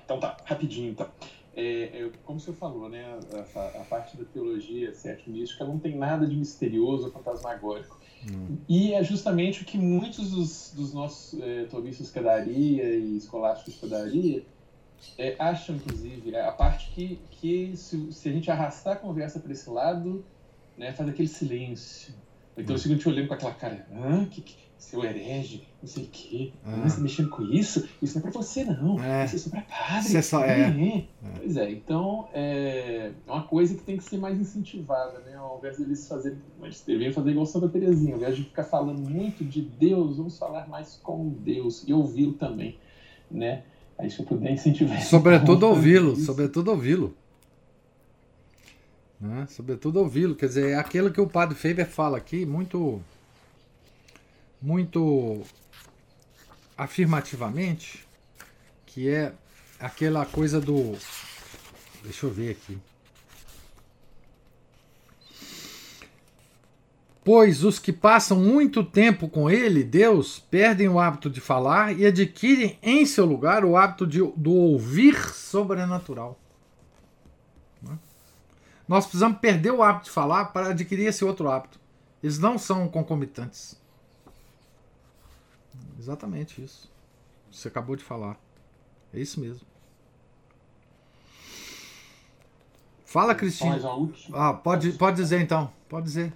Então 0.04 0.20
tá, 0.20 0.36
rapidinho 0.44 0.90
então. 0.92 1.08
É, 1.54 2.02
é, 2.02 2.10
como 2.24 2.38
você 2.38 2.52
falou, 2.52 2.88
né, 2.88 3.18
a, 3.32 3.80
a, 3.80 3.84
parte 3.84 4.16
da 4.16 4.24
teologia 4.26 4.92
cético 4.92 5.30
mística 5.30 5.64
não 5.64 5.78
tem 5.78 5.96
nada 5.96 6.26
de 6.26 6.36
misterioso 6.36 7.06
ou 7.06 7.12
fantasmagórico. 7.12 7.98
Hum. 8.30 8.58
E 8.68 8.92
é 8.92 9.02
justamente 9.04 9.62
o 9.62 9.64
que 9.64 9.78
muitos 9.78 10.30
dos, 10.30 10.72
dos 10.74 10.92
nossos 10.92 11.40
é, 11.40 11.64
tomistas 11.64 12.06
escadaria 12.06 12.96
e 12.96 13.16
escolásticos 13.16 13.74
escadaria 13.74 14.44
é, 15.18 15.36
acham, 15.38 15.76
inclusive, 15.76 16.34
é 16.34 16.44
a 16.44 16.52
parte 16.52 16.90
que, 16.90 17.20
que 17.30 17.76
se, 17.76 18.12
se 18.12 18.28
a 18.28 18.32
gente 18.32 18.50
arrastar 18.50 18.94
a 18.94 18.96
conversa 18.96 19.38
para 19.38 19.52
esse 19.52 19.68
lado, 19.68 20.24
né, 20.76 20.92
faz 20.92 21.08
aquele 21.08 21.28
silêncio. 21.28 22.14
Então 22.56 22.74
hum. 22.74 22.76
eu 22.76 22.78
sigo 22.78 22.96
te 22.96 23.08
olhando 23.08 23.28
com 23.28 23.34
aquela 23.34 23.54
cara, 23.54 23.86
Hã? 23.92 24.24
Que, 24.26 24.40
que, 24.40 24.56
seu 24.78 25.04
herege, 25.04 25.66
não 25.82 25.88
sei 25.88 26.04
o 26.04 26.08
quê. 26.08 26.52
Ah. 26.64 26.82
Você 26.84 26.96
tá 26.96 27.02
mexendo 27.02 27.30
com 27.30 27.42
isso? 27.42 27.88
Isso 28.00 28.18
não 28.18 28.26
é 28.26 28.30
pra 28.30 28.42
você, 28.42 28.64
não. 28.64 29.02
É. 29.02 29.24
Isso 29.24 29.36
é 29.36 29.38
só 29.38 29.50
pra 29.50 29.62
padre. 29.62 30.06
Isso 30.06 30.16
é 30.16 30.22
só, 30.22 30.44
é. 30.44 30.60
é. 30.60 31.04
Pois 31.38 31.56
é, 31.56 31.70
então 31.70 32.28
é 32.32 33.12
uma 33.26 33.42
coisa 33.42 33.74
que 33.74 33.82
tem 33.82 33.96
que 33.96 34.04
ser 34.04 34.18
mais 34.18 34.38
incentivada, 34.38 35.18
né? 35.20 35.34
Ao 35.36 35.58
invés 35.58 35.78
deles 35.78 36.06
fazerem, 36.06 36.38
mas 36.60 36.82
deveriam 36.86 37.12
fazer 37.12 37.30
igual 37.30 37.46
Santa 37.46 37.68
Terezinha, 37.68 38.14
ao 38.14 38.20
invés 38.20 38.36
de 38.36 38.44
ficar 38.44 38.64
falando 38.64 38.98
muito 38.98 39.44
de 39.44 39.62
Deus, 39.62 40.18
vamos 40.18 40.38
falar 40.38 40.68
mais 40.68 41.00
com 41.02 41.28
Deus 41.28 41.84
e 41.86 41.92
ouvi-lo 41.92 42.34
também, 42.34 42.78
né? 43.30 43.62
Aí 43.98 44.10
se 44.10 44.20
eu 44.20 44.26
puder 44.26 44.52
incentivar. 44.52 45.00
Sobretudo 45.02 45.66
ouvi-lo, 45.68 46.16
sobretudo 46.16 46.70
ouvi-lo. 46.70 47.14
Né? 49.20 49.46
Sobretudo 49.48 50.00
ouvi-lo. 50.00 50.34
Quer 50.34 50.46
dizer, 50.46 50.70
é 50.70 50.74
aquilo 50.76 51.10
que 51.10 51.20
o 51.20 51.26
padre 51.26 51.54
Faber 51.54 51.86
fala 51.86 52.18
aqui, 52.18 52.44
muito, 52.44 53.00
muito 54.66 55.44
afirmativamente, 56.76 58.04
que 58.84 59.08
é 59.08 59.32
aquela 59.78 60.26
coisa 60.26 60.60
do. 60.60 60.96
Deixa 62.02 62.26
eu 62.26 62.30
ver 62.32 62.50
aqui. 62.50 62.76
Pois 67.24 67.62
os 67.62 67.78
que 67.78 67.92
passam 67.92 68.40
muito 68.40 68.82
tempo 68.82 69.28
com 69.28 69.48
ele, 69.48 69.84
Deus, 69.84 70.40
perdem 70.50 70.88
o 70.88 70.98
hábito 70.98 71.30
de 71.30 71.40
falar 71.40 71.96
e 71.96 72.04
adquirem 72.04 72.76
em 72.82 73.06
seu 73.06 73.24
lugar 73.24 73.64
o 73.64 73.76
hábito 73.76 74.04
de, 74.04 74.18
do 74.36 74.52
ouvir 74.52 75.16
sobrenatural. 75.32 76.38
Né? 77.80 77.96
Nós 78.88 79.06
precisamos 79.06 79.38
perder 79.38 79.70
o 79.70 79.82
hábito 79.82 80.06
de 80.06 80.10
falar 80.10 80.46
para 80.46 80.70
adquirir 80.70 81.06
esse 81.06 81.24
outro 81.24 81.48
hábito. 81.48 81.78
Eles 82.20 82.38
não 82.38 82.58
são 82.58 82.88
concomitantes. 82.88 83.85
Exatamente 85.98 86.62
isso. 86.62 86.90
Você 87.50 87.68
acabou 87.68 87.96
de 87.96 88.04
falar. 88.04 88.38
É 89.12 89.20
isso 89.20 89.40
mesmo. 89.40 89.66
Fala, 93.04 93.34
Cristina. 93.34 93.78
Ah, 94.34 94.52
pode, 94.52 94.92
pode 94.92 95.16
dizer 95.16 95.40
então. 95.40 95.72
Pode 95.88 96.04
dizer. 96.06 96.32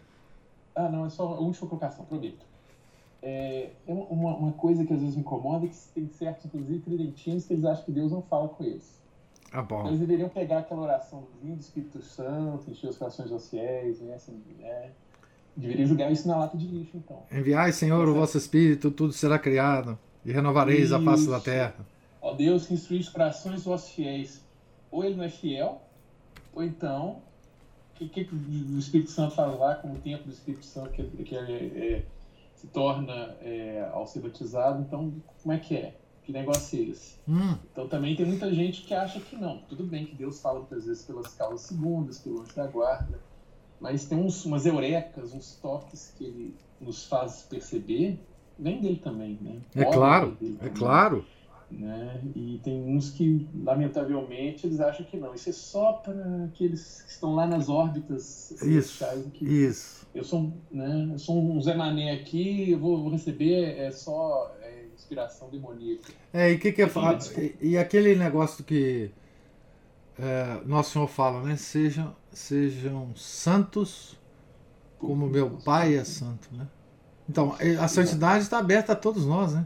Ah, 0.74 0.88
não, 0.88 1.04
é 1.04 1.10
só 1.10 1.24
a 1.24 1.40
última 1.40 1.68
colocação, 1.68 2.04
prometo. 2.04 2.46
É, 3.22 3.70
uma, 3.86 4.34
uma, 4.34 4.52
coisa 4.52 4.84
que 4.84 4.94
às 4.94 5.00
vezes 5.00 5.14
me 5.14 5.20
incomoda 5.20 5.66
é 5.66 5.68
que 5.68 5.76
tem 5.94 6.08
certos, 6.08 6.46
inclusive, 6.46 6.78
tridentinos, 6.80 7.44
que 7.44 7.52
eles 7.52 7.64
acham 7.66 7.84
que 7.84 7.92
Deus 7.92 8.10
não 8.10 8.22
fala 8.22 8.48
com 8.48 8.64
eles. 8.64 8.98
Ah, 9.52 9.62
bom. 9.62 9.86
Eles 9.88 10.00
deveriam 10.00 10.28
pegar 10.28 10.60
aquela 10.60 10.80
oração 10.80 11.26
do 11.42 11.54
do 11.54 11.60
Espírito 11.60 12.00
Santo, 12.00 12.70
encher 12.70 12.88
os 12.88 12.96
corações 12.96 13.28
dos 13.28 13.50
fiéis, 13.50 14.00
né, 14.00 14.14
assim, 14.14 14.40
né? 14.58 14.92
Deveriam 15.56 15.86
julgar 15.86 16.10
isso 16.10 16.26
na 16.26 16.36
lata 16.36 16.56
de 16.56 16.66
lixo, 16.66 16.96
então. 16.96 17.22
Enviai, 17.30 17.72
Senhor, 17.72 18.08
o 18.08 18.14
vosso 18.14 18.38
Espírito, 18.38 18.90
tudo 18.90 19.12
será 19.12 19.38
criado, 19.38 19.98
e 20.24 20.32
renovareis 20.32 20.86
isso. 20.86 20.94
a 20.94 21.02
face 21.02 21.28
da 21.28 21.40
terra. 21.40 21.74
Ó 22.22 22.34
Deus, 22.34 22.66
que 22.66 22.74
instrui 22.74 23.00
os 23.00 23.08
corações 23.08 23.64
vossos 23.64 23.90
fiéis. 23.90 24.40
Ou 24.90 25.04
ele 25.04 25.16
não 25.16 25.24
é 25.24 25.28
fiel, 25.28 25.80
ou 26.52 26.62
então 26.62 27.22
que, 27.94 28.08
que, 28.08 28.24
que 28.24 28.34
o 28.34 28.78
Espírito 28.78 29.10
Santo 29.10 29.34
faz 29.34 29.58
lá 29.58 29.74
com 29.74 29.92
o 29.92 29.96
tempo 29.96 30.24
do 30.24 30.30
Espírito 30.30 30.64
Santo 30.64 30.90
que, 30.90 31.04
que 31.04 31.36
é, 31.36 31.40
é, 31.40 32.04
se 32.54 32.66
torna 32.68 33.36
é, 33.42 33.88
ao 33.92 34.06
ser 34.06 34.20
batizado? 34.20 34.80
Então, 34.80 35.12
como 35.42 35.52
é 35.52 35.58
que 35.58 35.76
é? 35.76 35.94
Que 36.24 36.32
negócio 36.32 36.78
é 36.78 36.82
esse? 36.82 37.16
Hum. 37.28 37.56
Então, 37.70 37.88
também 37.88 38.16
tem 38.16 38.24
muita 38.24 38.52
gente 38.52 38.82
que 38.82 38.94
acha 38.94 39.20
que 39.20 39.36
não. 39.36 39.58
Tudo 39.68 39.84
bem 39.84 40.06
que 40.06 40.14
Deus 40.14 40.40
fala 40.40 40.60
muitas 40.60 40.86
vezes 40.86 41.04
pelas 41.04 41.34
causas 41.34 41.62
segundas, 41.62 42.18
pelo 42.18 42.40
anjo 42.40 42.54
da 42.54 42.66
guarda, 42.66 43.18
mas 43.80 44.04
tem 44.04 44.18
uns, 44.18 44.44
umas 44.44 44.66
eurecas, 44.66 45.32
uns 45.32 45.54
toques 45.56 46.12
que 46.16 46.24
ele 46.24 46.54
nos 46.80 47.06
faz 47.06 47.46
perceber, 47.48 48.18
vem 48.58 48.80
dele 48.80 49.00
também, 49.02 49.38
né? 49.40 49.56
É 49.74 49.84
claro, 49.84 50.36
é 50.60 50.68
claro. 50.68 51.24
Né? 51.70 52.20
E 52.34 52.60
tem 52.64 52.82
uns 52.82 53.10
que, 53.10 53.48
lamentavelmente, 53.62 54.66
eles 54.66 54.80
acham 54.80 55.06
que 55.06 55.16
não. 55.16 55.32
Isso 55.34 55.50
é 55.50 55.52
só 55.52 55.92
para 55.92 56.44
aqueles 56.46 57.02
que 57.02 57.10
estão 57.12 57.34
lá 57.34 57.46
nas 57.46 57.68
órbitas. 57.68 58.50
Isso. 58.62 59.04
Que 59.32 59.44
isso. 59.44 60.06
Eu 60.12 60.24
sou, 60.24 60.52
né, 60.70 61.10
eu 61.12 61.18
sou 61.18 61.40
um 61.40 61.60
Zé 61.62 61.74
Mané 61.74 62.12
aqui, 62.12 62.72
eu 62.72 62.78
vou, 62.80 63.00
vou 63.00 63.12
receber 63.12 63.78
é 63.78 63.92
só 63.92 64.52
é, 64.60 64.86
inspiração 64.92 65.48
demoníaca. 65.48 66.12
É, 66.32 66.50
e 66.50 66.58
que 66.58 66.72
que 66.72 66.82
é 66.82 66.88
e, 67.38 67.68
e, 67.70 67.78
aquele 67.78 68.16
negócio 68.16 68.64
que 68.64 69.12
é, 70.20 70.60
Nosso 70.66 70.92
Senhor 70.92 71.08
fala, 71.08 71.42
né? 71.42 71.56
Sejam, 71.56 72.14
sejam 72.32 73.14
santos 73.16 74.18
como 74.98 75.26
meu 75.26 75.50
Pai 75.64 75.94
é 75.94 76.04
santo, 76.04 76.48
né? 76.52 76.66
Então, 77.28 77.56
a 77.80 77.88
santidade 77.88 78.42
está 78.42 78.58
aberta 78.58 78.92
a 78.92 78.96
todos 78.96 79.24
nós, 79.24 79.54
né? 79.54 79.64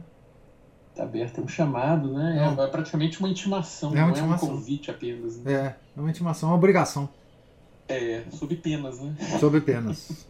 Está 0.91 1.03
aberto, 1.03 1.41
é 1.41 1.45
um 1.45 1.49
chamado, 1.49 2.13
né? 2.13 2.55
É, 2.57 2.63
é, 2.63 2.67
praticamente 2.69 3.19
uma 3.19 3.29
intimação, 3.29 3.91
é 3.91 3.95
uma 3.95 4.03
não 4.03 4.11
intimação. 4.11 4.49
é 4.49 4.53
um 4.53 4.55
convite 4.57 4.91
apenas. 4.91 5.37
Né? 5.39 5.53
É, 5.53 5.77
é 5.97 6.01
uma 6.01 6.11
intimação, 6.11 6.51
é 6.51 6.53
uma 6.53 6.59
obrigação. 6.59 7.09
É, 7.89 8.25
sob 8.31 8.55
penas, 8.57 9.01
né? 9.01 9.15
Sob 9.41 9.61
penas. 9.61 10.27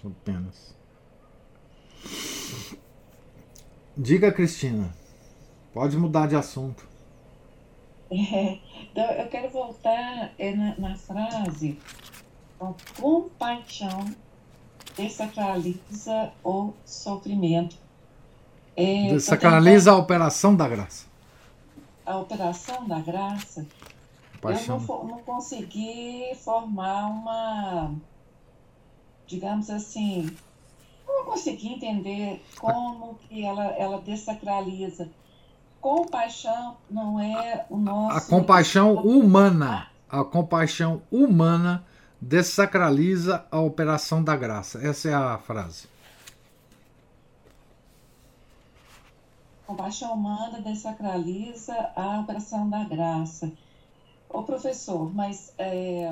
sob 0.00 0.14
penas. 0.24 0.74
Diga, 3.96 4.30
Cristina. 4.30 4.94
Pode 5.72 5.96
mudar 5.96 6.26
de 6.26 6.36
assunto. 6.36 6.93
É, 8.16 8.58
então, 8.92 9.04
eu 9.04 9.28
quero 9.28 9.50
voltar 9.50 10.32
é, 10.38 10.54
na, 10.54 10.76
na 10.78 10.94
frase: 10.96 11.78
com 12.58 12.74
compaixão 13.00 14.14
desacraliza 14.96 16.32
o 16.44 16.72
sofrimento 16.84 17.76
é, 18.76 19.08
Desacraliza 19.08 19.92
a 19.92 19.96
operação 19.96 20.54
da 20.54 20.68
graça. 20.68 21.06
A 22.04 22.18
operação 22.18 22.86
da 22.86 22.98
graça. 22.98 23.66
Paixão. 24.40 24.76
Eu 24.76 24.86
não, 24.86 25.04
não 25.06 25.18
consegui 25.22 26.32
formar 26.42 27.06
uma, 27.06 27.94
digamos 29.26 29.70
assim, 29.70 30.36
não 31.06 31.24
consegui 31.24 31.74
entender 31.74 32.44
como 32.58 33.14
que 33.14 33.44
ela, 33.44 33.66
ela 33.76 34.00
desacraliza. 34.00 35.08
Compaixão 35.84 36.78
não 36.90 37.20
é 37.20 37.66
o 37.68 37.76
nosso. 37.76 38.16
A 38.16 38.20
compaixão 38.22 38.94
humana. 38.94 39.90
A 40.08 40.24
compaixão 40.24 41.02
humana 41.12 41.84
desacraliza 42.18 43.44
a 43.50 43.60
operação 43.60 44.24
da 44.24 44.34
graça. 44.34 44.78
Essa 44.82 45.10
é 45.10 45.12
a 45.12 45.36
frase. 45.36 45.86
Compaixão 49.66 50.14
humana 50.14 50.62
desacraliza 50.62 51.74
a 51.94 52.20
operação 52.20 52.70
da 52.70 52.82
graça. 52.84 53.52
Ô 54.30 54.42
professor, 54.42 55.14
mas 55.14 55.52
é, 55.58 56.10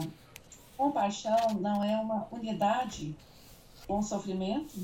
compaixão 0.76 1.54
não 1.58 1.82
é 1.82 1.96
uma 1.96 2.28
unidade 2.30 3.16
com 3.86 4.02
sofrimento? 4.02 4.74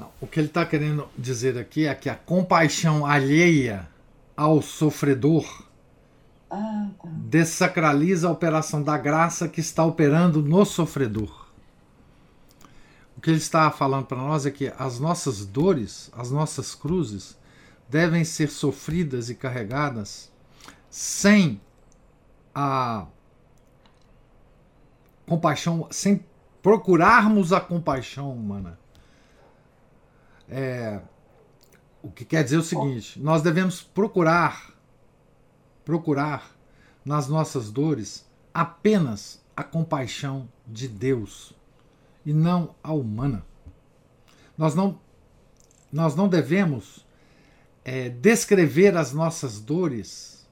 Não, 0.00 0.10
o 0.18 0.26
que 0.26 0.40
ele 0.40 0.46
está 0.46 0.64
querendo 0.64 1.06
dizer 1.16 1.58
aqui 1.58 1.86
é 1.86 1.94
que 1.94 2.08
a 2.08 2.14
compaixão 2.14 3.04
alheia 3.04 3.86
ao 4.34 4.62
sofredor 4.62 5.66
ah, 6.50 6.88
tá. 7.02 7.08
desacraliza 7.12 8.26
a 8.26 8.30
operação 8.30 8.82
da 8.82 8.96
graça 8.96 9.46
que 9.46 9.60
está 9.60 9.84
operando 9.84 10.40
no 10.40 10.64
sofredor. 10.64 11.48
O 13.14 13.20
que 13.20 13.28
ele 13.28 13.36
está 13.36 13.70
falando 13.70 14.06
para 14.06 14.16
nós 14.16 14.46
é 14.46 14.50
que 14.50 14.72
as 14.78 14.98
nossas 14.98 15.44
dores, 15.44 16.10
as 16.16 16.30
nossas 16.30 16.74
cruzes, 16.74 17.36
devem 17.86 18.24
ser 18.24 18.48
sofridas 18.48 19.28
e 19.28 19.34
carregadas 19.34 20.32
sem 20.88 21.60
a 22.54 23.04
compaixão, 25.26 25.86
sem 25.90 26.24
procurarmos 26.62 27.52
a 27.52 27.60
compaixão 27.60 28.32
humana. 28.32 28.78
É, 30.50 31.00
o 32.02 32.10
que 32.10 32.24
quer 32.24 32.42
dizer 32.42 32.56
o 32.56 32.62
seguinte: 32.62 33.20
nós 33.20 33.42
devemos 33.42 33.82
procurar, 33.82 34.74
procurar 35.84 36.50
nas 37.04 37.28
nossas 37.28 37.70
dores 37.70 38.26
apenas 38.52 39.40
a 39.56 39.62
compaixão 39.62 40.48
de 40.66 40.88
Deus 40.88 41.54
e 42.24 42.32
não 42.32 42.74
a 42.82 42.92
humana. 42.92 43.44
Nós 44.56 44.74
não, 44.74 44.98
nós 45.92 46.14
não 46.14 46.28
devemos 46.28 47.06
é, 47.84 48.08
descrever 48.08 48.96
as 48.96 49.12
nossas 49.12 49.60
dores 49.60 50.48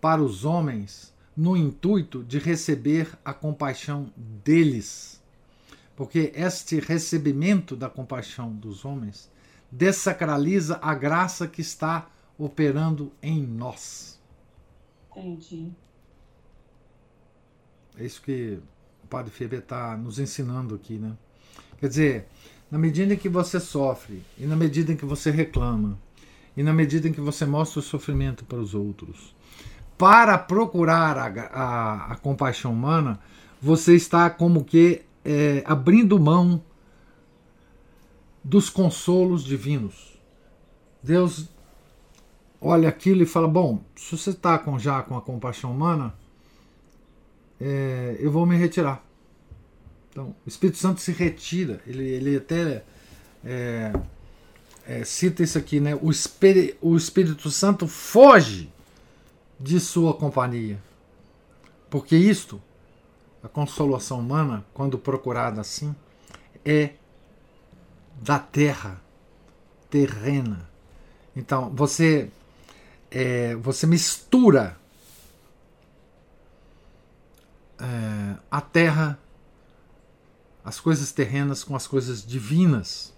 para 0.00 0.22
os 0.22 0.44
homens 0.44 1.12
no 1.36 1.56
intuito 1.56 2.22
de 2.22 2.38
receber 2.38 3.18
a 3.24 3.32
compaixão 3.32 4.12
deles. 4.16 5.19
Porque 6.00 6.32
este 6.34 6.80
recebimento 6.80 7.76
da 7.76 7.86
compaixão 7.86 8.54
dos 8.54 8.86
homens 8.86 9.30
desacraliza 9.70 10.78
a 10.80 10.94
graça 10.94 11.46
que 11.46 11.60
está 11.60 12.08
operando 12.38 13.12
em 13.22 13.42
nós. 13.42 14.18
Entendi. 15.14 15.70
É 17.98 18.06
isso 18.06 18.22
que 18.22 18.58
Padre 19.10 19.30
Feber 19.30 19.58
está 19.58 19.94
nos 19.94 20.18
ensinando 20.18 20.74
aqui, 20.74 20.94
né? 20.94 21.12
Quer 21.76 21.88
dizer, 21.88 22.28
na 22.70 22.78
medida 22.78 23.12
em 23.12 23.18
que 23.18 23.28
você 23.28 23.60
sofre, 23.60 24.22
e 24.38 24.46
na 24.46 24.56
medida 24.56 24.92
em 24.94 24.96
que 24.96 25.04
você 25.04 25.30
reclama, 25.30 25.98
e 26.56 26.62
na 26.62 26.72
medida 26.72 27.08
em 27.08 27.12
que 27.12 27.20
você 27.20 27.44
mostra 27.44 27.78
o 27.78 27.82
sofrimento 27.82 28.46
para 28.46 28.58
os 28.58 28.74
outros, 28.74 29.36
para 29.98 30.38
procurar 30.38 31.18
a, 31.18 31.26
a, 31.26 32.12
a 32.12 32.16
compaixão 32.16 32.72
humana, 32.72 33.20
você 33.60 33.94
está 33.94 34.30
como 34.30 34.64
que 34.64 35.04
é, 35.24 35.62
abrindo 35.66 36.18
mão 36.18 36.62
dos 38.42 38.70
consolos 38.70 39.44
divinos. 39.44 40.18
Deus 41.02 41.48
olha 42.60 42.88
aquilo 42.88 43.22
e 43.22 43.26
fala: 43.26 43.48
Bom, 43.48 43.82
se 43.96 44.16
você 44.16 44.30
está 44.30 44.58
com, 44.58 44.78
já 44.78 45.02
com 45.02 45.16
a 45.16 45.20
compaixão 45.20 45.72
humana, 45.72 46.14
é, 47.60 48.16
eu 48.18 48.30
vou 48.30 48.46
me 48.46 48.56
retirar. 48.56 49.04
Então, 50.10 50.34
o 50.44 50.48
Espírito 50.48 50.78
Santo 50.78 51.00
se 51.00 51.12
retira, 51.12 51.80
ele, 51.86 52.08
ele 52.08 52.36
até 52.36 52.82
é, 53.44 53.92
é, 54.86 55.04
cita 55.04 55.42
isso 55.42 55.56
aqui, 55.56 55.78
né? 55.78 55.94
O, 55.94 56.10
o 56.80 56.96
Espírito 56.96 57.50
Santo 57.50 57.86
foge 57.86 58.72
de 59.58 59.78
sua 59.78 60.14
companhia. 60.14 60.82
Porque 61.88 62.16
isto, 62.16 62.60
a 63.42 63.48
consolação 63.48 64.20
humana, 64.20 64.64
quando 64.74 64.98
procurada 64.98 65.60
assim, 65.60 65.94
é 66.64 66.94
da 68.20 68.38
terra, 68.38 69.00
terrena. 69.88 70.68
Então, 71.34 71.70
você, 71.70 72.30
é, 73.10 73.54
você 73.56 73.86
mistura 73.86 74.76
é, 77.80 78.36
a 78.50 78.60
terra, 78.60 79.18
as 80.62 80.78
coisas 80.78 81.10
terrenas 81.12 81.64
com 81.64 81.74
as 81.74 81.86
coisas 81.86 82.24
divinas. 82.24 83.14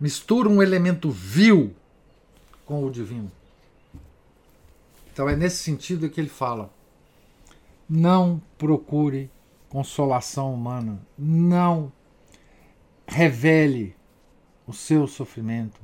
Mistura 0.00 0.48
um 0.48 0.62
elemento 0.62 1.10
vil 1.10 1.74
com 2.64 2.84
o 2.84 2.90
divino. 2.90 3.30
Então 5.12 5.28
é 5.28 5.36
nesse 5.36 5.62
sentido 5.62 6.08
que 6.08 6.20
ele 6.20 6.28
fala: 6.28 6.72
não 7.90 8.40
procure 8.56 9.28
consolação 9.68 10.54
humana, 10.54 11.04
não 11.18 11.92
revele 13.04 13.96
o 14.64 14.72
seu 14.72 15.08
sofrimento. 15.08 15.80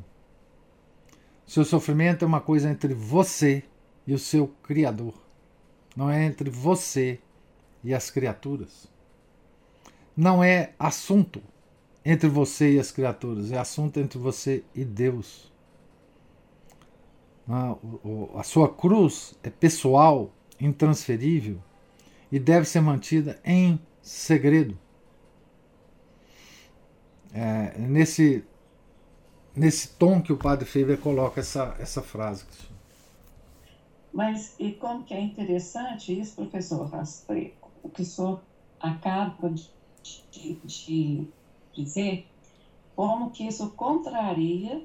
Seu 1.44 1.64
sofrimento 1.64 2.24
é 2.24 2.28
uma 2.28 2.40
coisa 2.40 2.70
entre 2.70 2.94
você 2.94 3.64
e 4.07 4.14
o 4.14 4.20
seu 4.20 4.46
Criador, 4.62 5.14
não 5.96 6.09
é 6.09 6.24
entre 6.24 6.48
você 6.48 7.18
e 7.82 7.92
as 7.92 8.09
criaturas. 8.09 8.86
Não 10.16 10.42
é 10.42 10.74
assunto 10.78 11.42
entre 12.04 12.28
você 12.28 12.74
e 12.74 12.78
as 12.78 12.92
criaturas, 12.92 13.50
é 13.50 13.59
assunto 13.59 13.98
entre 13.98 14.16
você 14.16 14.62
e 14.72 14.84
Deus. 14.84 15.52
Ah, 17.48 17.76
a 18.36 18.44
sua 18.44 18.72
cruz 18.72 19.34
é 19.42 19.50
pessoal, 19.50 20.30
intransferível 20.61 21.61
e 22.37 22.39
deve 22.39 22.66
ser 22.66 22.82
mantida 22.82 23.41
em 23.43 23.80
segredo. 24.03 24.78
É, 27.32 27.78
nesse, 27.78 28.45
nesse 29.55 29.89
tom 29.97 30.20
que 30.20 30.34
o 30.34 30.37
padre 30.37 30.66
Faber 30.66 30.99
coloca 30.99 31.41
essa, 31.41 31.74
essa 31.80 32.03
frase. 32.03 32.45
Mas 34.12 34.55
e 34.59 34.72
como 34.72 35.03
que 35.03 35.14
é 35.14 35.20
interessante 35.20 36.18
isso, 36.20 36.37
professor 36.37 36.87
Rastreiro? 36.91 37.55
o 37.82 37.89
que 37.89 38.03
o 38.03 38.05
senhor 38.05 38.43
acaba 38.78 39.49
de, 39.49 39.70
de, 40.30 40.55
de 40.62 41.28
dizer, 41.72 42.26
como 42.95 43.30
que 43.30 43.47
isso 43.47 43.70
contraria 43.70 44.84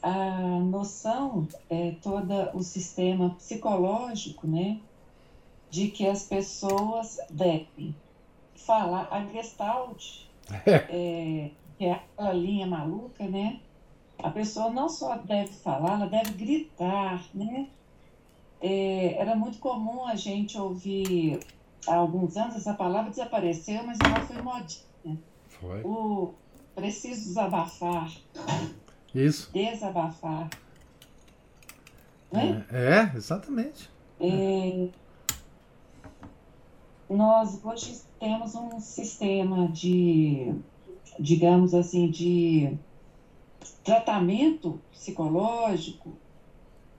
a 0.00 0.60
noção, 0.60 1.48
é, 1.68 1.96
todo 2.00 2.32
o 2.54 2.62
sistema 2.62 3.30
psicológico, 3.30 4.46
né, 4.46 4.80
de 5.70 5.88
que 5.88 6.06
as 6.06 6.24
pessoas 6.24 7.18
devem 7.30 7.94
falar 8.54 9.08
a 9.10 9.24
Gestalt, 9.26 10.26
é, 10.66 11.50
que 11.78 11.84
é 11.84 11.92
aquela 11.92 12.32
linha 12.32 12.66
maluca, 12.66 13.24
né? 13.24 13.60
A 14.18 14.30
pessoa 14.30 14.70
não 14.70 14.88
só 14.88 15.16
deve 15.16 15.52
falar, 15.52 15.94
ela 15.94 16.06
deve 16.06 16.32
gritar, 16.32 17.22
né? 17.34 17.68
É, 18.60 19.14
era 19.20 19.36
muito 19.36 19.58
comum 19.58 20.06
a 20.06 20.14
gente 20.14 20.58
ouvir 20.58 21.40
há 21.86 21.94
alguns 21.94 22.36
anos 22.36 22.56
essa 22.56 22.72
palavra 22.74 23.10
desapareceu, 23.10 23.82
mas 23.84 23.98
ela 24.00 24.20
foi 24.20 24.40
modinha. 24.40 25.18
Foi. 25.48 25.82
O 25.82 26.34
preciso 26.74 27.28
desabafar. 27.28 28.10
Isso. 29.14 29.50
Desabafar. 29.52 30.48
É, 32.32 32.76
é, 32.76 33.16
exatamente. 33.16 33.90
É, 34.20 34.88
nós 37.08 37.64
hoje 37.64 38.00
temos 38.18 38.54
um 38.54 38.80
sistema 38.80 39.68
de, 39.68 40.54
digamos 41.18 41.74
assim, 41.74 42.10
de 42.10 42.76
tratamento 43.84 44.80
psicológico 44.90 46.16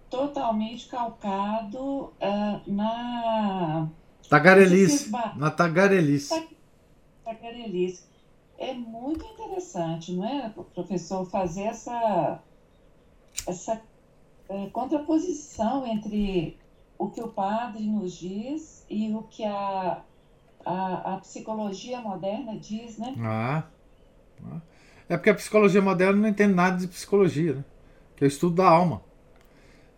totalmente 0.09 0.87
calcado 0.87 2.13
uh, 2.21 2.61
na 2.65 3.89
Tagarelice. 4.29 5.09
Na 5.35 5.49
tagarelice. 5.51 6.47
Tagarelice. 7.23 8.03
É 8.57 8.73
muito 8.73 9.23
interessante, 9.23 10.11
não 10.13 10.25
é, 10.25 10.51
professor, 10.73 11.25
fazer 11.25 11.63
essa, 11.63 12.41
essa 13.45 13.81
é, 14.49 14.65
contraposição 14.67 15.85
entre 15.85 16.57
o 16.97 17.09
que 17.09 17.21
o 17.21 17.27
padre 17.27 17.83
nos 17.85 18.13
diz 18.13 18.85
e 18.89 19.13
o 19.13 19.23
que 19.23 19.45
a, 19.45 20.01
a, 20.65 21.15
a 21.15 21.17
psicologia 21.17 22.01
moderna 22.01 22.57
diz, 22.57 22.97
né? 22.97 23.15
Ah, 23.19 23.63
ah. 24.43 24.61
É 25.09 25.15
porque 25.15 25.29
a 25.29 25.35
psicologia 25.35 25.81
moderna 25.81 26.21
não 26.21 26.29
entende 26.29 26.53
nada 26.53 26.77
de 26.77 26.87
psicologia, 26.87 27.53
né? 27.53 27.65
Que 28.15 28.23
é 28.23 28.27
o 28.27 28.29
estudo 28.29 28.55
da 28.55 28.67
alma. 28.67 29.01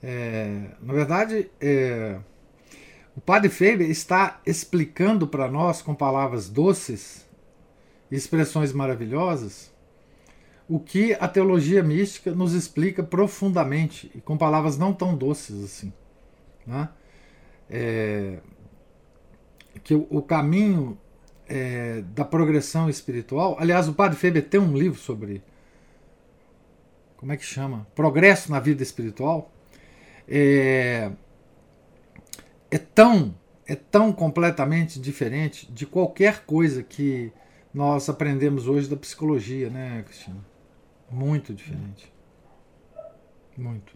É, 0.04 0.72
na 0.82 0.94
verdade, 0.94 1.50
é, 1.60 2.20
o 3.16 3.22
Padre 3.22 3.50
Faber 3.50 3.90
está 3.90 4.40
explicando 4.46 5.28
para 5.28 5.50
nós, 5.50 5.82
com 5.82 5.96
palavras 5.96 6.50
doces 6.50 7.28
e 8.12 8.16
expressões 8.16 8.72
maravilhosas, 8.72 9.74
o 10.68 10.80
que 10.80 11.14
a 11.20 11.28
teologia 11.28 11.82
mística 11.82 12.32
nos 12.32 12.54
explica 12.54 13.02
profundamente 13.02 14.12
e 14.14 14.22
com 14.22 14.38
palavras 14.38 14.78
não 14.78 14.94
tão 14.94 15.18
doces 15.18 15.64
assim. 15.64 15.92
Né? 16.70 16.90
É, 17.70 18.40
que 19.84 19.96
o, 19.96 20.08
o 20.10 20.22
caminho 20.22 20.98
é, 21.48 22.02
da 22.14 22.24
progressão 22.24 22.90
espiritual. 22.90 23.58
Aliás, 23.60 23.88
o 23.88 23.94
Padre 23.94 24.18
Faber 24.18 24.48
tem 24.48 24.60
um 24.60 24.78
livro 24.78 25.00
sobre. 25.00 25.44
Como 27.18 27.34
é 27.34 27.38
que 27.38 27.44
chama? 27.44 27.88
Progresso 27.96 28.52
na 28.52 28.60
vida 28.60 28.84
espiritual. 28.84 29.52
É, 30.28 31.12
é 32.70 32.78
tão 32.78 33.36
é 33.70 33.76
tão 33.76 34.12
completamente 34.12 35.00
diferente 35.00 35.72
de 35.72 35.86
qualquer 35.86 36.44
coisa 36.44 36.82
que 36.82 37.32
nós 37.72 38.10
aprendemos 38.10 38.68
hoje 38.68 38.90
da 38.90 38.98
psicologia, 38.98 39.70
né, 39.70 40.04
Cristina? 40.08 40.44
Muito 41.10 41.54
diferente. 41.54 42.12
Muito. 43.56 43.94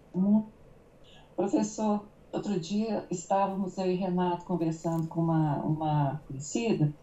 Professor, 1.36 2.06
outro 2.34 2.60
dia 2.60 3.06
estávamos 3.10 3.78
eu 3.78 3.92
e 3.92 3.96
Renato 3.96 4.46
conversando 4.46 5.08
com 5.08 5.22
uma, 5.22 5.58
uma 5.60 6.22
conhecida 6.28 6.94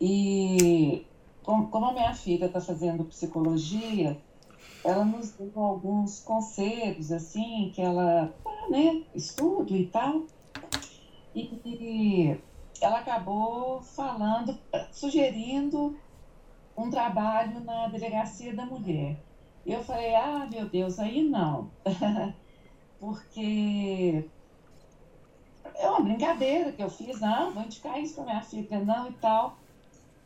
e 0.00 1.04
como 1.42 1.86
a 1.86 1.92
minha 1.92 2.14
filha 2.14 2.44
está 2.44 2.60
fazendo 2.60 3.04
psicologia, 3.04 4.20
ela 4.84 5.04
nos 5.04 5.32
deu 5.32 5.50
alguns 5.56 6.20
conselhos 6.20 7.10
assim 7.10 7.72
que 7.74 7.80
ela, 7.80 8.32
né, 8.70 9.02
estudo 9.14 9.74
e 9.74 9.86
tal. 9.86 10.24
E 11.34 12.36
ela 12.80 12.98
acabou 12.98 13.80
falando, 13.80 14.58
sugerindo 14.92 15.96
um 16.76 16.90
trabalho 16.90 17.60
na 17.60 17.88
delegacia 17.88 18.54
da 18.54 18.66
mulher. 18.66 19.18
Eu 19.66 19.82
falei, 19.82 20.14
ah, 20.14 20.46
meu 20.50 20.68
Deus, 20.68 20.98
aí 20.98 21.22
não. 21.22 21.70
Porque 23.00 24.28
é 25.74 25.88
uma 25.88 26.00
brincadeira 26.00 26.72
que 26.72 26.82
eu 26.82 26.90
fiz, 26.90 27.20
não, 27.20 27.52
vou 27.52 27.62
indicar 27.62 28.00
isso 28.00 28.14
para 28.14 28.24
minha 28.24 28.42
filha, 28.42 28.84
não 28.84 29.08
e 29.08 29.12
tal. 29.14 29.56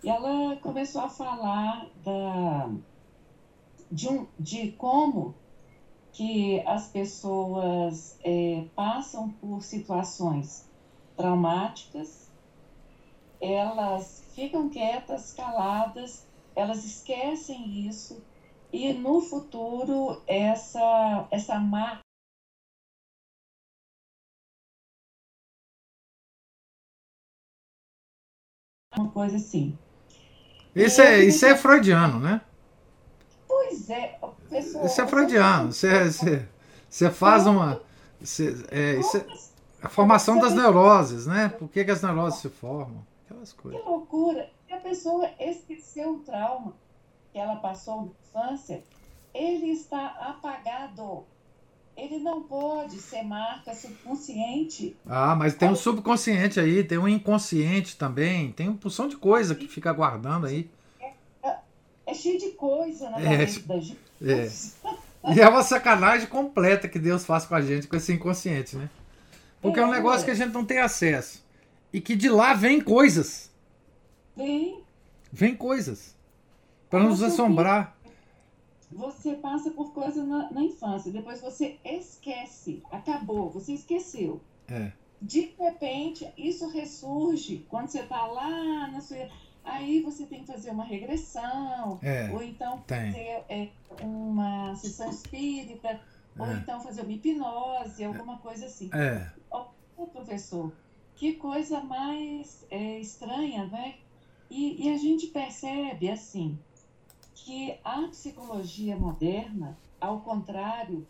E 0.02 0.08
ela 0.08 0.56
começou 0.56 1.02
a 1.02 1.08
falar 1.08 1.86
da, 2.02 2.70
de, 3.90 4.08
um, 4.08 4.26
de 4.38 4.72
como 4.72 5.34
que 6.12 6.60
as 6.66 6.88
pessoas 6.88 8.18
é, 8.24 8.64
passam 8.74 9.30
por 9.30 9.62
situações 9.62 10.68
traumáticas, 11.16 12.30
elas 13.40 14.24
ficam 14.34 14.68
quietas, 14.68 15.32
caladas, 15.32 16.26
elas 16.54 16.84
esquecem 16.84 17.86
isso 17.86 18.22
e 18.72 18.92
no 18.92 19.20
futuro 19.20 20.22
essa 20.26 21.26
essa 21.30 21.58
marca 21.58 22.01
uma 28.98 29.10
coisa 29.10 29.36
assim. 29.36 29.76
Isso 30.74 31.00
é, 31.00 31.20
isso 31.24 31.44
é 31.44 31.56
freudiano, 31.56 32.18
né? 32.18 32.40
Pois 33.46 33.90
é. 33.90 34.18
Pessoa, 34.48 34.86
isso 34.86 35.00
é 35.00 35.06
freudiano. 35.06 35.72
Você, 35.72 36.10
você, 36.10 36.48
você 36.88 37.10
faz 37.10 37.46
uma. 37.46 37.80
Você, 38.20 38.64
é, 38.70 38.94
isso 38.96 39.16
é, 39.16 39.26
A 39.82 39.88
formação 39.88 40.38
das 40.38 40.54
neuroses, 40.54 41.26
né? 41.26 41.48
Por 41.48 41.68
que, 41.68 41.84
que 41.84 41.90
as 41.90 42.02
neuroses 42.02 42.40
se 42.40 42.48
formam? 42.48 43.04
Aquelas 43.24 43.52
coisas. 43.52 43.80
Que 43.80 43.88
loucura! 43.88 44.50
Se 44.66 44.72
a 44.72 44.80
pessoa 44.80 45.30
esqueceu 45.38 46.14
o 46.14 46.18
trauma 46.20 46.72
que 47.32 47.38
ela 47.38 47.56
passou 47.56 48.02
na 48.02 48.10
infância, 48.28 48.82
ele 49.34 49.70
está 49.70 50.06
apagado. 50.20 51.24
Ele 51.96 52.18
não 52.18 52.42
pode 52.42 52.98
ser 52.98 53.22
marca 53.22 53.74
subconsciente. 53.74 54.96
Ah, 55.06 55.34
mas 55.34 55.54
tem 55.54 55.68
o 55.68 55.72
um 55.72 55.76
subconsciente 55.76 56.58
aí, 56.58 56.82
tem 56.82 56.98
o 56.98 57.02
um 57.02 57.08
inconsciente 57.08 57.96
também, 57.96 58.50
tem 58.52 58.68
uma 58.68 58.78
porção 58.78 59.08
de 59.08 59.16
coisa 59.16 59.54
que 59.54 59.68
fica 59.68 59.92
guardando 59.92 60.46
aí. 60.46 60.70
É, 60.98 61.12
é, 61.42 61.56
é 62.06 62.14
cheio 62.14 62.38
de 62.38 62.50
coisa 62.50 63.10
na 63.10 63.20
é, 63.20 63.46
da 63.46 63.78
gente. 63.78 63.98
É. 64.22 64.48
E 65.34 65.40
é 65.40 65.48
uma 65.48 65.62
sacanagem 65.62 66.26
completa 66.26 66.88
que 66.88 66.98
Deus 66.98 67.24
faz 67.24 67.44
com 67.44 67.54
a 67.54 67.60
gente, 67.60 67.86
com 67.86 67.96
esse 67.96 68.12
inconsciente, 68.12 68.76
né? 68.76 68.88
Porque 69.60 69.78
é, 69.78 69.82
é 69.82 69.86
um 69.86 69.90
negócio 69.90 70.24
que 70.24 70.30
a 70.30 70.34
gente 70.34 70.52
não 70.52 70.64
tem 70.64 70.78
acesso. 70.78 71.44
E 71.92 72.00
que 72.00 72.16
de 72.16 72.28
lá 72.28 72.54
vem 72.54 72.80
coisas. 72.80 73.50
Vem. 74.36 74.82
Vem 75.30 75.54
coisas. 75.54 76.16
Para 76.90 77.00
nos 77.00 77.22
assombrar. 77.22 77.96
Você 78.94 79.34
passa 79.34 79.70
por 79.70 79.92
coisas 79.92 80.26
na, 80.26 80.50
na, 80.50 80.62
infância, 80.62 81.10
depois 81.10 81.40
você 81.40 81.78
esquece. 81.84 82.82
Acabou, 82.90 83.50
você 83.50 83.72
esqueceu. 83.72 84.40
É. 84.68 84.92
De 85.20 85.54
repente, 85.58 86.30
isso 86.36 86.68
ressurge 86.68 87.64
quando 87.68 87.88
você 87.88 88.00
está 88.00 88.26
lá 88.26 88.88
na 88.88 89.00
sua 89.00 89.28
Aí 89.64 90.02
você 90.02 90.26
tem 90.26 90.40
que 90.40 90.46
fazer 90.46 90.70
uma 90.70 90.84
regressão, 90.84 91.98
é, 92.02 92.30
ou 92.32 92.42
então 92.42 92.78
tem. 92.80 93.12
fazer 93.12 93.44
é, 93.48 93.68
uma 94.00 94.74
sessão 94.74 95.08
espírita, 95.08 95.88
é. 95.88 96.00
ou 96.36 96.50
então 96.52 96.80
fazer 96.80 97.02
uma 97.02 97.12
hipnose, 97.12 98.04
alguma 98.04 98.38
coisa 98.38 98.66
assim. 98.66 98.90
É. 98.92 99.30
Oh, 99.50 100.06
professor, 100.06 100.72
que 101.14 101.34
coisa 101.34 101.80
mais 101.80 102.66
é, 102.70 102.98
estranha, 102.98 103.66
né? 103.66 103.94
E, 104.50 104.86
e 104.86 104.92
a 104.92 104.98
gente 104.98 105.28
percebe, 105.28 106.10
assim, 106.10 106.58
que 107.34 107.78
a 107.84 108.08
psicologia 108.08 108.96
moderna, 108.96 109.78
ao 110.00 110.20
contrário 110.20 111.06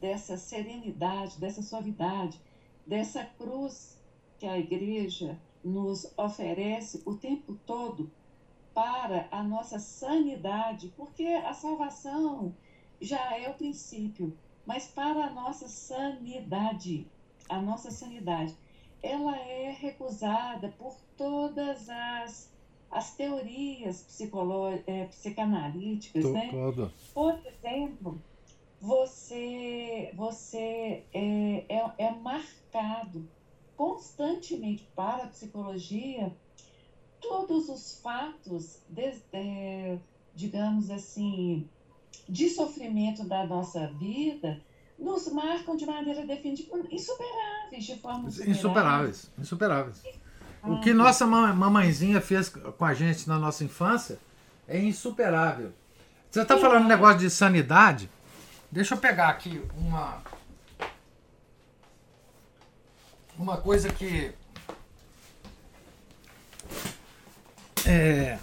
dessa 0.00 0.36
serenidade, 0.36 1.38
dessa 1.38 1.62
suavidade, 1.62 2.40
dessa 2.86 3.24
cruz 3.24 3.98
que 4.38 4.46
a 4.46 4.58
igreja 4.58 5.38
nos 5.62 6.12
oferece 6.18 7.02
o 7.06 7.14
tempo 7.16 7.54
todo 7.64 8.10
para 8.74 9.28
a 9.30 9.42
nossa 9.42 9.78
sanidade, 9.78 10.92
porque 10.96 11.24
a 11.24 11.54
salvação 11.54 12.54
já 13.00 13.38
é 13.38 13.48
o 13.48 13.54
princípio, 13.54 14.36
mas 14.66 14.88
para 14.88 15.26
a 15.26 15.30
nossa 15.30 15.68
sanidade, 15.68 17.06
a 17.48 17.60
nossa 17.60 17.90
sanidade, 17.90 18.56
ela 19.02 19.36
é 19.36 19.70
recusada 19.70 20.70
por 20.78 20.96
todas 21.16 21.88
as, 21.88 22.52
as 22.94 23.14
teorias 23.16 24.06
é, 24.86 25.04
psicanalíticas, 25.06 26.24
né? 26.30 26.48
Por 27.12 27.38
exemplo, 27.44 28.22
você, 28.80 30.12
você 30.14 31.02
é, 31.12 31.64
é, 31.68 31.92
é 31.98 32.10
marcado 32.12 33.28
constantemente 33.76 34.86
para 34.94 35.24
a 35.24 35.26
psicologia 35.26 36.32
todos 37.20 37.68
os 37.68 38.00
fatos, 38.00 38.78
de, 38.88 39.12
é, 39.32 39.98
digamos 40.36 40.88
assim, 40.88 41.68
de 42.28 42.48
sofrimento 42.48 43.24
da 43.24 43.44
nossa 43.44 43.88
vida 43.88 44.62
nos 44.96 45.32
marcam 45.32 45.74
de 45.74 45.84
maneira 45.84 46.24
definitiva 46.24 46.78
insuperáveis, 46.92 47.84
de 47.84 47.96
forma 47.96 48.28
insuperáveis. 48.28 48.56
Insuperáveis, 48.56 49.32
insuperáveis. 49.36 50.23
O 50.66 50.80
que 50.80 50.94
nossa 50.94 51.26
mamãezinha 51.26 52.20
fez 52.20 52.48
com 52.48 52.84
a 52.84 52.94
gente 52.94 53.28
na 53.28 53.38
nossa 53.38 53.64
infância 53.64 54.18
é 54.66 54.78
insuperável. 54.78 55.72
Você 56.30 56.40
está 56.40 56.56
falando 56.58 56.84
um 56.84 56.88
negócio 56.88 57.18
de 57.18 57.30
sanidade? 57.30 58.10
Deixa 58.70 58.94
eu 58.94 58.98
pegar 58.98 59.28
aqui 59.28 59.62
uma 59.76 60.22
uma 63.38 63.56
coisa 63.56 63.88
que 63.92 64.32
é, 67.86 68.38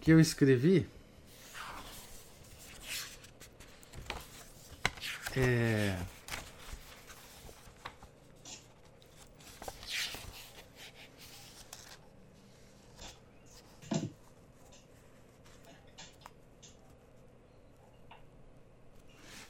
que 0.00 0.10
eu 0.10 0.18
escrevi 0.18 0.88
é, 5.36 5.96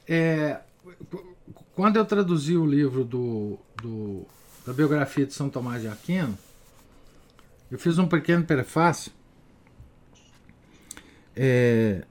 é, 0.07 0.59
quando 1.75 1.97
eu 1.97 2.05
traduzi 2.05 2.55
o 2.55 2.65
livro 2.65 3.03
do 3.03 3.59
do, 3.81 4.25
da 4.65 4.73
biografia 4.73 5.25
de 5.25 5.33
São 5.33 5.49
Tomás 5.49 5.81
de 5.81 5.87
Aquino, 5.87 6.37
eu 7.69 7.77
fiz 7.77 7.97
um 7.97 8.07
pequeno 8.07 8.43
prefácio. 8.43 9.11
É, 11.35 12.03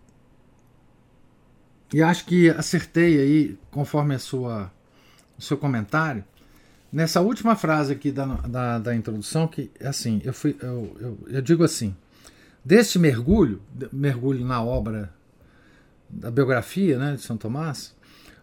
e 1.92 2.02
acho 2.02 2.24
que 2.26 2.48
acertei 2.50 3.18
aí, 3.20 3.58
conforme 3.70 4.14
a 4.14 4.18
sua, 4.18 4.72
o 5.38 5.42
seu 5.42 5.56
comentário, 5.56 6.24
nessa 6.92 7.20
última 7.20 7.56
frase 7.56 7.92
aqui 7.92 8.12
da, 8.12 8.26
da, 8.26 8.78
da 8.78 8.94
introdução, 8.94 9.48
que 9.48 9.70
é 9.80 9.88
assim, 9.88 10.20
eu, 10.24 10.32
fui, 10.32 10.56
eu, 10.60 10.96
eu, 11.00 11.18
eu 11.28 11.42
digo 11.42 11.64
assim, 11.64 11.96
deste 12.64 12.98
mergulho, 12.98 13.60
mergulho 13.92 14.44
na 14.44 14.62
obra 14.62 15.12
da 16.08 16.30
biografia 16.30 16.98
né, 16.98 17.14
de 17.14 17.22
São 17.22 17.36
Tomás, 17.36 17.94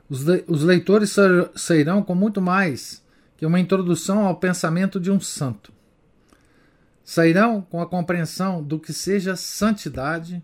os, 0.10 0.26
os 0.48 0.64
leitores 0.64 1.16
sairão 1.56 2.04
com 2.04 2.14
muito 2.14 2.42
mais 2.42 3.04
que 3.38 3.46
uma 3.46 3.60
introdução 3.60 4.26
ao 4.26 4.38
pensamento 4.38 5.00
de 5.00 5.12
um 5.12 5.20
santo. 5.20 5.74
Sairão 7.04 7.62
com 7.62 7.82
a 7.82 7.86
compreensão 7.86 8.64
do 8.64 8.80
que 8.80 8.94
seja 8.94 9.36
santidade, 9.36 10.42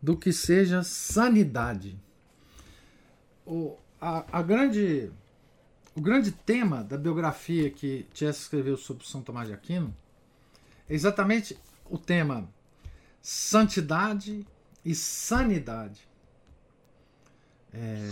do 0.00 0.16
que 0.16 0.32
seja 0.32 0.82
sanidade. 0.82 1.98
O, 3.44 3.76
a, 4.00 4.24
a 4.38 4.42
grande, 4.42 5.10
o 5.94 6.00
grande 6.00 6.30
tema 6.30 6.82
da 6.82 6.96
biografia 6.96 7.70
que 7.70 8.06
Chess 8.14 8.42
escreveu 8.42 8.76
sobre 8.76 9.06
São 9.06 9.22
Tomás 9.22 9.48
de 9.48 9.54
Aquino 9.54 9.94
é 10.88 10.94
exatamente 10.94 11.58
o 11.90 11.98
tema 11.98 12.48
santidade 13.20 14.46
e 14.84 14.94
sanidade. 14.94 16.06
É, 17.74 18.10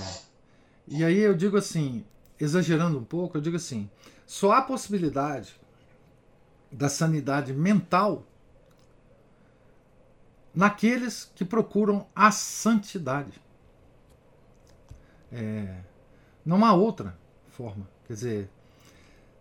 e 0.88 1.04
aí 1.04 1.18
eu 1.18 1.34
digo 1.34 1.56
assim, 1.56 2.04
exagerando 2.38 2.98
um 2.98 3.04
pouco, 3.04 3.36
eu 3.36 3.40
digo 3.40 3.56
assim: 3.56 3.88
só 4.26 4.52
há 4.52 4.62
possibilidade 4.62 5.54
da 6.70 6.88
sanidade 6.88 7.52
mental 7.52 8.26
naqueles 10.54 11.30
que 11.34 11.44
procuram 11.44 12.06
a 12.14 12.30
santidade. 12.30 13.40
É, 15.30 15.80
não 16.44 16.64
há 16.64 16.74
outra 16.74 17.16
forma. 17.48 17.88
Quer 18.06 18.12
dizer, 18.14 18.50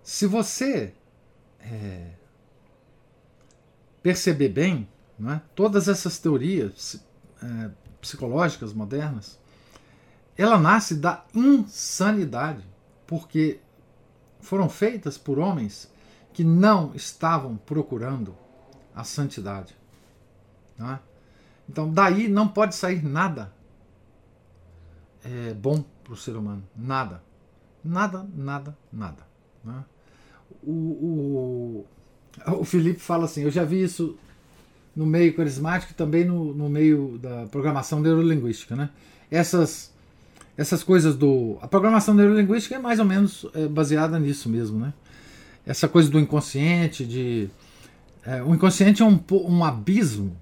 se 0.03 0.25
você 0.25 0.93
é, 1.59 2.11
perceber 4.01 4.49
bem, 4.49 4.87
é, 5.27 5.41
todas 5.55 5.87
essas 5.87 6.17
teorias 6.17 7.03
é, 7.41 7.71
psicológicas 7.99 8.73
modernas, 8.73 9.40
ela 10.37 10.57
nasce 10.57 10.95
da 10.95 11.23
insanidade 11.33 12.63
porque 13.05 13.59
foram 14.39 14.69
feitas 14.69 15.17
por 15.17 15.37
homens 15.37 15.91
que 16.33 16.43
não 16.43 16.93
estavam 16.95 17.57
procurando 17.57 18.35
a 18.95 19.03
santidade. 19.03 19.75
É? 20.79 20.97
Então, 21.69 21.91
daí 21.91 22.27
não 22.27 22.47
pode 22.47 22.75
sair 22.75 23.03
nada 23.03 23.53
é, 25.23 25.53
bom 25.53 25.83
para 26.03 26.13
o 26.13 26.17
ser 26.17 26.35
humano. 26.35 26.63
Nada. 26.75 27.21
Nada, 27.83 28.27
nada, 28.35 28.77
nada. 28.91 29.27
É? 29.67 29.83
O, 30.63 30.71
o, 30.71 31.85
o 32.59 32.65
Felipe 32.65 32.99
fala 32.99 33.25
assim: 33.25 33.43
eu 33.43 33.51
já 33.51 33.63
vi 33.63 33.83
isso 33.83 34.17
no 34.95 35.05
meio 35.05 35.35
carismático 35.35 35.93
e 35.93 35.95
também 35.95 36.25
no, 36.25 36.53
no 36.53 36.69
meio 36.69 37.17
da 37.17 37.45
programação 37.47 37.99
neurolinguística. 37.99 38.75
Né? 38.75 38.89
Essas 39.29 39.90
essas 40.61 40.83
coisas 40.83 41.15
do. 41.15 41.57
A 41.59 41.67
programação 41.67 42.13
neurolinguística 42.13 42.75
é 42.75 42.79
mais 42.79 42.99
ou 42.99 43.05
menos 43.05 43.47
é, 43.55 43.67
baseada 43.67 44.19
nisso 44.19 44.47
mesmo, 44.47 44.79
né? 44.79 44.93
Essa 45.65 45.87
coisa 45.87 46.09
do 46.09 46.19
inconsciente, 46.19 47.03
de. 47.03 47.49
É, 48.23 48.43
o 48.43 48.53
inconsciente 48.53 49.01
é 49.01 49.05
um, 49.05 49.19
um 49.31 49.65
abismo 49.65 50.37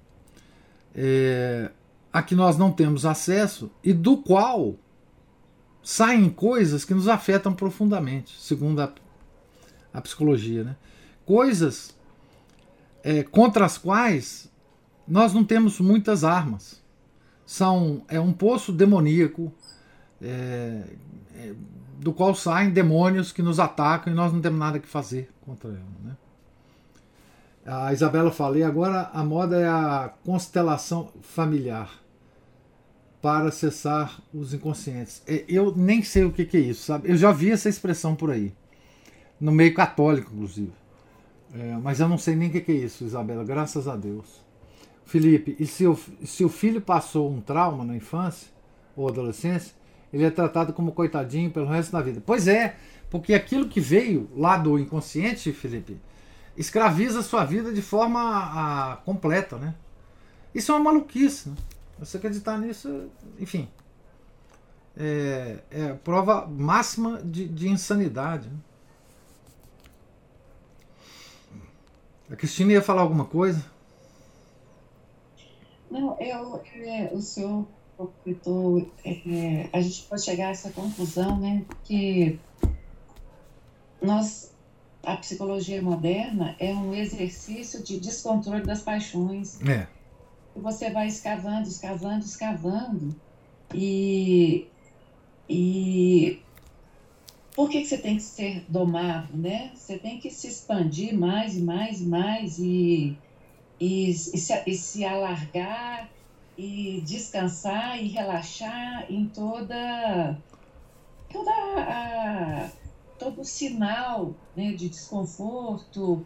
é, 0.94 1.70
a 2.12 2.22
que 2.22 2.34
nós 2.34 2.58
não 2.58 2.70
temos 2.70 3.06
acesso 3.06 3.70
e 3.82 3.94
do 3.94 4.18
qual 4.18 4.76
saem 5.82 6.28
coisas 6.28 6.84
que 6.84 6.92
nos 6.92 7.08
afetam 7.08 7.54
profundamente, 7.54 8.36
segundo 8.38 8.82
a, 8.82 8.92
a 9.94 10.00
psicologia. 10.02 10.64
Né? 10.64 10.76
Coisas 11.24 11.96
é, 13.02 13.22
contra 13.22 13.64
as 13.64 13.78
quais 13.78 14.50
nós 15.08 15.32
não 15.32 15.42
temos 15.42 15.80
muitas 15.80 16.24
armas. 16.24 16.78
São, 17.46 18.02
é 18.06 18.20
um 18.20 18.32
poço 18.32 18.70
demoníaco 18.70 19.52
é, 20.22 20.82
é, 21.36 21.54
do 21.98 22.12
qual 22.12 22.34
saem 22.34 22.70
demônios 22.70 23.32
que 23.32 23.42
nos 23.42 23.60
atacam 23.60 24.12
e 24.12 24.16
nós 24.16 24.32
não 24.32 24.40
temos 24.40 24.58
nada 24.58 24.78
que 24.78 24.88
fazer 24.88 25.28
contra 25.44 25.70
eles. 25.70 25.82
Né? 26.04 26.16
A 27.64 27.92
Isabela 27.92 28.30
falei, 28.30 28.62
agora 28.62 29.10
a 29.12 29.22
moda 29.22 29.60
é 29.60 29.68
a 29.68 30.12
constelação 30.24 31.10
familiar 31.22 31.90
para 33.20 33.48
acessar 33.48 34.20
os 34.32 34.54
inconscientes. 34.54 35.22
Eu 35.46 35.74
nem 35.76 36.02
sei 36.02 36.24
o 36.24 36.32
que, 36.32 36.44
que 36.44 36.56
é 36.56 36.60
isso, 36.60 36.84
sabe? 36.84 37.10
Eu 37.10 37.16
já 37.16 37.30
vi 37.32 37.50
essa 37.50 37.68
expressão 37.68 38.14
por 38.14 38.30
aí, 38.30 38.52
no 39.38 39.52
meio 39.52 39.74
católico, 39.74 40.32
inclusive. 40.32 40.72
É, 41.54 41.76
mas 41.82 42.00
eu 42.00 42.08
não 42.08 42.16
sei 42.16 42.34
nem 42.34 42.48
o 42.48 42.52
que, 42.52 42.60
que 42.60 42.72
é 42.72 42.76
isso, 42.76 43.04
Isabela, 43.04 43.44
graças 43.44 43.86
a 43.86 43.94
Deus. 43.96 44.26
Felipe, 45.04 45.56
e 45.58 45.66
se 45.66 45.86
o, 45.86 45.98
se 46.24 46.44
o 46.44 46.48
filho 46.48 46.80
passou 46.80 47.30
um 47.30 47.40
trauma 47.40 47.84
na 47.84 47.96
infância 47.96 48.48
ou 48.96 49.08
adolescência, 49.08 49.74
ele 50.12 50.24
é 50.24 50.30
tratado 50.30 50.72
como 50.72 50.92
coitadinho 50.92 51.50
pelo 51.50 51.66
resto 51.66 51.92
da 51.92 52.00
vida. 52.00 52.22
Pois 52.24 52.48
é, 52.48 52.76
porque 53.08 53.34
aquilo 53.34 53.68
que 53.68 53.80
veio 53.80 54.28
lá 54.36 54.56
do 54.56 54.78
inconsciente, 54.78 55.52
Felipe, 55.52 56.00
escraviza 56.56 57.20
a 57.20 57.22
sua 57.22 57.44
vida 57.44 57.72
de 57.72 57.82
forma 57.82 58.20
a, 58.20 58.96
completa, 58.98 59.56
né? 59.56 59.74
Isso 60.54 60.72
é 60.72 60.74
uma 60.74 60.84
maluquice, 60.84 61.48
né? 61.48 61.56
Você 61.98 62.16
acreditar 62.16 62.58
nisso, 62.58 63.10
enfim, 63.38 63.68
é, 64.96 65.58
é 65.70 65.92
prova 65.92 66.46
máxima 66.46 67.20
de, 67.22 67.46
de 67.46 67.68
insanidade. 67.68 68.48
Né? 68.48 68.58
A 72.30 72.36
Cristina 72.36 72.72
ia 72.72 72.82
falar 72.82 73.02
alguma 73.02 73.24
coisa? 73.24 73.64
Não, 75.90 76.16
eu, 76.20 76.62
é, 76.76 77.10
o 77.12 77.20
senhor 77.20 77.66
comentou, 78.06 78.90
é, 79.04 79.68
a 79.72 79.80
gente 79.80 80.02
pode 80.02 80.22
chegar 80.22 80.48
a 80.48 80.50
essa 80.50 80.70
conclusão, 80.70 81.38
né, 81.38 81.64
que 81.84 82.38
nós, 84.00 84.52
a 85.02 85.16
psicologia 85.16 85.80
moderna 85.82 86.56
é 86.58 86.72
um 86.74 86.94
exercício 86.94 87.82
de 87.82 88.00
descontrole 88.00 88.62
das 88.62 88.82
paixões. 88.82 89.60
É 89.62 89.86
você 90.54 90.90
vai 90.90 91.08
escavando, 91.08 91.68
escavando, 91.68 92.24
escavando. 92.24 93.14
E, 93.74 94.66
e 95.48 96.40
por 97.54 97.68
que, 97.68 97.82
que 97.82 97.86
você 97.86 97.98
tem 97.98 98.16
que 98.16 98.22
ser 98.22 98.64
domado, 98.68 99.36
né? 99.36 99.70
Você 99.74 99.98
tem 99.98 100.18
que 100.18 100.30
se 100.30 100.48
expandir 100.48 101.16
mais 101.16 101.56
e 101.56 101.62
mais 101.62 102.00
e 102.00 102.04
mais 102.04 102.58
e, 102.58 103.16
e, 103.78 104.10
e, 104.10 104.14
se, 104.14 104.62
e 104.66 104.74
se 104.74 105.04
alargar 105.04 106.08
e 106.60 107.00
descansar 107.00 107.98
e 107.98 108.08
relaxar 108.08 109.06
em 109.10 109.26
toda 109.26 110.36
toda 111.32 111.50
a, 111.50 112.68
todo 113.18 113.40
o 113.40 113.44
sinal 113.44 114.34
né, 114.54 114.72
de 114.72 114.90
desconforto 114.90 116.22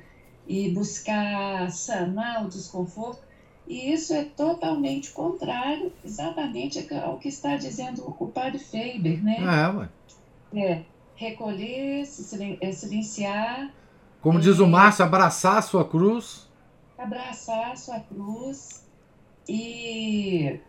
e 0.48 0.70
buscar 0.70 1.70
sanar 1.70 2.44
o 2.44 2.48
desconforto 2.48 3.22
e 3.68 3.92
isso 3.92 4.12
é 4.12 4.24
totalmente 4.24 5.12
contrário 5.12 5.92
exatamente 6.04 6.84
ao 6.96 7.18
que 7.18 7.28
está 7.28 7.56
dizendo 7.56 8.04
o 8.18 8.26
padre 8.26 8.58
Faber, 8.58 9.22
né? 9.22 9.36
É, 9.38 9.68
ué. 9.68 9.88
É, 10.52 10.82
recolher, 11.14 12.02
é, 12.60 12.72
silenciar. 12.72 13.72
Como 14.20 14.38
diz 14.38 14.58
o 14.58 14.66
Márcio, 14.66 15.04
abraçar 15.04 15.58
a 15.58 15.62
sua 15.62 15.84
cruz. 15.84 16.46
Abraçar 16.98 17.72
a 17.72 17.76
sua 17.76 18.00
cruz 18.00 18.83
e, 19.48 20.60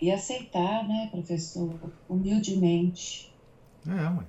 e 0.00 0.10
aceitar, 0.10 0.86
né, 0.86 1.08
professor, 1.10 1.74
humildemente. 2.08 3.32
É, 3.86 4.08
mãe. 4.10 4.26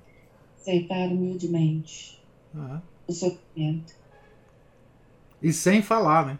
Aceitar 0.60 1.08
humildemente 1.08 2.20
é. 2.54 2.80
o 3.06 3.12
sofrimento. 3.12 3.94
E 5.42 5.52
sem 5.52 5.82
falar, 5.82 6.26
né? 6.26 6.38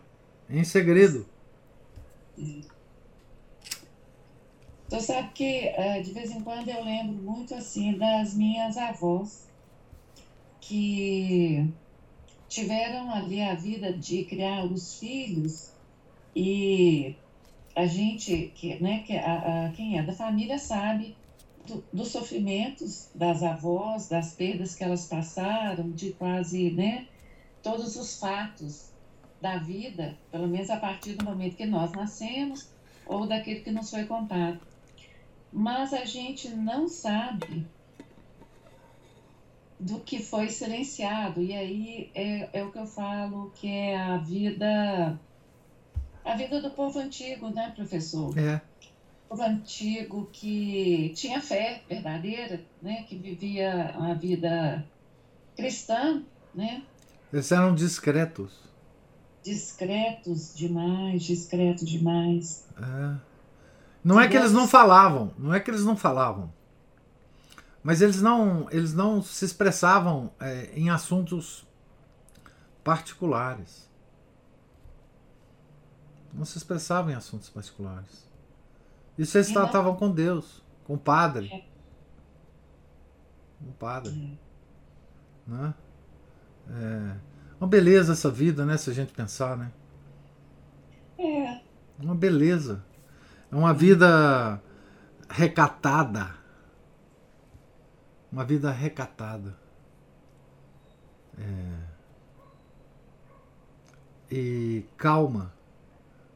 Em 0.50 0.64
segredo. 0.64 1.26
Você 4.88 5.00
sabe 5.00 5.30
que 5.32 5.44
eh, 5.44 6.00
de 6.00 6.12
vez 6.12 6.30
em 6.30 6.40
quando 6.40 6.68
eu 6.68 6.82
lembro 6.82 7.14
muito 7.22 7.54
assim 7.54 7.98
das 7.98 8.34
minhas 8.34 8.76
avós 8.76 9.46
que 10.60 11.68
tiveram 12.48 13.10
ali 13.12 13.42
a 13.42 13.54
vida 13.54 13.92
de 13.92 14.24
criar 14.24 14.64
os 14.64 14.98
filhos 14.98 15.72
e 16.34 17.16
a 17.74 17.86
gente 17.86 18.52
que 18.54 18.80
né 18.82 19.02
que 19.06 19.16
a, 19.16 19.66
a 19.66 19.70
quem 19.70 19.98
é 19.98 20.02
da 20.02 20.12
família 20.12 20.58
sabe 20.58 21.16
do, 21.66 21.84
dos 21.92 22.08
sofrimentos 22.08 23.10
das 23.14 23.42
avós 23.42 24.08
das 24.08 24.34
perdas 24.34 24.74
que 24.74 24.84
elas 24.84 25.06
passaram 25.06 25.90
de 25.90 26.12
quase 26.12 26.70
né 26.70 27.06
todos 27.62 27.96
os 27.96 28.18
fatos 28.18 28.88
da 29.40 29.56
vida, 29.58 30.16
pelo 30.30 30.48
menos 30.48 30.70
a 30.70 30.76
partir 30.76 31.14
do 31.14 31.24
momento 31.24 31.56
que 31.56 31.66
nós 31.66 31.92
nascemos 31.92 32.68
ou 33.06 33.26
daquele 33.26 33.60
que 33.60 33.70
nos 33.70 33.90
foi 33.90 34.04
contado. 34.04 34.60
Mas 35.52 35.92
a 35.92 36.04
gente 36.04 36.48
não 36.50 36.88
sabe 36.88 37.66
do 39.78 40.00
que 40.00 40.22
foi 40.22 40.48
silenciado. 40.48 41.40
E 41.40 41.54
aí 41.54 42.10
é, 42.14 42.60
é 42.60 42.64
o 42.64 42.72
que 42.72 42.78
eu 42.78 42.86
falo 42.86 43.50
que 43.54 43.68
é 43.68 43.96
a 43.96 44.18
vida 44.18 45.18
a 46.32 46.36
vida 46.36 46.60
do 46.60 46.70
povo 46.70 46.98
antigo, 46.98 47.50
né, 47.50 47.72
professor? 47.74 48.36
É. 48.38 48.60
O 49.26 49.30
povo 49.30 49.42
antigo 49.42 50.28
que 50.32 51.12
tinha 51.14 51.40
fé 51.40 51.82
verdadeira, 51.88 52.60
né, 52.80 53.04
que 53.08 53.16
vivia 53.16 53.94
a 53.98 54.14
vida 54.14 54.84
cristã, 55.56 56.22
né? 56.54 56.82
Eles 57.32 57.52
eram 57.52 57.74
discretos 57.74 58.68
discretos 59.42 60.54
demais, 60.54 61.22
discreto 61.22 61.84
demais. 61.84 62.66
É. 62.76 63.16
Não 64.04 64.20
é 64.20 64.28
que 64.28 64.36
eles 64.36 64.52
não 64.52 64.68
falavam, 64.68 65.32
não 65.38 65.54
é 65.54 65.60
que 65.60 65.70
eles 65.70 65.84
não 65.84 65.96
falavam, 65.96 66.52
mas 67.82 68.00
eles 68.00 68.22
não, 68.22 68.68
eles 68.70 68.94
não 68.94 69.22
se 69.22 69.44
expressavam 69.44 70.30
é, 70.40 70.70
em 70.74 70.88
assuntos 70.90 71.66
particulares. 72.84 73.87
Não 76.32 76.44
se 76.44 76.58
expressavam 76.58 77.10
em 77.10 77.14
assuntos 77.14 77.48
particulares. 77.48 78.28
Isso 79.16 79.36
eles 79.36 79.50
tratavam 79.50 79.96
com 79.96 80.10
Deus, 80.10 80.62
com 80.84 80.94
o 80.94 80.98
Padre. 80.98 81.48
É. 81.52 81.64
Com 83.58 83.70
o 83.70 83.72
Padre. 83.72 84.38
É. 85.48 85.50
Né? 85.50 85.74
É. 86.70 87.16
Uma 87.60 87.66
beleza 87.66 88.12
essa 88.12 88.30
vida, 88.30 88.64
né? 88.64 88.76
Se 88.76 88.90
a 88.90 88.92
gente 88.92 89.12
pensar, 89.12 89.56
né? 89.56 89.72
É. 91.18 91.60
Uma 91.98 92.14
beleza. 92.14 92.84
É 93.50 93.56
uma 93.56 93.74
vida 93.74 94.62
recatada. 95.28 96.34
Uma 98.30 98.44
vida 98.44 98.70
recatada. 98.70 99.56
É. 101.36 101.78
E 104.30 104.84
calma. 104.96 105.57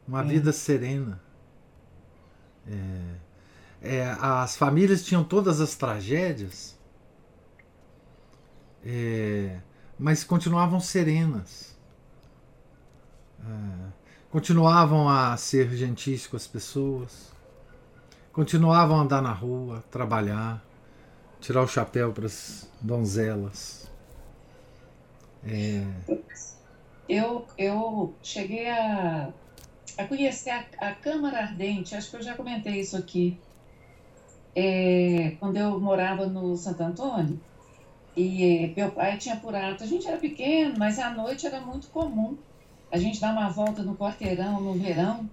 Uma 0.07 0.21
é. 0.21 0.23
vida 0.23 0.51
serena. 0.51 1.21
É. 2.67 3.23
É, 3.83 4.15
as 4.21 4.55
famílias 4.55 5.03
tinham 5.03 5.25
todas 5.25 5.59
as 5.59 5.75
tragédias. 5.75 6.79
É, 8.85 9.59
mas 9.99 10.23
continuavam 10.23 10.79
serenas. 10.79 11.77
É, 13.41 13.91
continuavam 14.31 15.09
a 15.09 15.35
ser 15.35 15.69
gentis 15.75 16.25
com 16.25 16.37
as 16.37 16.47
pessoas, 16.47 17.33
continuavam 18.31 18.97
a 18.97 19.01
andar 19.01 19.21
na 19.21 19.33
rua, 19.33 19.83
trabalhar, 19.91 20.63
tirar 21.41 21.61
o 21.61 21.67
chapéu 21.67 22.13
para 22.13 22.25
as 22.25 22.69
donzelas. 22.81 23.91
É... 25.45 25.85
Eu, 27.07 27.45
eu 27.57 28.15
cheguei 28.23 28.69
a, 28.69 29.31
a 29.97 30.05
conhecer 30.05 30.49
a, 30.49 30.65
a 30.79 30.95
Câmara 30.95 31.39
Ardente, 31.39 31.95
acho 31.95 32.09
que 32.09 32.17
eu 32.17 32.21
já 32.21 32.35
comentei 32.35 32.79
isso 32.79 32.97
aqui, 32.97 33.37
é, 34.55 35.35
quando 35.39 35.57
eu 35.57 35.79
morava 35.79 36.25
no 36.25 36.55
Santo 36.55 36.83
Antônio. 36.83 37.39
E 38.15 38.71
meu 38.77 38.91
pai 38.91 39.17
tinha 39.17 39.37
por 39.37 39.55
hábito, 39.55 39.83
a 39.83 39.87
gente 39.87 40.07
era 40.07 40.17
pequeno, 40.17 40.75
mas 40.77 40.99
à 40.99 41.09
noite 41.09 41.47
era 41.47 41.59
muito 41.59 41.87
comum 41.87 42.37
a 42.91 42.97
gente 42.97 43.19
dar 43.19 43.31
uma 43.31 43.49
volta 43.49 43.81
no 43.81 43.97
quarteirão 43.97 44.61
no 44.61 44.75
verão 44.75 45.27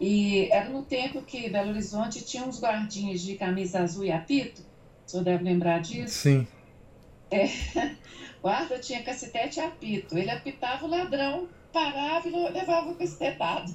E 0.00 0.48
era 0.50 0.70
no 0.70 0.82
tempo 0.82 1.20
que 1.20 1.50
Belo 1.50 1.68
Horizonte 1.68 2.24
tinha 2.24 2.44
uns 2.44 2.58
guardinhas 2.58 3.20
de 3.20 3.34
camisa 3.34 3.80
azul 3.80 4.04
e 4.04 4.10
apito. 4.10 4.62
O 5.06 5.10
senhor 5.10 5.22
deve 5.22 5.44
lembrar 5.44 5.82
disso? 5.82 6.14
Sim. 6.14 6.46
É, 7.30 7.46
guarda 8.40 8.78
tinha 8.78 9.02
cacetete 9.02 9.60
e 9.60 9.62
apito. 9.62 10.16
Ele 10.16 10.30
apitava 10.30 10.86
o 10.86 10.88
ladrão, 10.88 11.46
parava 11.72 12.28
e 12.28 12.30
levava 12.30 12.90
o 12.90 12.94
cacetado. 12.94 13.74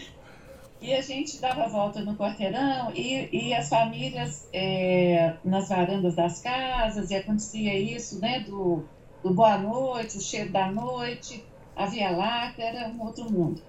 e 0.80 0.94
a 0.94 1.02
gente 1.02 1.40
dava 1.40 1.68
volta 1.68 2.00
no 2.00 2.16
quarteirão 2.16 2.92
e, 2.94 3.28
e 3.32 3.54
as 3.54 3.68
famílias 3.68 4.48
é, 4.52 5.34
nas 5.44 5.68
varandas 5.68 6.14
das 6.14 6.40
casas, 6.40 7.10
e 7.10 7.16
acontecia 7.16 7.78
isso, 7.78 8.20
né, 8.20 8.40
do, 8.40 8.84
do 9.22 9.34
boa 9.34 9.58
noite, 9.58 10.16
o 10.16 10.20
cheiro 10.20 10.50
da 10.50 10.70
noite, 10.70 11.44
a 11.76 11.86
Via 11.86 12.10
Láctea, 12.10 12.64
era 12.64 12.88
um 12.88 13.02
outro 13.02 13.30
mundo. 13.30 13.60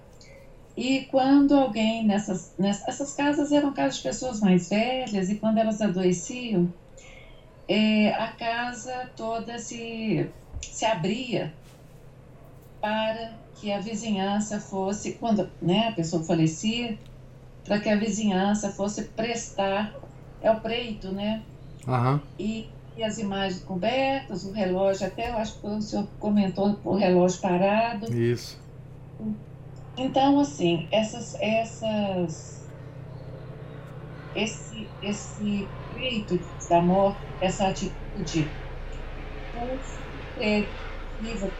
E 0.74 1.02
quando 1.10 1.54
alguém 1.54 2.06
nessas, 2.06 2.54
nessas 2.58 3.12
casas 3.12 3.52
eram 3.52 3.74
casas 3.74 3.96
de 3.96 4.02
pessoas 4.04 4.40
mais 4.40 4.70
velhas, 4.70 5.28
e 5.28 5.34
quando 5.34 5.58
elas 5.58 5.82
adoeciam, 5.82 6.72
é, 7.68 8.10
a 8.14 8.28
casa 8.28 9.10
toda 9.14 9.58
se, 9.58 10.30
se 10.60 10.84
abria 10.84 11.52
para 12.82 13.38
que 13.54 13.72
a 13.72 13.78
vizinhança 13.78 14.58
fosse, 14.58 15.12
quando 15.12 15.48
né, 15.62 15.88
a 15.88 15.92
pessoa 15.92 16.24
falecia, 16.24 16.98
para 17.64 17.78
que 17.78 17.88
a 17.88 17.94
vizinhança 17.94 18.72
fosse 18.72 19.04
prestar, 19.04 19.94
é 20.40 20.50
o 20.50 20.60
preito, 20.60 21.12
né? 21.12 21.44
Uhum. 21.86 22.20
E, 22.36 22.68
e, 22.96 23.04
as 23.04 23.18
imagens 23.18 23.62
cobertas, 23.62 24.44
o 24.44 24.50
relógio, 24.50 25.06
até 25.06 25.30
eu 25.30 25.36
acho 25.36 25.60
que 25.60 25.66
o 25.68 25.80
senhor 25.80 26.08
comentou 26.18 26.76
o 26.84 26.96
relógio 26.96 27.40
parado. 27.40 28.12
Isso. 28.12 28.60
Então, 29.96 30.40
assim, 30.40 30.88
essas, 30.90 31.36
essas, 31.40 32.68
esse, 34.34 34.88
esse 35.00 35.68
peito 35.94 36.40
da 36.68 36.82
morte, 36.82 37.20
essa 37.40 37.68
atitude 37.68 38.50
viva, 41.20 41.52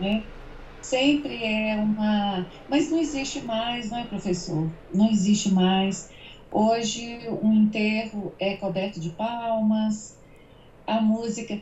né? 0.00 0.24
sempre 0.80 1.44
é 1.44 1.76
uma. 1.76 2.46
Mas 2.68 2.90
não 2.90 2.98
existe 2.98 3.42
mais, 3.42 3.90
não 3.90 3.98
é, 3.98 4.04
professor? 4.06 4.72
Não 4.92 5.10
existe 5.10 5.52
mais. 5.52 6.10
Hoje, 6.50 7.28
um 7.42 7.52
enterro 7.52 8.34
é 8.38 8.56
coberto 8.56 8.98
de 8.98 9.10
palmas, 9.10 10.18
a 10.86 11.00
música. 11.00 11.60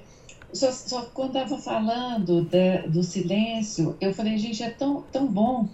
Só, 0.53 0.73
só 0.73 1.03
quando 1.07 1.37
estava 1.37 1.59
falando 1.59 2.45
da, 2.47 2.87
do 2.87 3.03
silêncio, 3.03 3.97
eu 4.01 4.15
falei, 4.15 4.39
gente, 4.39 4.63
é 4.63 4.71
tão, 4.71 5.03
tão 5.03 5.27
bom 5.27 5.69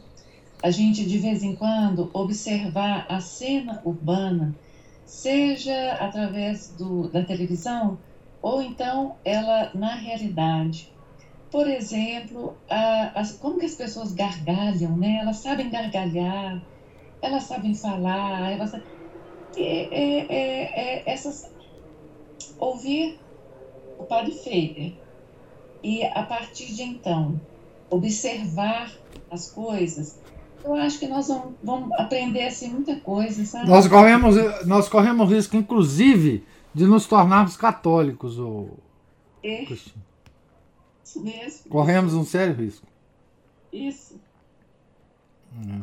a 0.63 0.71
gente, 0.71 1.05
de 1.05 1.19
vez 1.19 1.43
em 1.43 1.55
quando, 1.55 2.11
observar 2.15 3.07
a 3.09 3.21
cena 3.21 3.83
urbana, 3.85 4.59
seja 5.05 5.93
através 6.01 6.75
do, 6.75 7.09
da 7.09 7.23
televisão, 7.23 7.99
ou 8.43 8.63
então 8.63 9.19
ela 9.25 9.71
na 9.75 9.95
realidade. 9.95 10.94
Por 11.55 11.69
exemplo, 11.69 12.57
a, 12.69 13.13
a, 13.15 13.29
como 13.41 13.61
que 13.61 13.67
as 13.67 13.77
pessoas 13.77 14.13
gargalham, 14.13 14.97
né? 14.97 15.19
Elas 15.21 15.37
sabem 15.37 15.71
gargalhar, 15.71 16.61
elas 17.23 17.45
sabem 17.45 17.73
falar, 17.77 18.51
elas... 18.51 18.75
É, 18.75 18.81
é, 19.61 20.27
é, 20.29 20.65
é 20.75 21.03
essas... 21.07 21.49
Ouvir 22.59 23.21
o 24.01 24.03
padre 24.03 24.33
Feiner. 24.33 24.95
E 25.81 26.05
a 26.05 26.25
partir 26.25 26.75
de 26.75 26.83
então, 26.83 27.41
observar 27.89 28.91
as 29.31 29.49
coisas, 29.53 30.19
eu 30.65 30.75
acho 30.75 30.99
que 30.99 31.07
nós 31.07 31.29
vamos, 31.29 31.55
vamos 31.63 31.93
aprender 31.93 32.49
assim, 32.49 32.69
muita 32.71 32.97
coisa, 32.97 33.45
sabe? 33.45 33.71
Nós 33.71 33.87
corremos, 33.87 34.35
nós 34.67 34.89
corremos 34.89 35.31
risco, 35.31 35.57
inclusive, 35.57 36.45
de 36.75 36.85
nos 36.85 37.07
tornarmos 37.07 37.57
católicos, 37.57 38.41
ou 38.41 38.77
é. 39.41 39.65
Isso 41.15 41.23
mesmo. 41.23 41.71
Corremos 41.71 42.15
um 42.15 42.25
sério 42.25 42.55
risco. 42.55 42.87
Isso. 43.73 44.19
É. 45.57 45.83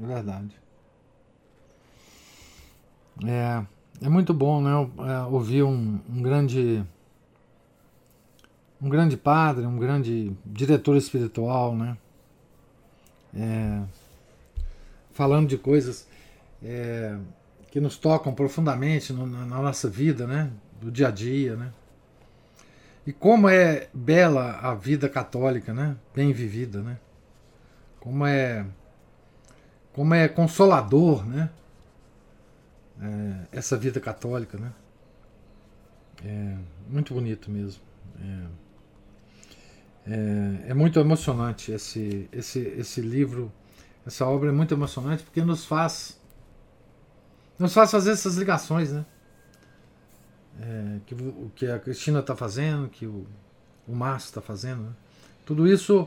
é 0.00 0.06
verdade. 0.06 0.56
É. 3.26 3.64
É 4.02 4.08
muito 4.08 4.32
bom, 4.32 4.62
né? 4.62 4.70
É, 5.10 5.22
ouvir 5.24 5.62
um, 5.62 5.98
um 6.08 6.22
grande 6.22 6.84
um 8.80 8.88
grande 8.88 9.14
padre, 9.14 9.66
um 9.66 9.76
grande 9.76 10.32
diretor 10.46 10.96
espiritual, 10.96 11.76
né? 11.76 11.98
É, 13.34 13.82
falando 15.12 15.48
de 15.48 15.58
coisas 15.58 16.08
é, 16.62 17.18
que 17.70 17.78
nos 17.78 17.98
tocam 17.98 18.32
profundamente 18.32 19.12
no, 19.12 19.26
na, 19.26 19.44
na, 19.44 19.60
nossa 19.60 19.90
vida, 19.90 20.26
né? 20.26 20.50
Do 20.80 20.90
dia 20.90 21.08
a 21.08 21.10
dia, 21.10 21.56
né? 21.56 21.72
E 23.10 23.12
como 23.12 23.48
é 23.48 23.88
bela 23.92 24.60
a 24.62 24.72
vida 24.72 25.08
católica, 25.08 25.74
né? 25.74 25.96
Bem 26.14 26.32
vivida, 26.32 26.80
né? 26.80 26.96
Como 27.98 28.24
é 28.24 28.64
como 29.92 30.14
é 30.14 30.28
consolador, 30.28 31.26
né? 31.26 31.50
é, 33.02 33.46
essa 33.50 33.76
vida 33.76 33.98
católica, 33.98 34.56
né? 34.56 34.72
É 36.24 36.56
muito 36.88 37.12
bonito 37.12 37.50
mesmo. 37.50 37.82
É, 38.22 38.46
é, 40.06 40.70
é, 40.70 40.74
muito 40.74 41.00
emocionante 41.00 41.72
esse, 41.72 42.28
esse, 42.30 42.60
esse 42.60 43.00
livro, 43.00 43.52
essa 44.06 44.24
obra 44.24 44.50
é 44.50 44.52
muito 44.52 44.72
emocionante 44.72 45.24
porque 45.24 45.42
nos 45.42 45.64
faz 45.64 46.16
nos 47.58 47.74
faz 47.74 47.90
fazer 47.90 48.12
essas 48.12 48.36
ligações, 48.36 48.92
né? 48.92 49.04
É, 50.62 51.00
que 51.06 51.14
o 51.14 51.50
que 51.54 51.66
a 51.66 51.78
Cristina 51.78 52.20
está 52.20 52.36
fazendo, 52.36 52.88
que 52.88 53.06
o, 53.06 53.26
o 53.88 53.94
Márcio 53.94 54.28
está 54.28 54.42
fazendo, 54.42 54.82
né? 54.82 54.92
tudo 55.46 55.66
isso 55.66 56.06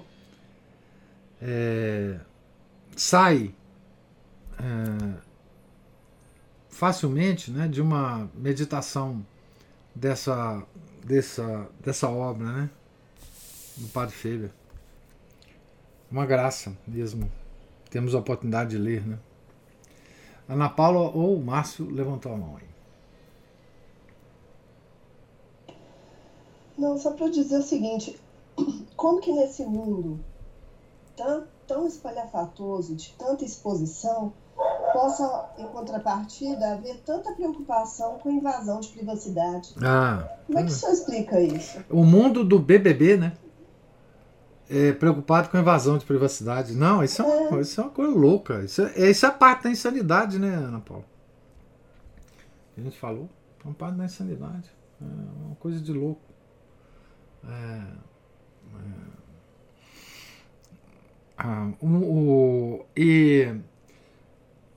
é, 1.42 2.20
sai 2.96 3.54
é, 4.60 5.14
facilmente 6.70 7.52
né, 7.52 7.68
de 7.68 7.82
uma 7.82 8.30
meditação 8.36 9.26
dessa, 9.96 10.64
dessa, 11.04 11.68
dessa 11.84 12.10
obra 12.10 12.52
né, 12.52 12.70
do 13.78 13.88
Padre 13.88 14.16
Feber. 14.16 14.52
Uma 16.10 16.26
graça 16.26 16.76
mesmo. 16.88 17.32
Temos 17.90 18.14
a 18.14 18.20
oportunidade 18.20 18.72
de 18.72 18.78
ler. 18.78 19.06
Né? 19.06 19.18
Ana 20.48 20.70
Paula 20.70 21.10
ou 21.10 21.42
Márcio 21.42 21.90
levantou 21.90 22.34
a 22.34 22.38
mão 22.38 22.58
aí. 22.58 22.73
Não, 26.78 26.98
só 26.98 27.12
para 27.12 27.30
dizer 27.30 27.58
o 27.58 27.64
seguinte: 27.64 28.20
como 28.96 29.20
que 29.20 29.32
nesse 29.32 29.66
mundo 29.66 30.20
tão, 31.16 31.44
tão 31.68 31.88
espalhafatoso, 31.88 32.96
de 32.96 33.14
tanta 33.18 33.46
exposição, 33.46 34.34
possa, 34.94 35.50
em 35.58 35.66
contrapartida, 35.68 36.74
haver 36.74 37.02
tanta 37.06 37.32
preocupação 37.34 38.20
com 38.20 38.30
a 38.30 38.32
invasão 38.32 38.80
de 38.80 38.90
privacidade. 38.90 39.74
Ah, 39.82 40.28
Como 40.46 40.60
é 40.60 40.64
que 40.64 40.70
o 40.70 40.74
senhor 40.74 40.94
explica 40.94 41.42
isso? 41.42 41.84
O 41.90 42.04
mundo 42.04 42.44
do 42.44 42.60
BBB, 42.60 43.18
né? 43.18 43.34
É 44.70 44.94
preocupado 44.94 45.50
com 45.50 45.58
a 45.58 45.60
invasão 45.60 45.98
de 45.98 46.06
privacidade. 46.06 46.74
Não, 46.74 47.04
isso 47.04 47.22
é, 47.22 47.26
uma, 47.26 47.58
é. 47.58 47.62
Isso 47.62 47.82
é 47.82 47.84
uma 47.84 47.90
coisa 47.90 48.14
louca. 48.14 48.64
Isso 48.64 48.82
é, 48.82 49.10
isso 49.10 49.26
é 49.26 49.32
parte 49.32 49.64
da 49.64 49.70
insanidade, 49.70 50.40
né, 50.40 50.54
Ana 50.54 50.80
Paula? 50.80 51.06
A 52.78 52.82
gente 52.82 52.98
falou, 52.98 53.30
é 53.64 53.68
uma 53.68 53.74
parte 53.74 53.98
da 53.98 54.06
insanidade. 54.06 54.72
É 55.02 55.46
uma 55.46 55.56
coisa 55.56 55.80
de 55.80 55.92
louco. 55.92 56.22
É, 57.46 57.52
é, 57.52 57.84
ah, 61.38 61.72
um, 61.82 61.98
o, 61.98 62.86
e 62.96 63.54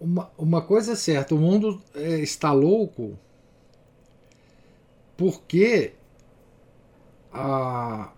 uma, 0.01 0.31
uma 0.37 0.63
coisa 0.63 0.93
é 0.93 0.97
certa, 0.97 1.35
o 1.35 1.39
mundo 1.39 1.83
é, 1.95 2.19
está 2.21 2.53
louco 2.53 3.19
porque 5.17 5.95
a, 7.33 8.13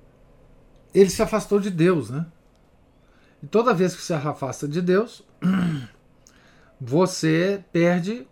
ele 0.94 1.10
se 1.10 1.22
afastou 1.22 1.60
de 1.60 1.70
Deus, 1.70 2.10
né? 2.10 2.26
E 3.42 3.46
toda 3.46 3.74
vez 3.74 3.94
que 3.94 4.02
se 4.02 4.12
afasta 4.12 4.66
de 4.66 4.82
Deus, 4.82 5.24
você 6.80 7.62
perde 7.72 8.26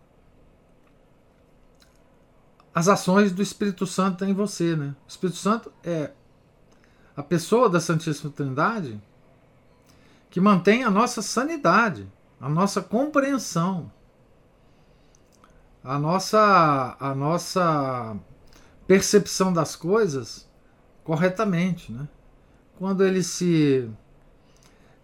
as 2.77 2.89
ações 2.89 3.33
do 3.33 3.43
Espírito 3.43 3.87
Santo 3.87 4.23
em 4.27 4.35
você, 4.35 4.77
né? 4.77 4.95
O 5.07 5.09
Espírito 5.09 5.39
Santo 5.39 5.73
é 5.83 6.11
a 7.17 7.23
pessoa 7.23 7.71
da 7.71 7.81
Santíssima 7.81 8.31
Trindade 8.31 9.01
que 10.29 10.41
mantém 10.41 10.85
a 10.85 10.91
nossa 10.91 11.23
sanidade 11.23 12.07
a 12.41 12.49
nossa 12.49 12.83
compreensão, 12.83 13.91
a 15.83 15.99
nossa, 15.99 16.97
a 17.01 17.15
nossa 17.15 18.17
percepção 18.87 19.53
das 19.53 19.75
coisas 19.75 20.49
corretamente. 21.03 21.93
Né? 21.93 22.07
Quando 22.79 23.05
ele 23.05 23.23
se 23.23 23.89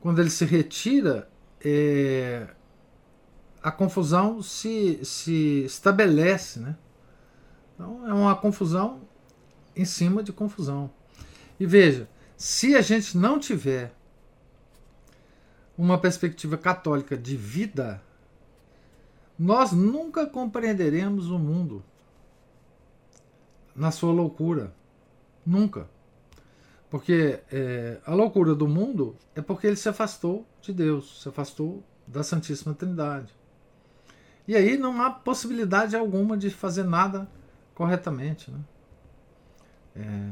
quando 0.00 0.20
ele 0.20 0.30
se 0.30 0.44
retira, 0.44 1.30
é, 1.64 2.48
a 3.62 3.70
confusão 3.70 4.42
se, 4.42 4.98
se 5.04 5.62
estabelece. 5.64 6.58
Né? 6.58 6.76
Então 7.82 8.08
é 8.08 8.14
uma 8.14 8.36
confusão 8.36 9.00
em 9.74 9.84
cima 9.84 10.22
de 10.22 10.32
confusão. 10.32 10.88
E 11.58 11.66
veja, 11.66 12.08
se 12.36 12.76
a 12.76 12.80
gente 12.80 13.18
não 13.18 13.40
tiver 13.40 13.92
uma 15.76 15.98
perspectiva 15.98 16.56
católica 16.56 17.16
de 17.16 17.36
vida, 17.36 18.00
nós 19.36 19.72
nunca 19.72 20.24
compreenderemos 20.26 21.28
o 21.28 21.38
mundo 21.40 21.82
na 23.74 23.90
sua 23.90 24.12
loucura. 24.12 24.72
Nunca. 25.44 25.88
Porque 26.88 27.40
é, 27.50 27.98
a 28.06 28.14
loucura 28.14 28.54
do 28.54 28.68
mundo 28.68 29.16
é 29.34 29.40
porque 29.42 29.66
ele 29.66 29.76
se 29.76 29.88
afastou 29.88 30.46
de 30.60 30.72
Deus, 30.72 31.22
se 31.22 31.28
afastou 31.28 31.82
da 32.06 32.22
Santíssima 32.22 32.74
Trindade. 32.74 33.34
E 34.46 34.54
aí 34.54 34.76
não 34.76 35.02
há 35.02 35.10
possibilidade 35.10 35.96
alguma 35.96 36.36
de 36.36 36.48
fazer 36.48 36.84
nada 36.84 37.28
corretamente. 37.74 38.50
Né? 38.50 38.60
É, 39.96 40.30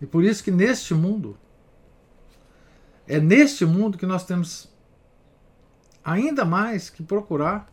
e 0.00 0.06
por 0.06 0.24
isso 0.24 0.42
que 0.42 0.50
neste 0.50 0.94
mundo, 0.94 1.36
é 3.06 3.18
neste 3.20 3.64
mundo 3.64 3.98
que 3.98 4.06
nós 4.06 4.24
temos 4.24 4.68
ainda 6.04 6.44
mais 6.44 6.88
que 6.88 7.02
procurar 7.02 7.70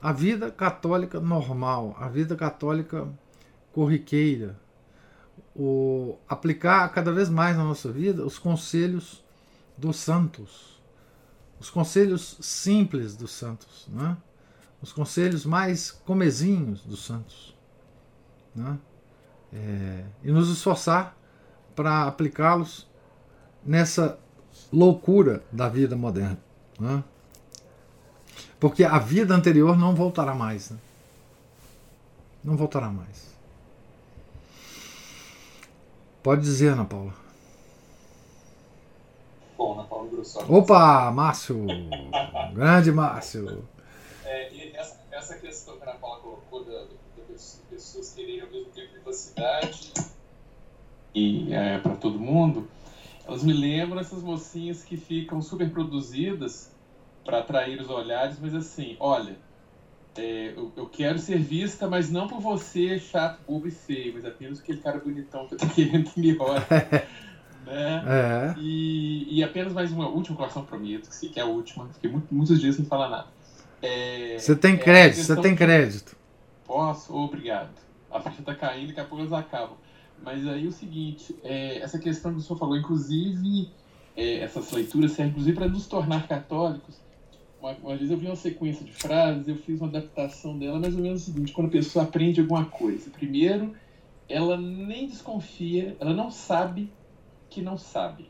a 0.00 0.12
vida 0.12 0.50
católica 0.50 1.20
normal, 1.20 1.96
a 1.98 2.08
vida 2.08 2.34
católica 2.34 3.08
corriqueira, 3.72 4.58
o 5.54 6.16
aplicar 6.28 6.88
cada 6.90 7.12
vez 7.12 7.28
mais 7.28 7.56
na 7.56 7.64
nossa 7.64 7.90
vida 7.90 8.24
os 8.24 8.38
conselhos 8.38 9.22
dos 9.76 9.96
santos, 9.96 10.80
os 11.60 11.70
conselhos 11.70 12.38
simples 12.40 13.14
dos 13.14 13.30
santos, 13.30 13.86
né? 13.88 14.16
os 14.80 14.92
conselhos 14.92 15.46
mais 15.46 15.90
comezinhos 15.90 16.82
dos 16.82 17.04
santos, 17.04 17.51
né? 18.54 18.78
É, 19.52 20.04
e 20.24 20.30
nos 20.30 20.50
esforçar 20.50 21.16
para 21.74 22.04
aplicá-los 22.06 22.88
nessa 23.64 24.18
loucura 24.72 25.42
da 25.52 25.68
vida 25.68 25.96
moderna, 25.96 26.38
né? 26.78 27.04
porque 28.58 28.84
a 28.84 28.98
vida 28.98 29.34
anterior 29.34 29.76
não 29.76 29.94
voltará 29.94 30.34
mais, 30.34 30.70
né? 30.70 30.78
não 32.42 32.56
voltará 32.56 32.88
mais. 32.88 33.32
Pode 36.22 36.42
dizer, 36.42 36.68
Ana 36.68 36.84
Paula. 36.84 37.12
Bom, 39.58 39.74
Ana 39.74 39.84
Paula. 39.84 40.08
Opa, 40.48 41.10
Márcio! 41.10 41.66
Grande 42.54 42.92
Márcio! 42.92 43.64
É, 44.24 44.76
essa, 44.76 45.00
essa, 45.10 45.34
questão 45.36 45.76
que 45.76 45.84
a 45.84 45.90
Ana 45.90 45.98
Paula 45.98 46.20
colocou 46.20 46.64
da, 46.64 46.84
pessoas 47.70 48.12
quererem 48.14 48.40
ao 48.42 48.50
mesmo 48.50 48.70
tempo 48.70 48.92
privacidade 48.92 49.92
e 51.14 51.52
é, 51.52 51.78
para 51.78 51.94
todo 51.94 52.18
mundo, 52.18 52.68
elas 53.26 53.42
me 53.42 53.52
lembram 53.52 54.00
essas 54.00 54.22
mocinhas 54.22 54.82
que 54.82 54.96
ficam 54.96 55.42
super 55.42 55.70
produzidas 55.70 56.70
para 57.24 57.38
atrair 57.38 57.80
os 57.80 57.88
olhares, 57.88 58.38
mas 58.40 58.54
assim, 58.54 58.96
olha, 58.98 59.36
é, 60.16 60.52
eu, 60.56 60.72
eu, 60.76 60.86
quero 60.86 61.18
ser 61.18 61.38
vista, 61.38 61.86
mas 61.86 62.10
não 62.10 62.26
por 62.26 62.40
você, 62.40 62.98
chato, 62.98 63.40
bobo 63.46 63.68
e 63.68 63.70
feio, 63.70 64.14
mas 64.14 64.24
apenas 64.24 64.60
aquele 64.60 64.78
cara 64.78 64.98
bonitão 64.98 65.46
que 65.46 65.54
eu 65.54 65.58
tô 65.58 65.66
querendo 65.72 66.10
que 66.10 66.20
me 66.20 66.36
olhe. 66.38 66.64
né? 67.66 68.04
É. 68.06 68.54
E, 68.58 69.38
e, 69.38 69.44
apenas 69.44 69.72
mais 69.72 69.92
uma 69.92 70.08
última 70.08 70.36
coração 70.36 70.64
prometo, 70.64 71.08
que 71.10 71.38
é 71.38 71.42
a 71.42 71.46
última. 71.46 71.88
Fiquei 71.88 72.10
muito, 72.10 72.34
muitos 72.34 72.60
dias 72.60 72.76
sem 72.76 72.84
falar 72.84 73.08
nada. 73.08 73.28
É, 73.80 74.36
você 74.38 74.56
tem 74.56 74.74
é 74.74 74.78
crédito, 74.78 75.24
você 75.24 75.36
tem 75.36 75.54
crédito. 75.54 76.16
Posso? 76.72 77.14
Obrigado. 77.14 77.74
A 78.10 78.18
ficha 78.20 78.42
tá 78.42 78.54
caindo, 78.54 78.88
daqui 78.88 79.00
a 79.00 79.04
pouco 79.04 79.22
elas 79.22 79.32
acabam. 79.32 79.76
Mas 80.22 80.46
aí 80.46 80.66
o 80.66 80.72
seguinte, 80.72 81.36
é, 81.42 81.78
essa 81.78 81.98
questão 81.98 82.32
que 82.32 82.38
o 82.38 82.40
senhor 82.40 82.58
falou, 82.58 82.76
inclusive, 82.76 83.70
é, 84.16 84.38
essas 84.38 84.70
leituras 84.70 85.12
servem 85.12 85.32
inclusive 85.32 85.56
para 85.56 85.68
nos 85.68 85.86
tornar 85.86 86.26
católicos 86.26 87.02
uma, 87.62 87.76
uma 87.82 87.96
vez 87.96 88.10
eu 88.10 88.16
vi 88.16 88.26
uma 88.26 88.36
sequência 88.36 88.84
de 88.84 88.92
frases, 88.92 89.46
eu 89.46 89.54
fiz 89.54 89.80
uma 89.80 89.88
adaptação 89.88 90.58
dela, 90.58 90.80
mais 90.80 90.96
ou 90.96 91.00
menos 91.00 91.22
o 91.22 91.24
seguinte: 91.26 91.52
quando 91.52 91.68
a 91.68 91.70
pessoa 91.70 92.04
aprende 92.04 92.40
alguma 92.40 92.64
coisa, 92.64 93.08
primeiro, 93.10 93.74
ela 94.28 94.56
nem 94.56 95.06
desconfia, 95.06 95.96
ela 96.00 96.12
não 96.12 96.30
sabe 96.30 96.90
que 97.48 97.62
não 97.62 97.78
sabe. 97.78 98.28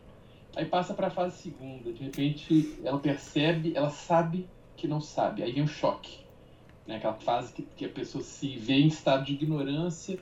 Aí 0.54 0.66
passa 0.66 0.92
para 0.92 1.06
a 1.06 1.10
fase 1.10 1.38
segunda, 1.38 1.92
de 1.92 2.02
repente 2.02 2.78
ela 2.84 2.98
percebe, 2.98 3.72
ela 3.74 3.88
sabe 3.88 4.46
que 4.76 4.86
não 4.86 5.00
sabe, 5.00 5.42
aí 5.42 5.52
vem 5.52 5.62
um 5.62 5.66
choque. 5.66 6.20
Né? 6.86 6.96
Aquela 6.96 7.14
fase 7.14 7.52
que, 7.52 7.62
que 7.62 7.84
a 7.84 7.88
pessoa 7.88 8.22
se 8.22 8.56
vê 8.56 8.74
em 8.74 8.88
estado 8.88 9.24
de 9.24 9.32
ignorância 9.34 10.18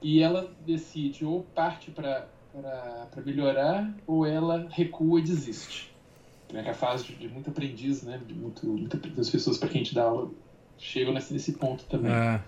e 0.00 0.20
ela 0.20 0.52
decide 0.66 1.24
ou 1.24 1.42
parte 1.54 1.90
para 1.90 2.26
melhorar 3.24 3.92
ou 4.06 4.26
ela 4.26 4.66
recua 4.70 5.20
e 5.20 5.22
desiste 5.22 5.92
né, 6.52 6.62
que 6.62 6.68
é 6.68 6.72
a 6.72 6.74
fase 6.74 7.04
de, 7.04 7.14
de, 7.14 7.28
muito 7.28 7.50
aprendiz, 7.50 8.02
né, 8.02 8.20
de 8.26 8.34
muito, 8.34 8.66
muitas 8.66 9.30
pessoas 9.30 9.58
para 9.58 9.68
quem 9.68 9.80
a 9.80 9.84
gente 9.84 9.94
dá 9.94 10.04
aula 10.04 10.30
chegam 10.78 11.14
nesse, 11.14 11.32
nesse 11.32 11.52
ponto 11.52 11.84
também. 11.84 12.12
É. 12.12 12.40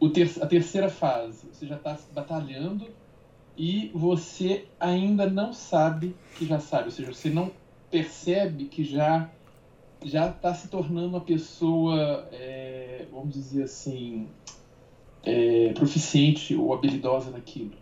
O 0.00 0.08
ter, 0.08 0.30
a 0.40 0.46
terceira 0.46 0.88
fase, 0.88 1.46
você 1.52 1.66
já 1.66 1.76
está 1.76 1.98
batalhando 2.14 2.86
e 3.56 3.90
você 3.92 4.66
ainda 4.78 5.28
não 5.28 5.52
sabe 5.52 6.14
que 6.36 6.46
já 6.46 6.60
sabe, 6.60 6.84
ou 6.84 6.90
seja, 6.90 7.12
você 7.12 7.28
não 7.28 7.50
percebe 7.90 8.66
que 8.66 8.84
já 8.84 9.28
já 10.04 10.28
está 10.28 10.54
se 10.54 10.68
tornando 10.68 11.08
uma 11.08 11.20
pessoa, 11.20 12.28
é, 12.32 13.06
vamos 13.10 13.34
dizer 13.34 13.64
assim, 13.64 14.28
é, 15.22 15.72
proficiente 15.74 16.54
ou 16.54 16.72
habilidosa 16.72 17.30
naquilo. 17.30 17.72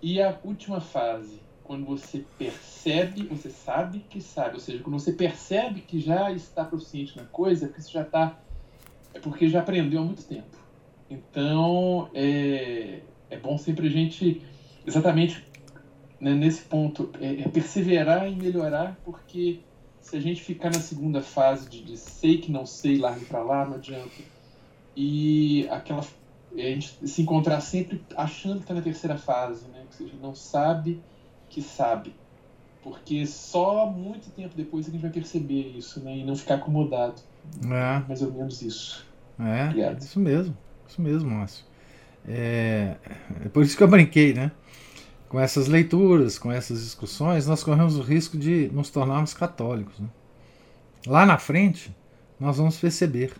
E 0.00 0.22
a 0.22 0.38
última 0.44 0.80
fase, 0.80 1.40
quando 1.64 1.84
você 1.84 2.24
percebe, 2.38 3.24
você 3.24 3.50
sabe 3.50 4.00
que 4.08 4.20
sabe. 4.20 4.54
Ou 4.54 4.60
seja, 4.60 4.82
quando 4.82 4.98
você 4.98 5.12
percebe 5.12 5.80
que 5.80 6.00
já 6.00 6.32
está 6.32 6.64
proficiente 6.64 7.16
na 7.16 7.24
coisa, 7.24 7.66
é 7.66 7.68
porque 7.68 7.82
você 7.82 7.92
já 7.92 8.02
está. 8.02 8.38
É 9.12 9.18
porque 9.18 9.48
já 9.48 9.60
aprendeu 9.60 10.00
há 10.00 10.04
muito 10.04 10.24
tempo. 10.24 10.56
Então, 11.10 12.10
é, 12.14 13.00
é 13.30 13.36
bom 13.36 13.58
sempre 13.58 13.88
a 13.88 13.90
gente, 13.90 14.42
exatamente 14.86 15.44
né, 16.20 16.34
nesse 16.34 16.62
ponto, 16.62 17.10
é, 17.20 17.42
é 17.42 17.48
perseverar 17.48 18.26
em 18.26 18.36
melhorar, 18.36 18.98
porque 19.04 19.60
se 20.08 20.16
a 20.16 20.20
gente 20.20 20.42
ficar 20.42 20.70
na 20.70 20.80
segunda 20.80 21.20
fase 21.20 21.68
de, 21.68 21.82
de 21.82 21.96
sei 21.98 22.38
que 22.38 22.50
não 22.50 22.64
sei, 22.64 22.96
largue 22.96 23.26
para 23.26 23.42
lá, 23.42 23.66
não 23.66 23.74
adianta. 23.74 24.10
E 24.96 25.68
aquela 25.70 26.02
a 26.54 26.60
gente 26.60 27.06
se 27.06 27.20
encontrar 27.20 27.60
sempre 27.60 28.02
achando 28.16 28.56
que 28.56 28.62
está 28.62 28.72
na 28.72 28.80
terceira 28.80 29.18
fase, 29.18 29.66
né? 29.68 29.84
Que 29.90 29.96
seja, 29.96 30.14
não 30.22 30.34
sabe 30.34 31.00
que 31.50 31.60
sabe. 31.60 32.14
Porque 32.82 33.26
só 33.26 33.86
muito 33.86 34.30
tempo 34.30 34.54
depois 34.56 34.86
é 34.86 34.88
a 34.88 34.92
gente 34.92 35.02
vai 35.02 35.10
perceber 35.10 35.76
isso, 35.76 36.00
né? 36.00 36.16
E 36.16 36.24
não 36.24 36.34
ficar 36.34 36.54
acomodado. 36.54 37.20
É. 37.64 38.08
Mais 38.08 38.22
ou 38.22 38.32
menos 38.32 38.62
isso. 38.62 39.06
É, 39.38 39.64
Obrigado. 39.64 40.00
isso 40.00 40.18
mesmo. 40.18 40.56
Isso 40.88 41.02
mesmo, 41.02 41.30
Márcio. 41.30 41.66
É, 42.26 42.96
é 43.44 43.48
por 43.50 43.62
isso 43.62 43.76
que 43.76 43.82
eu 43.82 43.88
brinquei, 43.88 44.32
né? 44.32 44.52
Com 45.28 45.38
essas 45.38 45.68
leituras, 45.68 46.38
com 46.38 46.50
essas 46.50 46.82
discussões, 46.82 47.46
nós 47.46 47.62
corremos 47.62 47.96
o 47.96 48.02
risco 48.02 48.38
de 48.38 48.70
nos 48.72 48.90
tornarmos 48.90 49.34
católicos. 49.34 49.98
Né? 49.98 50.08
Lá 51.06 51.26
na 51.26 51.38
frente, 51.38 51.94
nós 52.40 52.56
vamos 52.56 52.78
perceber. 52.78 53.34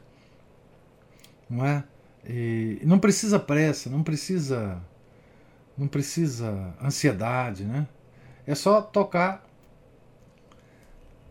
Não 1.48 1.64
é? 1.64 1.84
E 2.26 2.80
não 2.84 2.98
precisa 2.98 3.38
pressa, 3.38 3.88
não 3.88 4.02
precisa 4.02 4.82
não 5.78 5.86
precisa 5.86 6.74
ansiedade, 6.82 7.64
né? 7.64 7.86
É 8.44 8.54
só 8.54 8.82
tocar 8.82 9.46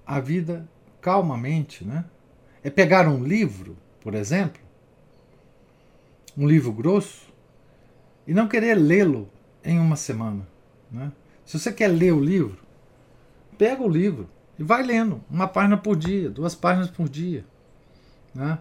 a 0.05 0.21
vida 0.21 0.67
calmamente, 1.01 1.83
né? 1.83 2.05
É 2.63 2.69
pegar 2.69 3.09
um 3.09 3.23
livro, 3.23 3.77
por 3.99 4.15
exemplo, 4.15 4.61
um 6.37 6.47
livro 6.47 6.71
grosso, 6.71 7.27
e 8.25 8.33
não 8.33 8.47
querer 8.47 8.75
lê-lo 8.75 9.29
em 9.67 9.79
uma 9.79 9.97
semana. 9.97 10.47
Né? 10.89 11.11
Se 11.45 11.59
você 11.59 11.71
quer 11.71 11.89
ler 11.89 12.13
o 12.13 12.19
livro, 12.19 12.57
pega 13.57 13.83
o 13.83 13.89
livro 13.89 14.29
e 14.57 14.63
vai 14.63 14.81
lendo, 14.81 15.23
uma 15.29 15.47
página 15.47 15.77
por 15.77 15.95
dia, 15.95 16.29
duas 16.29 16.55
páginas 16.55 16.89
por 16.89 17.09
dia. 17.09 17.45
Né? 18.33 18.57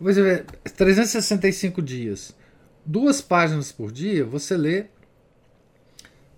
Você 0.00 0.22
vê, 0.22 0.44
365 0.76 1.80
dias, 1.80 2.36
duas 2.84 3.20
páginas 3.20 3.70
por 3.70 3.92
dia, 3.92 4.24
você 4.24 4.56
lê 4.56 4.86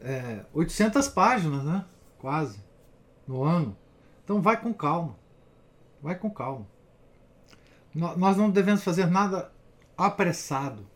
é, 0.00 0.44
800 0.52 1.08
páginas, 1.08 1.64
né? 1.64 1.84
Quase. 2.18 2.58
No 3.26 3.44
ano. 3.44 3.76
Então 4.24 4.40
vai 4.40 4.60
com 4.60 4.72
calma. 4.72 5.16
Vai 6.02 6.14
com 6.14 6.30
calma. 6.30 6.66
Nós 7.94 8.36
não 8.36 8.50
devemos 8.50 8.82
fazer 8.82 9.06
nada 9.06 9.52
apressado. 9.96 10.86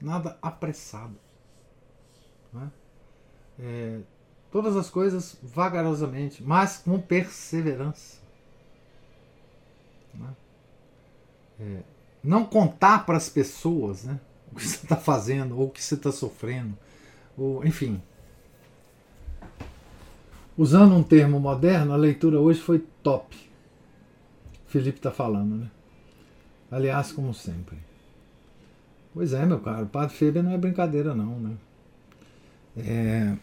Nada 0.00 0.38
apressado. 0.40 1.18
Né? 2.52 2.70
É, 3.58 4.00
todas 4.50 4.76
as 4.76 4.88
coisas 4.90 5.36
vagarosamente, 5.42 6.42
mas 6.42 6.78
com 6.78 7.00
perseverança. 7.00 8.18
Né? 10.14 10.28
É, 11.60 11.82
não 12.22 12.44
contar 12.44 13.04
para 13.04 13.16
as 13.16 13.28
pessoas 13.28 14.04
né, 14.04 14.18
o 14.52 14.56
que 14.56 14.66
você 14.66 14.76
está 14.84 14.96
fazendo 14.96 15.58
ou 15.58 15.66
o 15.66 15.70
que 15.70 15.82
você 15.82 15.94
está 15.94 16.12
sofrendo, 16.12 16.76
ou, 17.36 17.64
enfim. 17.64 18.02
Usando 20.56 20.94
um 20.94 21.02
termo 21.02 21.38
moderno, 21.38 21.92
a 21.92 21.96
leitura 21.96 22.40
hoje 22.40 22.60
foi 22.60 22.80
top. 23.02 23.36
Felipe 24.66 24.98
está 24.98 25.10
falando, 25.10 25.54
né? 25.54 25.70
Aliás, 26.70 27.12
como 27.12 27.32
sempre. 27.32 27.78
Pois 29.14 29.32
é, 29.32 29.46
meu 29.46 29.60
caro, 29.60 29.84
o 29.84 29.88
Padre 29.88 30.14
Feber 30.14 30.42
não 30.42 30.52
é 30.52 30.58
brincadeira, 30.58 31.14
não, 31.14 31.38
né? 31.38 31.56
É... 32.78 33.36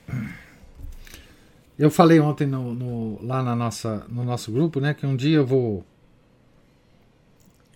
Eu 1.77 1.91
falei 1.91 2.19
ontem 2.19 2.47
no, 2.47 2.73
no, 2.73 3.25
lá 3.25 3.43
na 3.43 3.55
nossa, 3.55 4.05
no 4.07 4.23
nosso 4.23 4.51
grupo, 4.51 4.79
né, 4.79 4.93
que 4.93 5.05
um 5.05 5.15
dia 5.15 5.37
eu 5.37 5.45
vou 5.45 5.85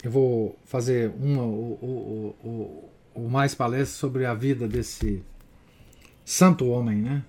eu 0.02 0.10
vou 0.10 0.58
fazer 0.64 1.12
uma 1.20 1.44
o, 1.44 1.74
o, 1.82 2.48
o, 2.48 2.90
o 3.26 3.30
mais 3.30 3.54
palestra 3.54 3.98
sobre 3.98 4.26
a 4.26 4.34
vida 4.34 4.68
desse 4.68 5.22
santo 6.24 6.68
homem, 6.68 6.98
né? 6.98 7.24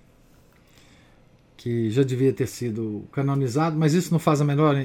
Que 1.56 1.90
já 1.90 2.02
devia 2.02 2.32
ter 2.32 2.46
sido 2.46 3.04
canonizado, 3.12 3.76
mas 3.76 3.92
isso 3.92 4.12
não 4.12 4.18
faz 4.18 4.40
a 4.40 4.44
menor. 4.44 4.76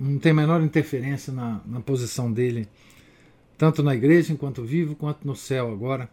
Não 0.00 0.18
tem 0.18 0.32
a 0.32 0.34
menor 0.34 0.62
interferência 0.62 1.32
na, 1.32 1.60
na 1.66 1.80
posição 1.80 2.32
dele, 2.32 2.68
tanto 3.58 3.82
na 3.82 3.94
igreja 3.94 4.32
enquanto 4.32 4.64
vivo, 4.64 4.96
quanto 4.96 5.26
no 5.26 5.36
céu 5.36 5.70
agora. 5.70 6.08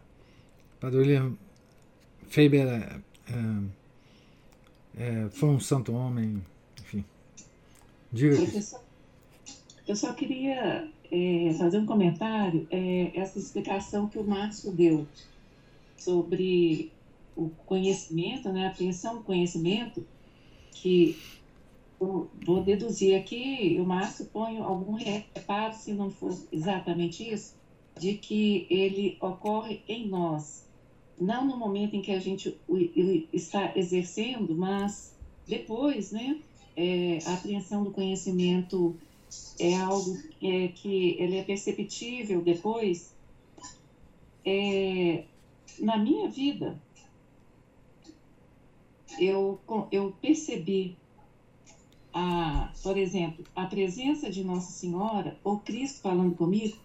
Padre 0.80 0.98
William 0.98 1.36
Faber 2.28 2.66
é, 2.66 3.00
é, 3.28 3.62
é, 4.96 5.28
foi 5.30 5.50
um 5.50 5.60
santo 5.60 5.92
homem, 5.92 6.42
enfim. 6.80 7.04
Diga 8.10 8.36
Professor, 8.36 8.80
eu 9.86 9.94
só 9.94 10.14
queria 10.14 10.88
é, 11.12 11.54
fazer 11.58 11.78
um 11.78 11.86
comentário, 11.86 12.66
é, 12.70 13.12
essa 13.14 13.38
explicação 13.38 14.08
que 14.08 14.18
o 14.18 14.24
Márcio 14.24 14.72
deu 14.72 15.06
sobre 15.98 16.90
o 17.36 17.50
conhecimento, 17.66 18.50
né, 18.50 18.66
a 18.66 18.70
apreensão 18.70 19.16
do 19.16 19.22
conhecimento, 19.22 20.06
que 20.72 21.18
vou 21.98 22.62
deduzir 22.64 23.18
aqui, 23.18 23.76
o 23.78 23.84
Márcio 23.84 24.24
põe 24.26 24.58
algum 24.58 24.94
reparo, 24.94 25.74
se 25.74 25.92
não 25.92 26.10
for 26.10 26.34
exatamente 26.50 27.30
isso, 27.30 27.54
de 27.98 28.14
que 28.14 28.66
ele 28.70 29.18
ocorre 29.20 29.82
em 29.86 30.08
nós, 30.08 30.69
não 31.20 31.46
no 31.46 31.56
momento 31.56 31.94
em 31.94 32.02
que 32.02 32.10
a 32.12 32.18
gente 32.18 32.56
está 33.32 33.76
exercendo, 33.76 34.56
mas 34.56 35.14
depois, 35.46 36.10
né, 36.10 36.40
é, 36.74 37.18
a 37.26 37.34
apreensão 37.34 37.84
do 37.84 37.90
conhecimento 37.90 38.96
é 39.58 39.76
algo 39.76 40.16
é, 40.42 40.68
que 40.68 41.16
ele 41.18 41.36
é 41.36 41.42
perceptível 41.42 42.40
depois. 42.40 43.14
É, 44.44 45.24
na 45.78 45.98
minha 45.98 46.28
vida, 46.28 46.80
eu, 49.18 49.60
eu 49.92 50.14
percebi, 50.20 50.96
a, 52.12 52.72
por 52.82 52.96
exemplo, 52.96 53.44
a 53.54 53.66
presença 53.66 54.30
de 54.30 54.42
Nossa 54.42 54.72
Senhora, 54.72 55.36
ou 55.44 55.58
Cristo 55.58 56.00
falando 56.00 56.34
comigo, 56.34 56.76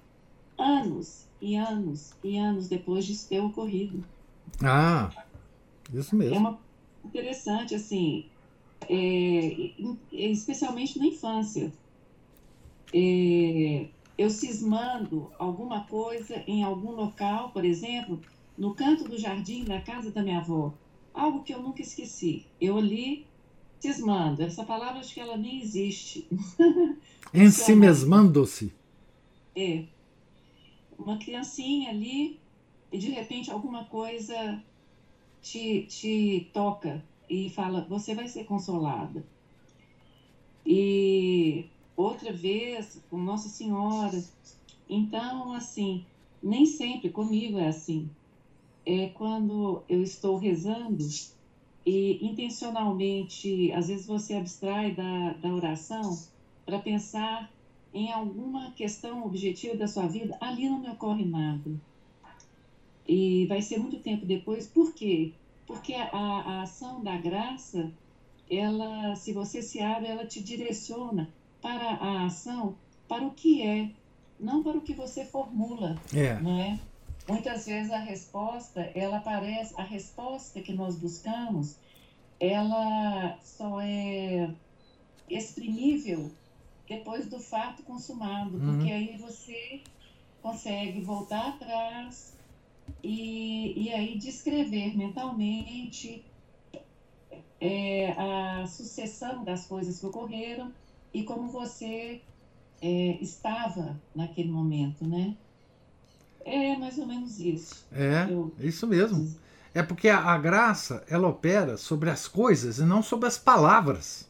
anos 0.58 1.26
e 1.42 1.56
anos 1.56 2.14
e 2.24 2.38
anos 2.38 2.68
depois 2.68 3.06
de 3.06 3.18
ter 3.26 3.40
ocorrido. 3.40 4.04
Ah, 4.64 5.12
isso 5.94 6.16
mesmo. 6.16 6.36
É 6.36 6.40
uma 6.40 6.60
interessante, 7.04 7.76
assim, 7.76 8.26
é, 8.90 9.72
especialmente 10.12 10.98
na 10.98 11.06
infância 11.06 11.72
é, 12.94 13.88
eu 14.18 14.30
cismando 14.30 15.32
alguma 15.38 15.86
coisa 15.86 16.42
em 16.48 16.64
algum 16.64 16.92
local, 16.92 17.50
por 17.52 17.66
exemplo, 17.66 18.22
no 18.58 18.74
canto 18.74 19.04
do 19.04 19.18
jardim 19.18 19.66
da 19.66 19.82
casa 19.82 20.12
da 20.12 20.24
minha 20.24 20.40
avó, 20.40 20.74
algo 21.14 21.44
que 21.44 21.54
eu 21.54 21.62
nunca 21.62 21.82
esqueci. 21.82 22.46
Eu 22.60 22.80
li 22.80 23.26
cismando, 23.80 24.42
essa 24.42 24.64
palavra 24.64 25.00
acho 25.00 25.14
que 25.14 25.20
ela 25.20 25.38
nem 25.38 25.62
existe. 25.62 26.28
Ensimesmando-se. 27.34 28.74
É. 29.58 29.86
Uma 31.00 31.18
criancinha 31.18 31.90
ali 31.90 32.38
e 32.96 32.98
de 32.98 33.10
repente 33.10 33.52
alguma 33.52 33.84
coisa 33.84 34.64
te, 35.42 35.86
te 35.88 36.50
toca 36.54 37.04
e 37.30 37.50
fala: 37.50 37.86
você 37.90 38.16
vai 38.16 38.26
ser 38.26 38.46
consolada. 38.46 39.22
E 40.66 41.66
outra 41.96 42.32
vez 42.32 43.04
com 43.10 43.18
Nossa 43.18 43.50
Senhora. 43.50 44.24
Então, 44.88 45.52
assim, 45.52 46.06
nem 46.42 46.66
sempre 46.66 47.10
comigo 47.10 47.58
é 47.58 47.68
assim. 47.68 48.10
É 48.86 49.08
quando 49.08 49.82
eu 49.90 50.02
estou 50.02 50.38
rezando 50.38 51.06
e 51.86 52.26
intencionalmente, 52.26 53.74
às 53.74 53.90
vezes 53.90 54.06
você 54.06 54.36
abstrai 54.36 54.94
da, 54.94 55.34
da 55.34 55.54
oração 55.54 56.18
para 56.66 56.80
pensar 56.80 57.52
em 57.94 58.10
alguma 58.10 58.72
questão 58.72 59.26
objetiva 59.26 59.76
da 59.76 59.88
sua 59.88 60.08
vida, 60.08 60.38
ali 60.40 60.70
não 60.70 60.80
me 60.80 60.90
ocorre 60.90 61.26
nada. 61.26 61.72
E 63.08 63.46
vai 63.48 63.62
ser 63.62 63.78
muito 63.78 64.00
tempo 64.00 64.26
depois, 64.26 64.68
por 64.68 64.94
quê? 64.94 65.34
Porque 65.68 65.94
a, 65.94 66.10
a 66.12 66.62
ação 66.64 67.04
da 67.04 67.18
graça, 67.18 67.92
ela, 68.50 69.16
se 69.16 69.32
você 69.32 69.62
se 69.62 69.82
abre, 69.82 70.08
ela 70.08 70.26
te 70.26 70.42
direciona 70.42 71.30
para 71.62 71.92
a 71.92 72.26
ação, 72.26 72.76
para 73.08 73.24
o 73.24 73.32
que 73.32 73.62
é, 73.62 73.92
não 74.40 74.64
para 74.64 74.78
o 74.78 74.82
que 74.82 74.94
você 74.94 75.26
formula, 75.26 76.00
é. 76.14 76.40
não 76.40 76.60
é? 76.60 76.80
Muitas 77.28 77.66
vezes 77.66 77.92
a 77.92 77.98
resposta, 77.98 78.82
ela 78.94 79.20
parece, 79.20 79.74
a 79.80 79.84
resposta 79.84 80.62
que 80.62 80.74
nós 80.74 80.96
buscamos, 80.96 81.76
ela 82.40 83.38
só 83.42 83.82
é 83.82 84.52
exprimível 85.30 86.32
depois 86.88 87.28
do 87.28 87.40
fato 87.40 87.82
consumado, 87.84 88.58
uhum. 88.58 88.78
porque 88.78 88.92
aí 88.92 89.18
você 89.18 89.82
consegue 90.42 91.02
voltar 91.02 91.50
atrás 91.50 92.35
e, 93.04 93.84
e 93.86 93.94
aí 93.94 94.18
descrever 94.18 94.98
mentalmente 94.98 96.24
é, 97.60 98.12
a 98.12 98.68
sucessão 98.68 99.44
das 99.44 99.66
coisas 99.66 100.00
que 100.00 100.06
ocorreram 100.06 100.72
e 101.14 101.24
como 101.24 101.48
você 101.50 102.22
é, 102.82 103.18
estava 103.22 104.00
naquele 104.14 104.52
momento, 104.52 105.06
né? 105.06 105.36
É 106.44 106.76
mais 106.78 106.98
ou 106.98 107.08
menos 107.08 107.40
isso. 107.40 107.86
É, 107.92 108.28
Eu... 108.30 108.54
isso 108.60 108.86
mesmo. 108.86 109.34
É 109.74 109.82
porque 109.82 110.08
a, 110.08 110.20
a, 110.20 110.38
graça, 110.38 111.04
ela 111.10 111.28
opera 111.28 111.76
sobre 111.76 112.10
as 112.10 112.28
coisas 112.28 112.78
e 112.78 112.84
não 112.84 113.02
sobre 113.02 113.28
as 113.28 113.38
palavras. 113.38 114.30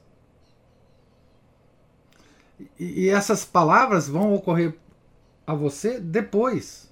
E, 2.79 3.03
e 3.03 3.09
essas 3.09 3.43
palavras 3.43 4.07
vão 4.07 4.33
ocorrer 4.33 4.77
a 5.45 5.53
você 5.53 5.99
depois. 5.99 6.89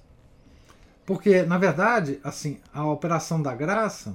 Porque, 1.06 1.42
na 1.42 1.58
verdade, 1.58 2.18
assim, 2.24 2.58
a 2.72 2.86
operação 2.86 3.42
da 3.42 3.54
graça 3.54 4.14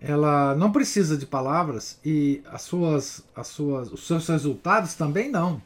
ela 0.00 0.54
não 0.54 0.72
precisa 0.72 1.16
de 1.16 1.26
palavras 1.26 1.98
e 2.02 2.42
as 2.50 2.62
suas, 2.62 3.22
as 3.36 3.48
suas, 3.48 3.92
os 3.92 4.06
seus 4.06 4.26
resultados 4.26 4.94
também 4.94 5.30
não. 5.30 5.60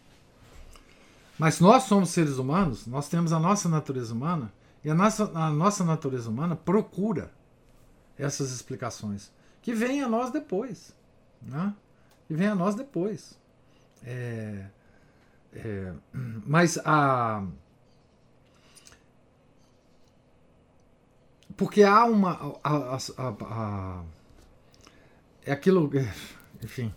Mas 1.39 1.61
nós 1.61 1.85
somos 1.85 2.11
seres 2.11 2.37
humanos, 2.37 2.87
nós 2.87 3.09
temos 3.09 3.33
a 3.33 3.39
nossa 3.39 3.69
natureza 3.69 4.13
humana 4.13 4.53
e 4.85 4.91
a 4.91 4.95
nossa, 4.95 5.31
a 5.35 5.51
nossa 5.51 5.85
natureza 5.85 6.29
humana 6.29 6.57
procura 6.57 7.31
essas 8.19 8.51
explicações 8.51 9.31
que 9.63 9.73
vêm 9.73 10.03
a 10.03 10.09
nós 10.09 10.31
depois, 10.31 10.93
né? 11.41 11.73
Que 12.27 12.35
vêm 12.35 12.49
a 12.49 12.55
nós 12.55 12.75
depois. 12.75 13.39
É, 14.05 14.67
é, 15.53 15.93
mas 16.13 16.79
a 16.85 17.45
porque 21.57 21.83
há 21.83 22.05
uma 22.05 22.59
a, 22.63 22.75
a, 22.75 22.99
a, 23.43 24.03
é 25.47 25.53
aquilo, 25.53 25.91
enfim, 26.63 26.93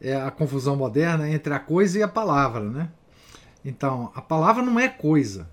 é 0.00 0.14
a 0.14 0.30
confusão 0.30 0.76
moderna 0.76 1.28
entre 1.28 1.52
a 1.54 1.58
coisa 1.58 1.98
e 1.98 2.02
a 2.02 2.08
palavra, 2.08 2.68
né? 2.68 2.88
Então, 3.64 4.12
a 4.14 4.20
palavra 4.20 4.62
não 4.62 4.78
é 4.78 4.88
coisa. 4.88 5.48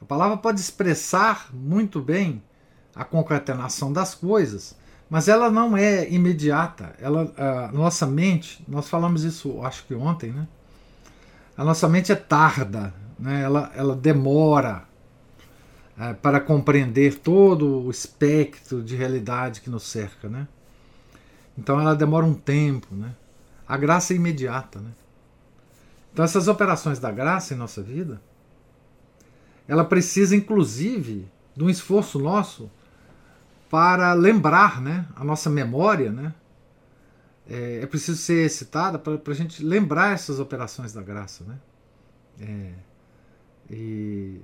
A 0.00 0.04
palavra 0.04 0.36
pode 0.36 0.60
expressar 0.60 1.48
muito 1.52 2.00
bem 2.00 2.42
a 2.94 3.04
concatenação 3.04 3.92
das 3.92 4.14
coisas, 4.14 4.76
mas 5.10 5.28
ela 5.28 5.50
não 5.50 5.76
é 5.76 6.08
imediata. 6.10 6.94
Ela, 7.00 7.32
a 7.36 7.72
nossa 7.72 8.06
mente, 8.06 8.64
nós 8.68 8.88
falamos 8.88 9.24
isso, 9.24 9.62
acho 9.64 9.84
que 9.84 9.94
ontem, 9.94 10.30
né? 10.30 10.46
A 11.56 11.64
nossa 11.64 11.88
mente 11.88 12.12
é 12.12 12.14
tarda, 12.14 12.94
né? 13.18 13.42
Ela, 13.42 13.70
ela 13.74 13.96
demora. 13.96 14.84
É, 16.02 16.14
para 16.14 16.40
compreender 16.40 17.20
todo 17.20 17.84
o 17.84 17.88
espectro 17.88 18.82
de 18.82 18.96
realidade 18.96 19.60
que 19.60 19.70
nos 19.70 19.84
cerca, 19.84 20.28
né? 20.28 20.48
Então 21.56 21.80
ela 21.80 21.94
demora 21.94 22.26
um 22.26 22.34
tempo, 22.34 22.92
né? 22.92 23.14
A 23.68 23.76
graça 23.76 24.12
é 24.12 24.16
imediata, 24.16 24.80
né? 24.80 24.90
Então 26.12 26.24
essas 26.24 26.48
operações 26.48 26.98
da 26.98 27.12
graça 27.12 27.54
em 27.54 27.56
nossa 27.56 27.80
vida, 27.80 28.20
ela 29.68 29.84
precisa 29.84 30.34
inclusive 30.34 31.28
de 31.54 31.62
um 31.62 31.70
esforço 31.70 32.18
nosso 32.18 32.68
para 33.70 34.12
lembrar, 34.12 34.80
né? 34.80 35.06
A 35.14 35.22
nossa 35.22 35.48
memória, 35.48 36.10
né? 36.10 36.34
É, 37.48 37.78
é 37.80 37.86
preciso 37.86 38.18
ser 38.18 38.44
excitada 38.44 38.98
para 38.98 39.20
a 39.24 39.34
gente 39.34 39.64
lembrar 39.64 40.14
essas 40.14 40.40
operações 40.40 40.92
da 40.92 41.00
graça, 41.00 41.44
né? 41.44 41.58
É, 42.40 42.72
e 43.70 44.40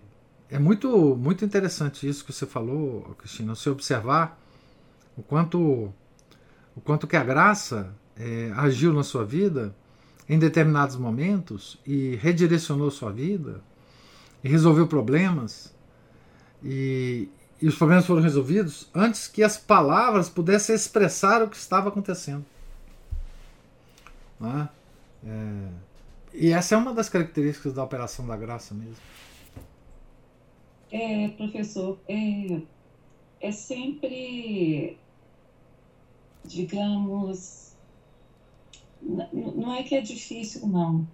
é 0.50 0.58
muito, 0.58 1.16
muito 1.16 1.44
interessante 1.44 2.08
isso 2.08 2.24
que 2.24 2.32
você 2.32 2.46
falou, 2.46 3.14
Cristina, 3.18 3.54
você 3.54 3.68
observar 3.68 4.40
o 5.16 5.22
quanto, 5.22 5.92
o 6.74 6.80
quanto 6.82 7.06
que 7.06 7.16
a 7.16 7.24
graça 7.24 7.94
é, 8.16 8.50
agiu 8.56 8.92
na 8.92 9.02
sua 9.02 9.24
vida 9.24 9.74
em 10.28 10.38
determinados 10.38 10.96
momentos 10.96 11.78
e 11.86 12.16
redirecionou 12.16 12.90
sua 12.90 13.12
vida 13.12 13.60
e 14.42 14.48
resolveu 14.48 14.86
problemas 14.86 15.74
e, 16.62 17.28
e 17.60 17.68
os 17.68 17.76
problemas 17.76 18.06
foram 18.06 18.22
resolvidos 18.22 18.88
antes 18.94 19.26
que 19.26 19.42
as 19.42 19.56
palavras 19.56 20.28
pudessem 20.28 20.74
expressar 20.74 21.42
o 21.42 21.48
que 21.48 21.56
estava 21.56 21.88
acontecendo. 21.88 22.44
Né? 24.40 24.68
É, 25.26 25.68
e 26.32 26.52
essa 26.52 26.74
é 26.74 26.78
uma 26.78 26.94
das 26.94 27.08
características 27.08 27.72
da 27.72 27.82
operação 27.82 28.26
da 28.26 28.36
graça 28.36 28.74
mesmo. 28.74 28.96
É, 30.90 31.28
professor, 31.28 31.98
é, 32.08 32.60
é 33.40 33.52
sempre, 33.52 34.98
digamos, 36.44 37.76
não 39.02 39.74
é 39.74 39.82
que 39.82 39.94
é 39.94 40.00
difícil, 40.00 40.66
não, 40.66 41.06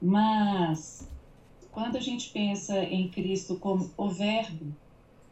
mas 0.00 1.08
quando 1.72 1.96
a 1.96 2.00
gente 2.00 2.30
pensa 2.30 2.78
em 2.78 3.08
Cristo 3.08 3.56
como 3.56 3.90
o 3.96 4.08
Verbo, 4.08 4.74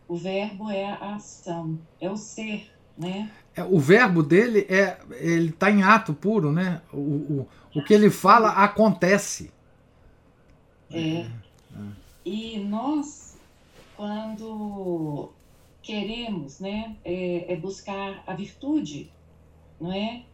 o 0.08 0.16
Verbo 0.16 0.70
é 0.70 0.84
a 0.84 1.14
ação, 1.16 1.78
é 2.00 2.10
o 2.10 2.16
ser, 2.16 2.70
né? 2.96 3.30
É, 3.54 3.64
o 3.64 3.78
verbo 3.78 4.22
dele 4.22 4.66
é 4.68 4.98
ele 5.12 5.48
está 5.48 5.70
em 5.70 5.82
ato 5.82 6.12
puro, 6.14 6.52
né? 6.52 6.82
O, 6.92 6.98
o, 6.98 7.48
o 7.74 7.82
que 7.82 7.92
ele 7.92 8.10
fala 8.10 8.50
acontece. 8.50 9.50
É. 10.90 11.20
é. 11.20 11.30
E 12.24 12.58
nós 12.60 13.25
quando 13.96 15.32
queremos 15.82 16.60
né, 16.60 16.96
é, 17.04 17.52
é 17.52 17.56
buscar 17.56 18.22
a 18.26 18.34
virtude, 18.34 19.10
não 19.80 19.92
é? 19.92 20.24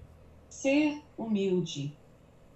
Ser 0.48 1.00
humilde. 1.16 1.96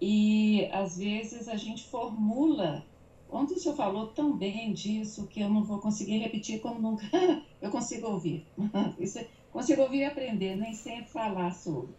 E 0.00 0.68
às 0.72 0.98
vezes 0.98 1.48
a 1.48 1.56
gente 1.56 1.84
formula. 1.84 2.84
Ontem 3.30 3.54
o 3.54 3.58
senhor 3.58 3.74
falou 3.74 4.08
tão 4.08 4.36
bem 4.36 4.72
disso 4.72 5.26
que 5.26 5.40
eu 5.40 5.48
não 5.48 5.64
vou 5.64 5.78
conseguir 5.78 6.18
repetir 6.18 6.60
como 6.60 6.78
nunca 6.78 7.06
eu 7.60 7.70
consigo 7.70 8.06
ouvir. 8.08 8.46
Isso, 8.98 9.18
é, 9.18 9.28
consigo 9.52 9.82
ouvir 9.82 9.98
e 9.98 10.04
aprender, 10.04 10.56
nem 10.56 10.74
sempre 10.74 11.10
falar 11.10 11.52
sobre. 11.52 11.94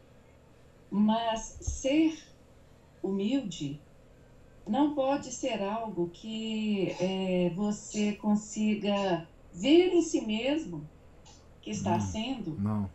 Mas 0.90 1.58
ser 1.62 2.18
humilde 3.04 3.80
não 4.68 4.94
pode 4.94 5.32
ser 5.32 5.62
algo 5.62 6.10
que 6.10 6.96
é, 7.00 7.52
você 7.56 8.14
consiga 8.14 9.28
ver 9.54 9.94
em 9.94 10.02
si 10.02 10.22
mesmo 10.22 10.88
que 11.62 11.72
está 11.72 11.98
não, 11.98 12.00
sendo. 12.00 12.56
Não. 12.60 12.90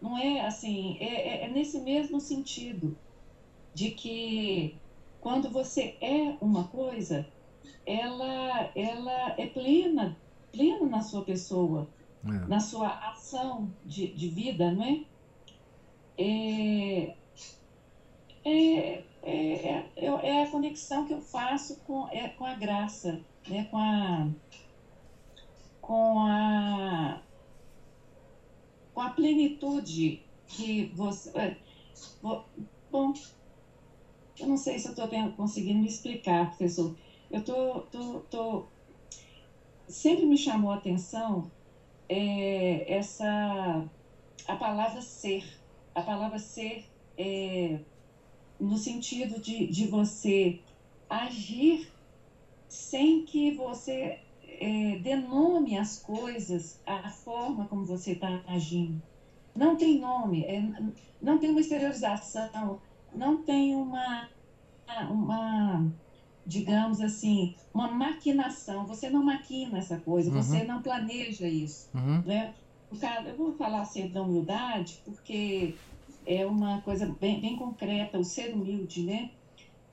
Não 0.00 0.18
é 0.18 0.44
assim, 0.46 0.96
é, 0.98 1.04
é, 1.04 1.44
é 1.44 1.48
nesse 1.48 1.80
mesmo 1.80 2.20
sentido 2.20 2.96
de 3.74 3.90
que 3.90 4.76
quando 5.20 5.48
você 5.50 5.96
é 6.00 6.36
uma 6.40 6.64
coisa, 6.64 7.26
ela, 7.86 8.70
ela 8.74 9.34
é 9.38 9.46
plena, 9.46 10.16
plena 10.50 10.86
na 10.86 11.00
sua 11.00 11.22
pessoa, 11.24 11.88
é. 12.24 12.30
na 12.48 12.60
sua 12.60 12.88
ação 13.10 13.72
de, 13.84 14.12
de 14.12 14.28
vida, 14.28 14.72
não 14.72 14.82
é? 14.84 15.00
É, 16.18 17.16
é, 18.44 19.04
é, 19.22 19.84
é, 19.96 20.06
é, 20.06 20.42
a 20.42 20.50
conexão 20.50 21.06
que 21.06 21.12
eu 21.12 21.20
faço 21.20 21.76
com, 21.80 22.08
é, 22.08 22.28
com 22.28 22.44
a 22.44 22.54
graça, 22.54 23.20
né? 23.48 23.64
com 23.70 23.78
a 23.78 24.28
com 25.80 26.18
a 26.20 27.20
com 28.94 29.00
a 29.00 29.08
plenitude 29.08 30.22
que 30.46 30.92
você 30.94 31.30
é, 31.38 31.56
bom 32.90 33.12
eu 34.38 34.46
não 34.46 34.56
sei 34.56 34.78
se 34.78 34.86
eu 34.86 34.92
estou 34.92 35.08
conseguindo 35.36 35.80
me 35.80 35.88
explicar 35.88 36.48
professor 36.48 36.94
eu 37.30 37.42
tô, 37.44 37.80
tô, 37.90 38.20
tô 38.30 38.66
sempre 39.88 40.24
me 40.24 40.36
chamou 40.36 40.70
a 40.70 40.74
atenção 40.74 41.50
é, 42.08 42.92
essa 42.92 43.84
a 44.46 44.56
palavra 44.56 45.00
ser 45.00 45.44
a 45.94 46.02
palavra 46.02 46.38
ser 46.38 46.84
é, 47.16 47.80
no 48.60 48.76
sentido 48.76 49.40
de, 49.40 49.66
de 49.66 49.86
você 49.86 50.60
agir 51.08 51.90
sem 52.68 53.24
que 53.24 53.52
você 53.52 54.18
é, 54.46 54.98
denome 55.02 55.76
as 55.76 55.98
coisas, 55.98 56.80
a 56.86 57.10
forma 57.10 57.66
como 57.66 57.84
você 57.84 58.12
está 58.12 58.40
agindo. 58.46 59.02
Não 59.54 59.76
tem 59.76 59.98
nome, 59.98 60.44
é, 60.44 60.62
não 61.20 61.38
tem 61.38 61.50
uma 61.50 61.60
exteriorização, 61.60 62.80
não 63.14 63.42
tem 63.42 63.74
uma, 63.74 64.28
uma, 65.10 65.86
digamos 66.46 67.00
assim, 67.00 67.54
uma 67.74 67.88
maquinação. 67.88 68.86
Você 68.86 69.10
não 69.10 69.22
maquina 69.22 69.78
essa 69.78 69.98
coisa, 69.98 70.30
uhum. 70.30 70.42
você 70.42 70.64
não 70.64 70.80
planeja 70.80 71.46
isso. 71.46 71.90
Uhum. 71.94 72.22
Né? 72.24 72.54
Eu 73.26 73.36
vou 73.36 73.52
falar 73.54 73.84
sempre 73.84 74.10
da 74.10 74.22
humildade, 74.22 75.00
porque 75.04 75.74
é 76.26 76.46
uma 76.46 76.80
coisa 76.82 77.06
bem, 77.20 77.40
bem 77.40 77.56
concreta, 77.56 78.18
o 78.18 78.24
ser 78.24 78.54
humilde, 78.54 79.02
né? 79.02 79.30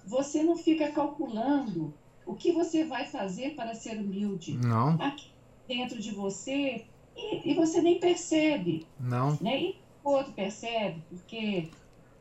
Você 0.06 0.44
não 0.44 0.56
fica 0.56 0.92
calculando 0.92 1.94
o 2.26 2.36
que 2.36 2.52
você 2.52 2.84
vai 2.86 3.06
fazer 3.06 3.56
para 3.56 3.74
ser 3.74 3.98
humilde. 4.00 4.54
Não. 4.58 4.90
Aqui 5.02 5.30
dentro 5.68 6.00
de 6.00 6.12
você 6.12 6.86
e, 7.16 7.52
e 7.52 7.54
você 7.54 7.82
nem 7.82 8.00
percebe. 8.00 8.88
Não. 9.00 9.38
Né? 9.42 9.62
E 9.62 9.76
o 10.04 10.10
outro 10.10 10.34
percebe, 10.34 11.02
porque 11.10 11.70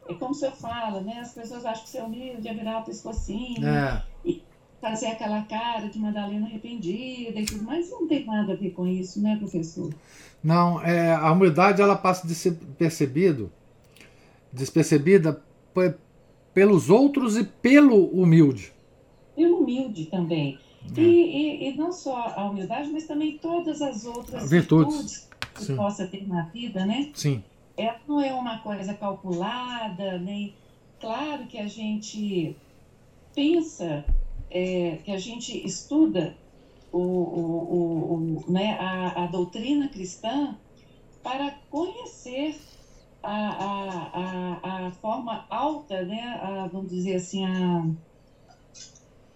é 0.08 0.14
como 0.14 0.34
se 0.34 0.46
eu 0.46 0.52
falo, 0.52 1.00
né? 1.00 1.20
As 1.20 1.32
pessoas 1.32 1.64
acham 1.64 1.84
que 1.84 1.90
ser 1.90 2.02
humilde 2.02 2.48
é 2.48 2.54
virar 2.54 2.80
o 2.80 2.84
pescocinho 2.84 3.66
é. 3.66 4.02
e 4.24 4.42
fazer 4.80 5.08
aquela 5.08 5.42
cara 5.42 5.88
de 5.88 5.98
Madalena 5.98 6.46
arrependida 6.46 7.38
e 7.40 7.44
tudo, 7.44 7.64
mas 7.64 7.90
não 7.90 8.06
tem 8.06 8.24
nada 8.24 8.52
a 8.52 8.56
ver 8.56 8.70
com 8.70 8.86
isso, 8.86 9.20
né, 9.20 9.36
professor? 9.36 9.92
Não, 10.42 10.80
é, 10.82 11.12
a 11.12 11.32
humildade 11.32 11.82
ela 11.82 11.96
passa 11.96 12.26
de 12.26 12.34
ser 12.34 12.54
percebido 12.78 13.50
despercebida 14.52 15.42
pelos 16.54 16.90
outros 16.90 17.36
e 17.36 17.44
pelo 17.44 18.06
humilde. 18.06 18.72
Pelo 19.36 19.60
humilde 19.60 20.06
também. 20.06 20.58
É. 20.96 21.00
E, 21.00 21.04
e, 21.04 21.68
e, 21.68 21.76
não 21.76 21.92
só 21.92 22.32
a 22.36 22.48
humildade, 22.48 22.90
mas 22.90 23.06
também 23.06 23.38
todas 23.38 23.82
as 23.82 24.04
outras 24.04 24.48
virtudes, 24.48 24.94
virtudes 24.94 25.28
que 25.54 25.64
Sim. 25.64 25.76
possa 25.76 26.06
ter 26.06 26.26
na 26.26 26.42
vida, 26.46 26.86
né? 26.86 27.10
Sim. 27.14 27.42
Ela 27.76 28.00
não 28.08 28.20
é 28.20 28.32
uma 28.32 28.58
coisa 28.58 28.94
calculada, 28.94 30.18
nem. 30.18 30.54
Claro 31.00 31.46
que 31.46 31.58
a 31.58 31.68
gente 31.68 32.56
pensa, 33.34 34.04
é, 34.50 34.98
que 35.04 35.12
a 35.12 35.18
gente 35.18 35.64
estuda 35.64 36.34
o, 36.90 36.98
o, 36.98 37.02
o, 37.02 38.44
o 38.48 38.52
né, 38.52 38.76
a, 38.80 39.24
a 39.24 39.26
doutrina 39.26 39.88
cristã 39.88 40.56
para 41.22 41.54
conhecer 41.70 42.56
a, 43.22 43.30
a, 43.32 44.10
a, 44.12 44.86
a 44.86 44.90
forma 44.92 45.46
alta, 45.48 46.02
né? 46.04 46.38
A, 46.40 46.68
vamos 46.68 46.90
dizer 46.90 47.16
assim, 47.16 47.44
a, 47.44 47.84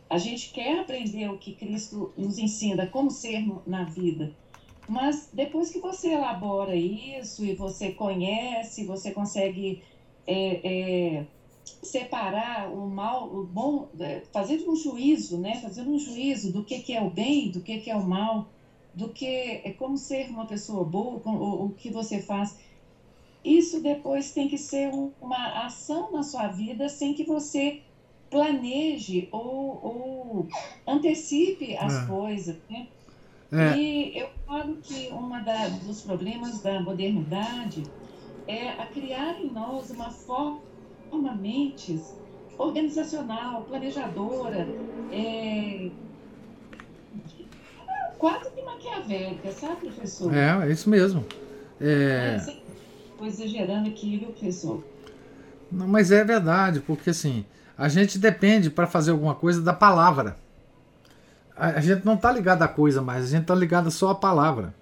a 0.08 0.18
gente 0.18 0.50
quer 0.50 0.80
aprender 0.80 1.28
o 1.30 1.38
que 1.38 1.54
Cristo 1.54 2.12
nos 2.16 2.38
ensina, 2.38 2.86
como 2.86 3.10
ser 3.10 3.44
na 3.66 3.84
vida. 3.84 4.34
Mas 4.88 5.30
depois 5.32 5.70
que 5.70 5.78
você 5.78 6.10
elabora 6.10 6.74
isso 6.74 7.44
e 7.44 7.54
você 7.54 7.92
conhece, 7.92 8.84
você 8.84 9.12
consegue 9.12 9.80
é, 10.26 11.18
é, 11.18 11.26
separar 11.82 12.72
o 12.72 12.88
mal, 12.88 13.32
o 13.32 13.44
bom, 13.44 13.88
é, 13.98 14.22
fazer 14.32 14.62
um 14.68 14.74
juízo, 14.74 15.38
né? 15.38 15.60
Fazer 15.60 15.82
um 15.82 15.98
juízo 15.98 16.52
do 16.52 16.64
que, 16.64 16.80
que 16.80 16.94
é 16.94 17.00
o 17.00 17.08
bem, 17.08 17.50
do 17.50 17.60
que, 17.60 17.78
que 17.78 17.90
é 17.90 17.94
o 17.94 18.04
mal, 18.04 18.48
do 18.94 19.08
que 19.08 19.26
é 19.64 19.72
como 19.72 19.96
ser 19.96 20.28
uma 20.28 20.46
pessoa 20.46 20.84
boa, 20.84 21.20
o, 21.24 21.66
o 21.66 21.70
que 21.70 21.90
você 21.90 22.20
faz 22.20 22.56
isso 23.44 23.80
depois 23.80 24.32
tem 24.32 24.48
que 24.48 24.58
ser 24.58 24.90
uma 25.20 25.66
ação 25.66 26.12
na 26.12 26.22
sua 26.22 26.48
vida 26.48 26.88
sem 26.88 27.14
que 27.14 27.24
você 27.24 27.82
planeje 28.30 29.28
ou, 29.30 29.80
ou 29.82 30.48
antecipe 30.86 31.76
as 31.76 32.02
é. 32.02 32.06
coisas. 32.06 32.56
Né? 32.70 32.86
É. 33.52 33.76
E 33.76 34.18
eu 34.18 34.28
falo 34.46 34.76
que 34.82 35.12
um 35.12 35.30
dos 35.86 36.02
problemas 36.02 36.62
da 36.62 36.80
modernidade 36.80 37.82
é 38.46 38.70
a 38.70 38.86
criar 38.86 39.40
em 39.40 39.50
nós 39.50 39.90
uma 39.90 40.10
forma 40.10 40.60
mentes 41.38 42.14
organizacional, 42.56 43.62
planejadora, 43.64 44.68
é, 45.10 45.90
quase 48.18 48.50
que 48.52 48.62
maquiavélica, 48.62 49.50
sabe, 49.52 49.80
professor? 49.80 50.32
É, 50.34 50.68
é 50.68 50.70
isso 50.70 50.88
mesmo. 50.88 51.24
É... 51.80 52.38
Estou 53.22 53.46
exagerando 53.46 53.88
aqui, 53.88 54.18
viu, 54.18 54.30
professor? 54.30 54.84
Não, 55.70 55.86
mas 55.86 56.10
é 56.10 56.24
verdade, 56.24 56.80
porque 56.80 57.10
assim, 57.10 57.44
a 57.78 57.88
gente 57.88 58.18
depende 58.18 58.68
para 58.68 58.84
fazer 58.84 59.12
alguma 59.12 59.32
coisa 59.32 59.62
da 59.62 59.72
palavra. 59.72 60.36
A, 61.56 61.68
a 61.68 61.80
gente 61.80 62.04
não 62.04 62.14
está 62.14 62.32
ligado 62.32 62.62
à 62.62 62.68
coisa 62.68 63.00
mais, 63.00 63.26
a 63.26 63.28
gente 63.28 63.42
está 63.42 63.54
ligado 63.54 63.92
só 63.92 64.10
à 64.10 64.14
palavra. 64.16 64.74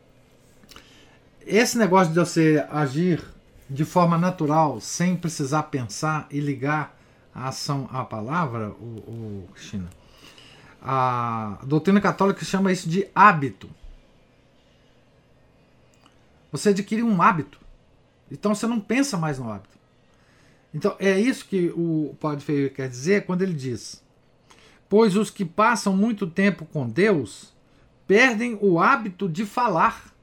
Esse 1.46 1.76
negócio 1.76 2.14
de 2.14 2.18
você 2.18 2.66
agir 2.70 3.22
de 3.68 3.84
forma 3.84 4.16
natural, 4.16 4.80
sem 4.80 5.16
precisar 5.16 5.64
pensar 5.64 6.26
e 6.30 6.40
ligar 6.40 6.98
a 7.34 7.48
ação 7.48 7.90
à 7.92 8.04
palavra, 8.04 8.70
o, 8.70 9.44
o 9.44 9.48
Cristina, 9.52 9.90
a 10.80 11.58
doutrina 11.62 12.00
católica 12.00 12.42
chama 12.42 12.72
isso 12.72 12.88
de 12.88 13.06
hábito. 13.14 13.68
Você 16.50 16.70
adquire 16.70 17.02
um 17.02 17.20
hábito. 17.20 17.59
Então 18.30 18.54
você 18.54 18.66
não 18.66 18.80
pensa 18.80 19.16
mais 19.16 19.38
no 19.38 19.50
hábito. 19.50 19.78
Então 20.72 20.94
é 20.98 21.18
isso 21.18 21.46
que 21.46 21.70
o 21.70 22.14
Padre 22.20 22.44
Feio 22.44 22.70
quer 22.70 22.88
dizer 22.88 23.26
quando 23.26 23.42
ele 23.42 23.54
diz: 23.54 24.02
Pois 24.88 25.16
os 25.16 25.30
que 25.30 25.44
passam 25.44 25.96
muito 25.96 26.26
tempo 26.26 26.64
com 26.64 26.88
Deus 26.88 27.52
perdem 28.06 28.58
o 28.60 28.78
hábito 28.80 29.28
de 29.28 29.44
falar 29.44 30.14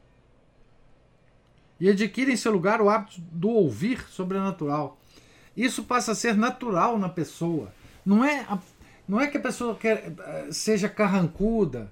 e 1.79 1.89
adquirem 1.89 2.34
em 2.34 2.38
seu 2.38 2.51
lugar 2.51 2.81
o 2.81 2.89
hábito 2.89 3.21
do 3.31 3.49
ouvir 3.49 4.07
sobrenatural. 4.09 4.99
Isso 5.55 5.84
passa 5.84 6.11
a 6.11 6.15
ser 6.15 6.35
natural 6.35 6.97
na 6.97 7.09
pessoa. 7.09 7.71
Não 8.05 8.23
é 8.23 8.41
a 8.41 8.57
não 9.07 9.21
é 9.21 9.27
que 9.27 9.38
a 9.38 9.41
pessoa 9.41 9.73
quer, 9.73 10.13
eh, 10.19 10.47
seja 10.51 10.89
carrancuda, 10.89 11.89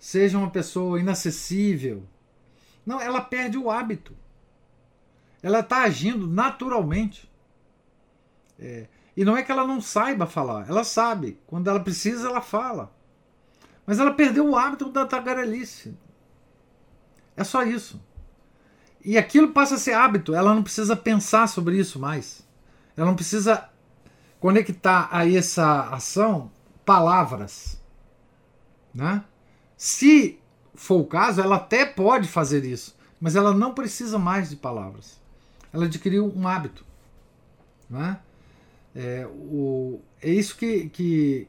seja 0.00 0.36
uma 0.36 0.50
pessoa 0.50 0.98
inacessível. 0.98 2.02
Não, 2.84 3.00
ela 3.00 3.20
perde 3.20 3.56
o 3.56 3.70
hábito. 3.70 4.16
Ela 5.44 5.60
está 5.60 5.82
agindo 5.82 6.26
naturalmente. 6.26 7.30
É, 8.58 8.86
e 9.14 9.26
não 9.26 9.36
é 9.36 9.42
que 9.42 9.52
ela 9.52 9.66
não 9.66 9.78
saiba 9.78 10.26
falar, 10.26 10.66
ela 10.70 10.82
sabe. 10.82 11.38
Quando 11.46 11.68
ela 11.68 11.80
precisa, 11.80 12.28
ela 12.28 12.40
fala. 12.40 12.90
Mas 13.84 13.98
ela 13.98 14.14
perdeu 14.14 14.48
o 14.48 14.56
hábito 14.56 14.88
da 14.88 15.04
tagarelice. 15.04 15.94
É 17.36 17.44
só 17.44 17.62
isso. 17.62 18.02
E 19.04 19.18
aquilo 19.18 19.52
passa 19.52 19.74
a 19.74 19.78
ser 19.78 19.92
hábito, 19.92 20.34
ela 20.34 20.54
não 20.54 20.62
precisa 20.62 20.96
pensar 20.96 21.46
sobre 21.46 21.76
isso 21.76 21.98
mais. 21.98 22.42
Ela 22.96 23.06
não 23.06 23.14
precisa 23.14 23.68
conectar 24.40 25.10
a 25.12 25.28
essa 25.28 25.90
ação 25.90 26.50
palavras. 26.86 27.78
Né? 28.94 29.22
Se 29.76 30.40
for 30.74 31.02
o 31.02 31.06
caso, 31.06 31.42
ela 31.42 31.56
até 31.56 31.84
pode 31.84 32.28
fazer 32.28 32.64
isso, 32.64 32.96
mas 33.20 33.36
ela 33.36 33.52
não 33.52 33.74
precisa 33.74 34.18
mais 34.18 34.48
de 34.48 34.56
palavras. 34.56 35.22
Ela 35.74 35.86
adquiriu 35.86 36.32
um 36.34 36.48
hábito. 36.48 36.84
Né? 37.90 38.18
É, 38.94 39.26
o, 39.26 40.00
é 40.22 40.30
isso 40.30 40.56
que, 40.56 40.88
que, 40.88 41.48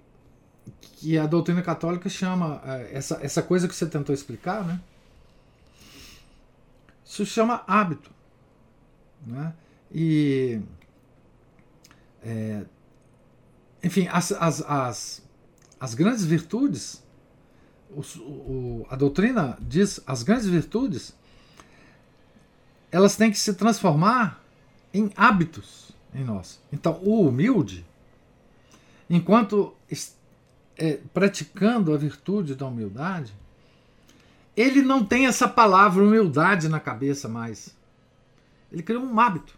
que 0.82 1.18
a 1.18 1.28
doutrina 1.28 1.62
católica 1.62 2.10
chama, 2.10 2.62
é, 2.66 2.90
essa, 2.92 3.20
essa 3.22 3.44
coisa 3.44 3.68
que 3.68 3.76
você 3.76 3.86
tentou 3.86 4.14
explicar, 4.14 4.66
né? 4.66 4.82
Isso 7.06 7.26
chama 7.26 7.64
hábito. 7.68 8.12
Né? 9.26 9.54
E 9.94 10.60
é, 12.24 12.66
enfim, 13.84 14.08
as, 14.12 14.32
as, 14.32 14.62
as, 14.64 15.24
as 15.80 15.94
grandes 15.94 16.26
virtudes, 16.26 17.04
o, 17.92 18.02
o, 18.02 18.88
a 18.90 18.96
doutrina 18.96 19.56
diz 19.62 20.02
as 20.08 20.24
grandes 20.24 20.48
virtudes, 20.48 21.16
elas 22.96 23.18
têm 23.18 23.30
que 23.30 23.38
se 23.38 23.54
transformar 23.54 24.42
em 24.94 25.12
hábitos 25.18 25.92
em 26.14 26.24
nós. 26.24 26.62
Então, 26.72 26.94
o 27.04 27.28
humilde, 27.28 27.86
enquanto 29.10 29.76
é, 30.78 31.02
praticando 31.14 31.94
a 31.94 31.98
virtude 31.98 32.56
da 32.56 32.66
humildade, 32.66 33.34
ele 34.56 34.82
não 34.82 35.04
tem 35.04 35.28
essa 35.28 35.46
palavra 35.46 36.02
humildade 36.02 36.70
na 36.70 36.80
cabeça 36.80 37.28
mais. 37.28 37.76
Ele 38.72 38.82
criou 38.82 39.04
um 39.04 39.20
hábito. 39.20 39.58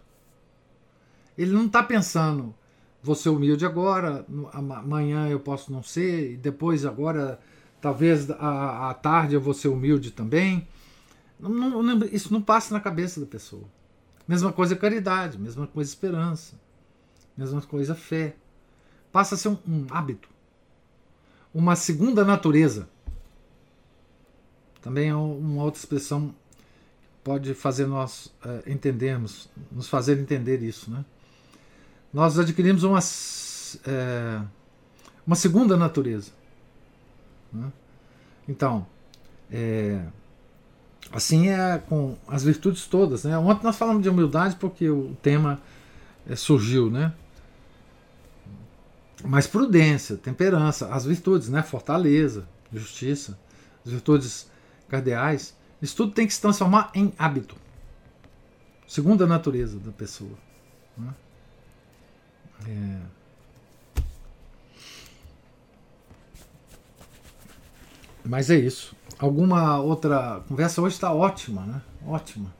Ele 1.37 1.51
não 1.51 1.67
está 1.67 1.83
pensando, 1.83 2.55
vou 3.03 3.13
ser 3.13 3.29
humilde 3.29 3.67
agora, 3.67 4.25
amanhã 4.51 5.29
eu 5.29 5.39
posso 5.39 5.71
não 5.71 5.83
ser, 5.83 6.37
depois 6.37 6.87
agora, 6.87 7.39
talvez 7.79 8.31
à 8.31 8.97
tarde 8.99 9.35
eu 9.35 9.41
vou 9.41 9.53
ser 9.53 9.67
humilde 9.67 10.09
também. 10.09 10.67
Não, 11.39 11.83
não, 11.83 12.05
isso 12.05 12.33
não 12.33 12.41
passa 12.41 12.73
na 12.73 12.79
cabeça 12.79 13.19
da 13.19 13.25
pessoa. 13.25 13.65
Mesma 14.27 14.51
coisa 14.51 14.75
caridade, 14.75 15.37
mesma 15.37 15.67
coisa 15.67 15.89
esperança, 15.89 16.55
mesma 17.37 17.61
coisa 17.61 17.95
fé. 17.95 18.35
Passa 19.11 19.35
a 19.35 19.37
ser 19.37 19.49
um, 19.49 19.57
um 19.67 19.87
hábito, 19.89 20.29
uma 21.53 21.75
segunda 21.75 22.25
natureza. 22.25 22.89
Também 24.81 25.09
é 25.09 25.15
uma 25.15 25.63
outra 25.63 25.79
expressão 25.79 26.29
que 26.29 26.35
pode 27.23 27.53
fazer 27.53 27.85
nós 27.85 28.33
é, 28.43 28.71
entendermos, 28.71 29.49
nos 29.71 29.87
fazer 29.87 30.19
entender 30.19 30.61
isso, 30.61 30.91
né? 30.91 31.05
nós 32.13 32.39
adquirimos 32.39 32.83
uma, 32.83 32.99
é, 33.85 34.41
uma 35.25 35.35
segunda 35.35 35.75
natureza. 35.77 36.31
Né? 37.51 37.71
Então, 38.47 38.87
é, 39.51 40.05
assim 41.11 41.49
é 41.49 41.77
com 41.77 42.17
as 42.27 42.43
virtudes 42.43 42.85
todas. 42.85 43.23
Né? 43.23 43.37
Ontem 43.37 43.63
nós 43.63 43.77
falamos 43.77 44.03
de 44.03 44.09
humildade 44.09 44.55
porque 44.55 44.89
o 44.89 45.15
tema 45.21 45.61
é, 46.27 46.35
surgiu, 46.35 46.89
né? 46.89 47.13
Mas 49.23 49.47
prudência, 49.47 50.15
temperança, 50.15 50.93
as 50.93 51.05
virtudes, 51.05 51.49
né? 51.49 51.63
Fortaleza, 51.63 52.47
justiça, 52.71 53.37
as 53.85 53.91
virtudes 53.91 54.49
cardeais, 54.87 55.55
isso 55.81 55.95
tudo 55.95 56.13
tem 56.13 56.27
que 56.27 56.33
se 56.33 56.41
transformar 56.41 56.91
em 56.93 57.13
hábito. 57.17 57.55
Segunda 58.87 59.25
natureza 59.25 59.79
da 59.79 59.91
pessoa. 59.91 60.37
Né? 60.97 61.13
É. 62.67 63.16
Mas 68.27 68.49
é 68.49 68.55
isso. 68.55 68.95
Alguma 69.17 69.79
outra. 69.79 70.41
Conversa 70.47 70.81
hoje 70.81 70.95
está 70.95 71.13
ótima, 71.13 71.61
né? 71.65 71.81
Ótima. 72.05 72.53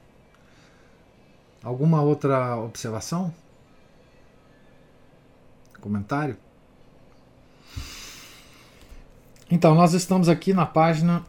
Alguma 1.62 2.00
outra 2.02 2.56
observação? 2.56 3.34
Comentário? 5.80 6.36
Então, 9.50 9.74
nós 9.74 9.92
estamos 9.94 10.28
aqui 10.28 10.52
na 10.52 10.66
página 10.66 11.24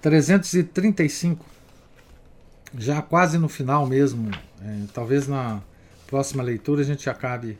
335 0.00 1.44
já 2.76 3.00
quase 3.00 3.38
no 3.38 3.48
final 3.48 3.86
mesmo, 3.86 4.30
é, 4.60 4.84
talvez 4.92 5.26
na 5.26 5.62
próxima 6.06 6.42
leitura 6.42 6.82
a 6.82 6.84
gente 6.84 7.08
acabe 7.08 7.58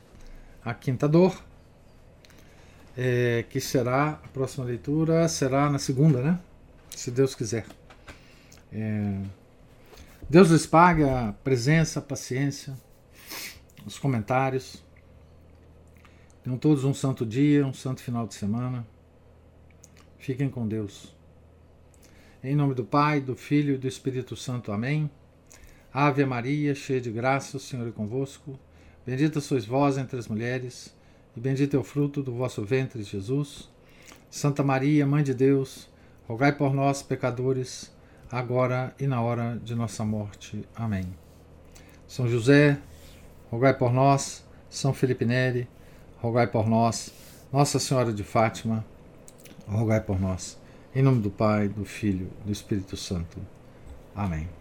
a 0.64 0.74
quinta 0.74 1.08
dor, 1.08 1.42
é, 3.00 3.44
que 3.48 3.60
será 3.60 4.20
a 4.24 4.28
próxima 4.28 4.64
leitura 4.64 5.28
será 5.28 5.70
na 5.70 5.78
segunda, 5.78 6.20
né? 6.20 6.40
Se 6.96 7.12
Deus 7.12 7.32
quiser. 7.32 7.64
É, 8.72 9.22
Deus 10.28 10.48
lhes 10.50 10.66
pague 10.66 11.04
a 11.04 11.32
presença, 11.44 12.00
a 12.00 12.02
paciência, 12.02 12.76
os 13.86 14.00
comentários. 14.00 14.82
Tenham 16.42 16.58
todos 16.58 16.82
um 16.82 16.92
santo 16.92 17.24
dia, 17.24 17.64
um 17.64 17.72
santo 17.72 18.02
final 18.02 18.26
de 18.26 18.34
semana. 18.34 18.84
Fiquem 20.18 20.50
com 20.50 20.66
Deus. 20.66 21.14
Em 22.42 22.56
nome 22.56 22.74
do 22.74 22.84
Pai, 22.84 23.20
do 23.20 23.36
Filho 23.36 23.76
e 23.76 23.78
do 23.78 23.86
Espírito 23.86 24.34
Santo. 24.34 24.72
Amém. 24.72 25.08
Ave 25.94 26.26
Maria, 26.26 26.74
cheia 26.74 27.00
de 27.00 27.12
graça, 27.12 27.58
o 27.58 27.60
Senhor 27.60 27.86
é 27.86 27.92
convosco. 27.92 28.58
Bendita 29.06 29.40
sois 29.40 29.64
vós 29.64 29.96
entre 29.96 30.18
as 30.18 30.26
mulheres, 30.26 30.92
e 31.38 31.40
bendito 31.40 31.76
é 31.76 31.78
o 31.78 31.84
fruto 31.84 32.20
do 32.20 32.34
vosso 32.34 32.64
ventre, 32.64 33.00
Jesus. 33.00 33.68
Santa 34.28 34.64
Maria, 34.64 35.06
Mãe 35.06 35.22
de 35.22 35.32
Deus, 35.32 35.88
rogai 36.26 36.50
por 36.50 36.74
nós, 36.74 37.00
pecadores, 37.00 37.92
agora 38.28 38.92
e 38.98 39.06
na 39.06 39.22
hora 39.22 39.56
de 39.62 39.72
nossa 39.72 40.04
morte. 40.04 40.68
Amém. 40.74 41.04
São 42.08 42.26
José, 42.26 42.76
rogai 43.52 43.72
por 43.72 43.92
nós. 43.92 44.44
São 44.68 44.92
Felipe 44.92 45.24
Neri, 45.24 45.68
rogai 46.20 46.48
por 46.48 46.68
nós. 46.68 47.14
Nossa 47.52 47.78
Senhora 47.78 48.12
de 48.12 48.24
Fátima, 48.24 48.84
rogai 49.64 50.00
por 50.00 50.20
nós. 50.20 50.58
Em 50.92 51.02
nome 51.02 51.22
do 51.22 51.30
Pai, 51.30 51.68
do 51.68 51.84
Filho, 51.84 52.28
do 52.44 52.50
Espírito 52.50 52.96
Santo. 52.96 53.38
Amém. 54.12 54.57